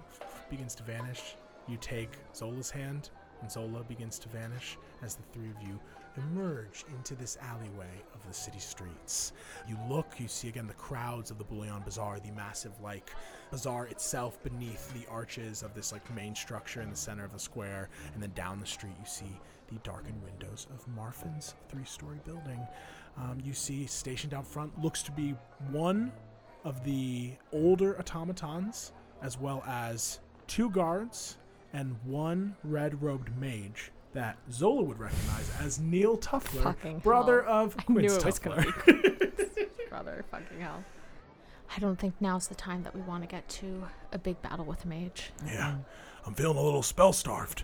[0.50, 1.36] begins to vanish.
[1.68, 3.12] You take Zola's hand,
[3.42, 5.80] and Zola begins to vanish as the three of you
[6.18, 9.32] emerge into this alleyway of the city streets.
[9.68, 13.12] You look, you see again the crowds of the Bullion Bazaar, the massive, like,
[13.52, 17.40] bazaar itself beneath the arches of this, like, main structure in the center of the
[17.40, 17.90] square.
[18.14, 19.40] And then down the street, you see
[19.72, 22.68] the darkened windows of Marfin's three story building.
[23.18, 25.36] Um, you see stationed out front looks to be
[25.72, 26.12] one
[26.64, 28.92] of the older automatons,
[29.22, 31.38] as well as two guards
[31.74, 37.54] and one red robed mage that Zola would recognize as Neil Tuffler, Fucking brother hell.
[37.66, 39.50] of I Quince knew it was gonna Tuffler.
[39.90, 40.84] Brother, fucking hell.
[41.76, 44.66] I don't think now's the time that we want to get to a big battle
[44.66, 45.32] with a mage.
[45.46, 45.76] Yeah,
[46.26, 47.64] I'm feeling a little spell starved.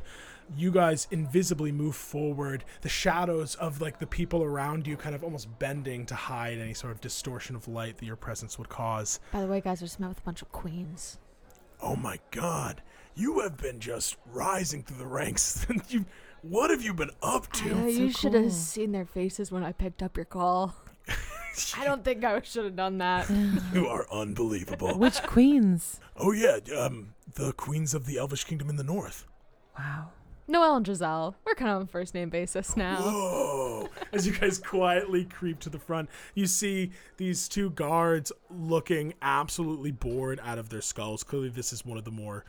[0.55, 5.23] You guys invisibly move forward the shadows of like the people around you kind of
[5.23, 9.19] almost bending to hide any sort of distortion of light that your presence would cause
[9.31, 11.17] By the way, guys, I just met with a bunch of queens.
[11.81, 12.81] Oh my god,
[13.15, 15.65] you have been just rising through the ranks.
[15.89, 16.05] you,
[16.41, 17.71] what have you been up to?
[17.73, 18.43] Uh, you so should cool.
[18.43, 20.75] have seen their faces when I picked up your call.
[21.77, 23.29] I don't think I should have done that.
[23.73, 24.97] You are unbelievable.
[24.97, 25.99] Which queens?
[26.17, 29.25] oh yeah, um, the queens of the Elvish Kingdom in the north.
[29.77, 30.09] Wow.
[30.47, 33.01] Noelle and Giselle, we're kind of on first name basis now.
[33.01, 33.89] Whoa.
[34.13, 39.91] as you guys quietly creep to the front you see these two guards looking absolutely
[39.91, 42.45] bored out of their skulls clearly this is one of the more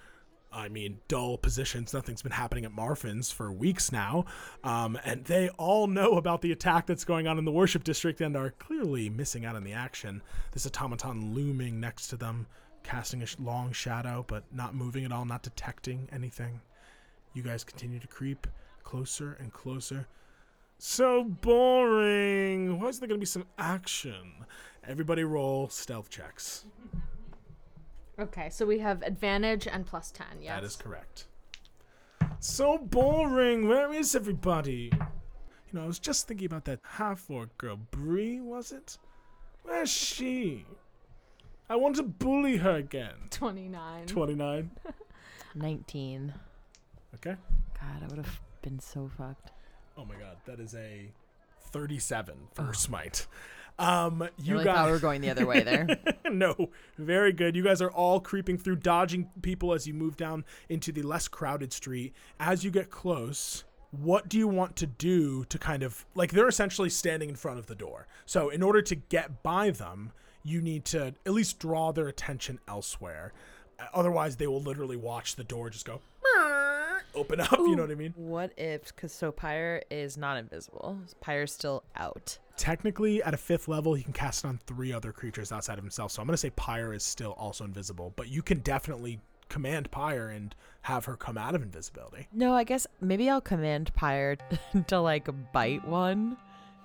[0.52, 1.92] I mean, dull positions.
[1.92, 4.24] Nothing's been happening at Marfin's for weeks now.
[4.64, 8.22] Um, and they all know about the attack that's going on in the worship district
[8.22, 10.22] and are clearly missing out on the action.
[10.52, 12.46] This automaton looming next to them,
[12.82, 16.62] casting a long shadow, but not moving at all, not detecting anything.
[17.36, 18.46] You guys continue to creep
[18.82, 20.06] closer and closer.
[20.78, 22.80] So boring.
[22.80, 24.46] Why is there going to be some action?
[24.88, 26.64] Everybody roll stealth checks.
[28.18, 30.54] Okay, so we have advantage and plus 10, yes?
[30.54, 31.26] That is correct.
[32.40, 33.68] So boring.
[33.68, 34.90] Where is everybody?
[34.94, 38.96] You know, I was just thinking about that half orc girl, Bree, was it?
[39.62, 40.64] Where's she?
[41.68, 43.28] I want to bully her again.
[43.28, 44.06] 29.
[44.06, 44.70] 29.
[45.54, 46.32] 19.
[47.16, 47.36] Okay.
[47.80, 49.50] God, I would have been so fucked.
[49.96, 51.08] Oh my god, that is a
[51.70, 53.26] 37 for Smite.
[53.78, 54.76] Um, you really guys.
[54.76, 55.86] thought we were going the other way there.
[56.30, 57.56] no, very good.
[57.56, 61.28] You guys are all creeping through, dodging people as you move down into the less
[61.28, 62.14] crowded street.
[62.40, 66.48] As you get close, what do you want to do to kind of like they're
[66.48, 68.06] essentially standing in front of the door.
[68.26, 70.12] So, in order to get by them,
[70.42, 73.32] you need to at least draw their attention elsewhere.
[73.92, 76.00] Otherwise, they will literally watch the door just go
[77.16, 77.58] open up.
[77.58, 78.12] You know what I mean?
[78.16, 82.38] what if, because so Pyre is not invisible, Pyre's still out.
[82.56, 85.84] Technically, at a fifth level, he can cast it on three other creatures outside of
[85.84, 86.12] himself.
[86.12, 89.90] So I'm going to say Pyre is still also invisible, but you can definitely command
[89.90, 92.28] Pyre and have her come out of invisibility.
[92.32, 94.36] No, I guess maybe I'll command Pyre
[94.86, 96.36] to like bite one,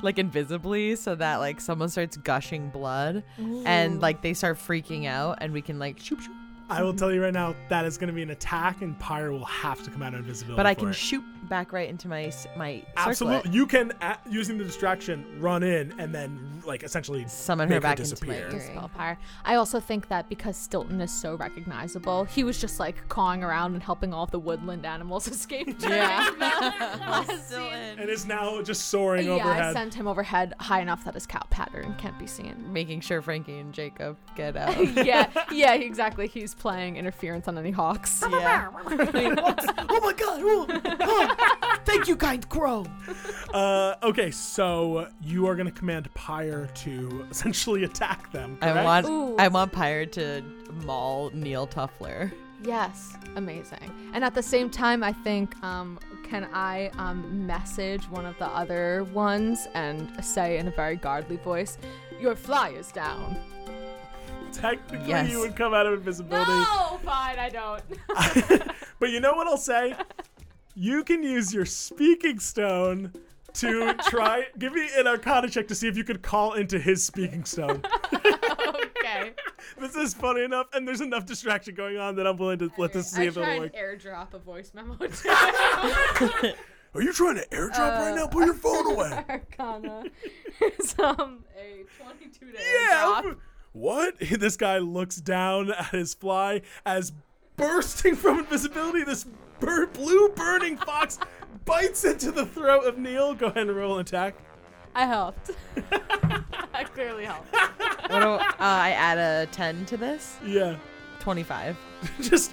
[0.02, 3.24] like invisibly, so that like someone starts gushing blood
[3.66, 6.34] and like they start freaking out, and we can like shoop shoop.
[6.72, 9.32] I will tell you right now that is going to be an attack, and Pyre
[9.32, 10.58] will have to come out of invisibility.
[10.58, 10.94] But I can it.
[10.94, 15.94] shoot back right into my my Absolutely, you can a using the distraction run in
[16.00, 18.50] and then like essentially Summon make her back into disappear.
[18.52, 19.18] my spell power.
[19.46, 23.74] I also think that because Stilton is so recognizable, he was just like cawing around
[23.74, 25.76] and helping all of the woodland animals escape.
[25.82, 26.30] Yeah.
[27.98, 31.42] and is now just soaring yeah, I sent him overhead high enough that his cow
[31.50, 32.72] pattern can't be seen.
[32.72, 34.78] Making sure Frankie and Jacob get out.
[35.06, 36.28] yeah, yeah, exactly.
[36.28, 38.24] He's playing interference on any hawks.
[38.30, 38.70] yeah.
[38.74, 40.42] oh my god!
[40.44, 40.66] Oh,
[41.00, 41.31] oh.
[41.84, 42.86] Thank you, kind crow.
[43.54, 48.58] Uh, okay, so you are going to command Pyre to essentially attack them.
[48.62, 49.36] I want Ooh.
[49.38, 50.42] I want Pyre to
[50.86, 52.32] maul Neil Tuffler.
[52.64, 53.92] Yes, amazing.
[54.14, 58.48] And at the same time, I think, um, can I um, message one of the
[58.48, 61.78] other ones and say in a very godly voice,
[62.20, 63.36] "Your fly is down."
[64.54, 65.30] Technically, Yes.
[65.30, 66.52] you would come out of invisibility.
[66.52, 67.82] No, fine, I don't.
[69.00, 69.96] but you know what I'll say?
[70.82, 73.14] You can use your speaking stone
[73.54, 74.46] to try.
[74.58, 77.84] give me an Arcana check to see if you could call into his speaking stone.
[78.12, 79.34] okay.
[79.80, 82.94] this is funny enough, and there's enough distraction going on that I'm willing to let
[82.94, 83.76] this see I if it'll work.
[83.76, 86.56] airdrop a voice memo to
[86.96, 88.26] Are you trying to airdrop right now?
[88.26, 89.24] Put your phone away.
[89.30, 90.06] Arcana.
[90.62, 93.22] It's um a 22 to Yeah.
[93.24, 93.38] airdrop.
[93.74, 94.16] What?
[94.20, 97.14] This guy looks down at his fly as
[97.56, 99.28] bursting from invisibility, this
[99.62, 101.18] bur- blue burning fox
[101.64, 103.34] bites into the throat of Neil.
[103.34, 104.36] Go ahead and roll an attack.
[104.94, 105.52] I helped.
[106.74, 107.54] I clearly helped.
[107.54, 110.38] What do, uh, I add a 10 to this?
[110.46, 110.76] Yeah.
[111.20, 111.78] 25.
[112.22, 112.52] just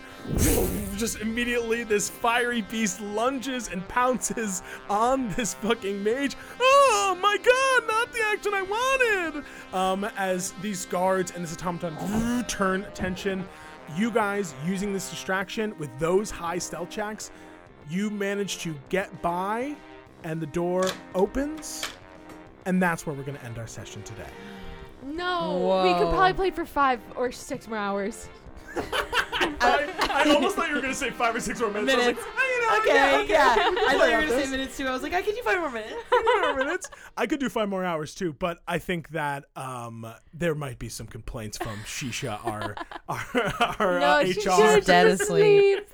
[0.96, 7.88] just immediately this fiery beast lunges and pounces on this fucking mage oh my god
[7.88, 13.46] not the action i wanted um as these guards and this automaton turn attention
[13.96, 17.30] you guys using this distraction with those high stealth checks
[17.88, 19.74] you manage to get by
[20.24, 20.84] and the door
[21.14, 21.86] opens
[22.66, 24.28] and that's where we're going to end our session today
[25.04, 28.28] No, we could probably play for five or six more hours.
[29.60, 31.96] I, I almost thought you were going to say five or six more minutes, I
[31.98, 33.52] was like, "Oh, you know, Okay, yeah, okay, yeah.
[33.58, 34.86] okay, we can I thought you were going to say minutes too.
[34.86, 35.94] I was like, I could do five more minutes.
[36.10, 36.90] five more minutes.
[37.16, 40.88] I could do five more hours too, but I think that um, there might be
[40.88, 42.74] some complaints from Shisha, our
[43.08, 44.52] our, our No, uh, she HR.
[44.74, 45.88] should Dead asleep.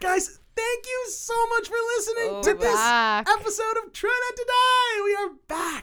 [0.00, 3.26] Guys, thank you so much for listening Oh, to we're this back.
[3.28, 5.04] episode of Try Not to Die.
[5.04, 5.09] We are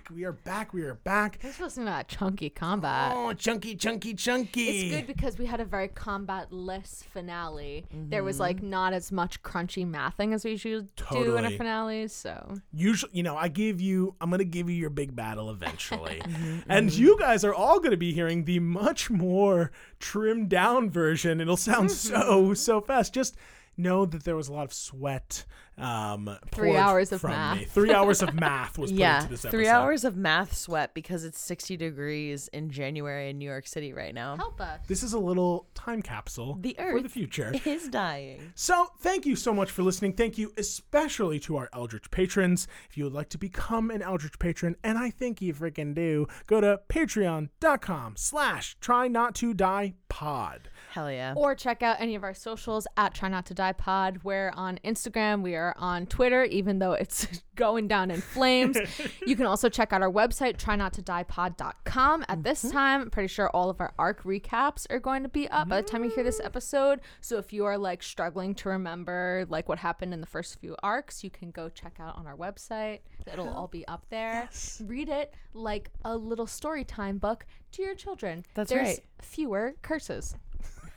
[0.09, 0.15] back.
[0.15, 0.73] We are back.
[0.73, 1.41] We are back.
[1.41, 3.13] For listening to that chunky combat.
[3.15, 4.69] Oh, chunky, chunky, chunky.
[4.69, 7.85] It's good because we had a very combat-less finale.
[7.91, 8.41] There was Mm-hmm.
[8.41, 12.07] like not as much crunchy mathing as we usually do in a finale.
[12.07, 16.21] So usually you know i give you i'm gonna give you your big battle eventually
[16.27, 21.39] Mm-hmm, and you guys are all gonna be hearing the much more trimmed down version
[21.41, 22.15] it'll sound Mm-hmm.
[22.23, 23.35] so so fast just
[23.77, 25.45] know that there was a lot of sweat
[25.78, 27.58] um Three hours of math.
[27.60, 27.66] me.
[27.66, 30.94] three hours of math was put Yeah, into this episode three hours of math sweat
[30.94, 34.36] because it's 60 degrees in January in New York City right now.
[34.38, 34.80] help us.
[34.88, 38.52] this is a little time capsule The Earth for the future is dying.
[38.56, 40.14] So, thank you so much for listening.
[40.14, 42.68] Thank you especially to our Eldritch patrons.
[42.90, 46.28] If you would like to become an Eldritch patron, and I think you freaking do,
[46.48, 50.70] go to patreon.com slash try not to die pod.
[50.91, 51.34] Hell yeah.
[51.36, 54.22] Or check out any of our socials at Try Not to Die Pod.
[54.24, 55.44] We're on Instagram.
[55.44, 58.77] We are on Twitter, even though it's going down in flames.
[59.26, 62.26] you can also check out our website, trynottodiepod.com.
[62.27, 62.72] At this mm-hmm.
[62.72, 65.81] time, I'm pretty sure all of our arc recaps are going to be up by
[65.81, 66.45] the time you hear this mm.
[66.45, 67.02] episode.
[67.22, 70.76] So if you are like struggling to remember like what happened in the first few
[70.84, 72.99] arcs, you can go check out on our website.
[73.31, 74.49] It'll all be up there.
[74.85, 78.45] Read it like a little story time book to your children.
[78.53, 78.99] That's There's right.
[79.22, 80.35] fewer curses.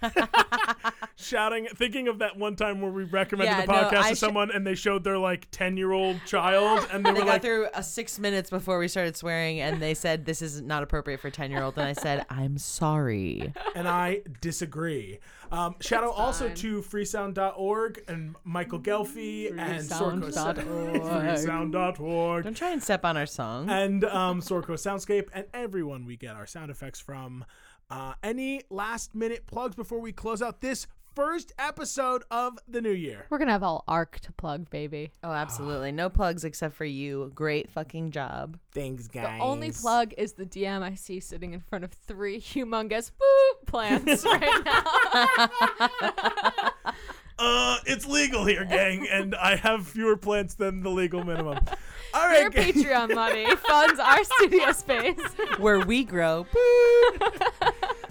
[1.16, 4.18] Shouting, thinking of that one time where we recommended Yeah, the podcast I to sh-
[4.18, 7.32] someone and they showed their like 10 year old child and they They were got
[7.32, 10.82] like, through uh, six minutes before we started swearing, and they said this is not
[10.82, 11.76] appropriate for ten year old.
[11.76, 13.52] And I said, I'm sorry.
[13.74, 15.18] and I disagree.
[15.52, 20.30] Um, shout out also to freesound.org and Michael Gelfi and Sorko.
[21.02, 22.44] Freesound.org.
[22.44, 23.68] Don't try and step on our song.
[23.68, 27.44] and um, Sorko Soundscape, and everyone we get our sound effects from.
[27.90, 30.86] Uh, any last minute plugs before we close out this
[31.16, 33.26] first episode of the new year?
[33.30, 35.10] We're gonna have all arc to plug, baby.
[35.24, 35.90] oh, absolutely.
[35.90, 37.32] No plugs except for you.
[37.34, 38.58] Great fucking job.
[38.72, 39.38] Thanks, guys.
[39.38, 43.66] The only plug is the DM I see sitting in front of three humongous boop
[43.66, 44.64] plants right
[46.84, 46.92] now.
[47.42, 51.58] Uh, it's legal here, gang, and I have fewer plants than the legal minimum.
[52.14, 52.72] All right, Your gang.
[52.72, 55.20] Patreon money funds our studio space.
[55.58, 56.46] Where we grow.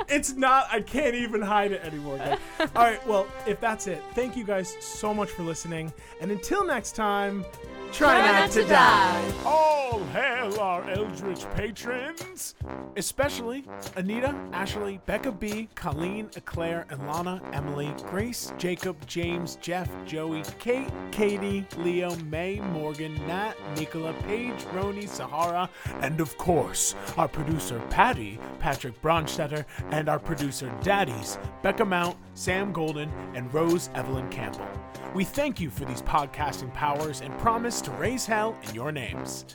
[0.09, 2.39] it's not i can't even hide it anymore guys.
[2.75, 6.65] all right well if that's it thank you guys so much for listening and until
[6.65, 7.45] next time
[7.91, 9.33] Try, not to die.
[9.45, 12.55] All hail our Eldritch patrons,
[12.95, 20.89] especially Anita, Ashley, Becca B, Colleen, Eclaire, Ilana, Emily, Grace, Jacob, James, Jeff, Joey, Kate,
[21.11, 25.69] Katie, Leo, May, Morgan, Nat, Nicola, Paige, Roni, Sahara,
[26.01, 32.71] and of course, our producer Patty, Patrick Bronstetter, and our producer Daddies, Becca Mount, Sam
[32.71, 34.67] Golden, and Rose Evelyn Campbell.
[35.15, 39.45] We thank you for these podcasting powers and promise to raise hell in your names.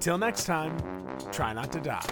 [0.00, 0.76] Till next time,
[1.32, 2.06] try not to die.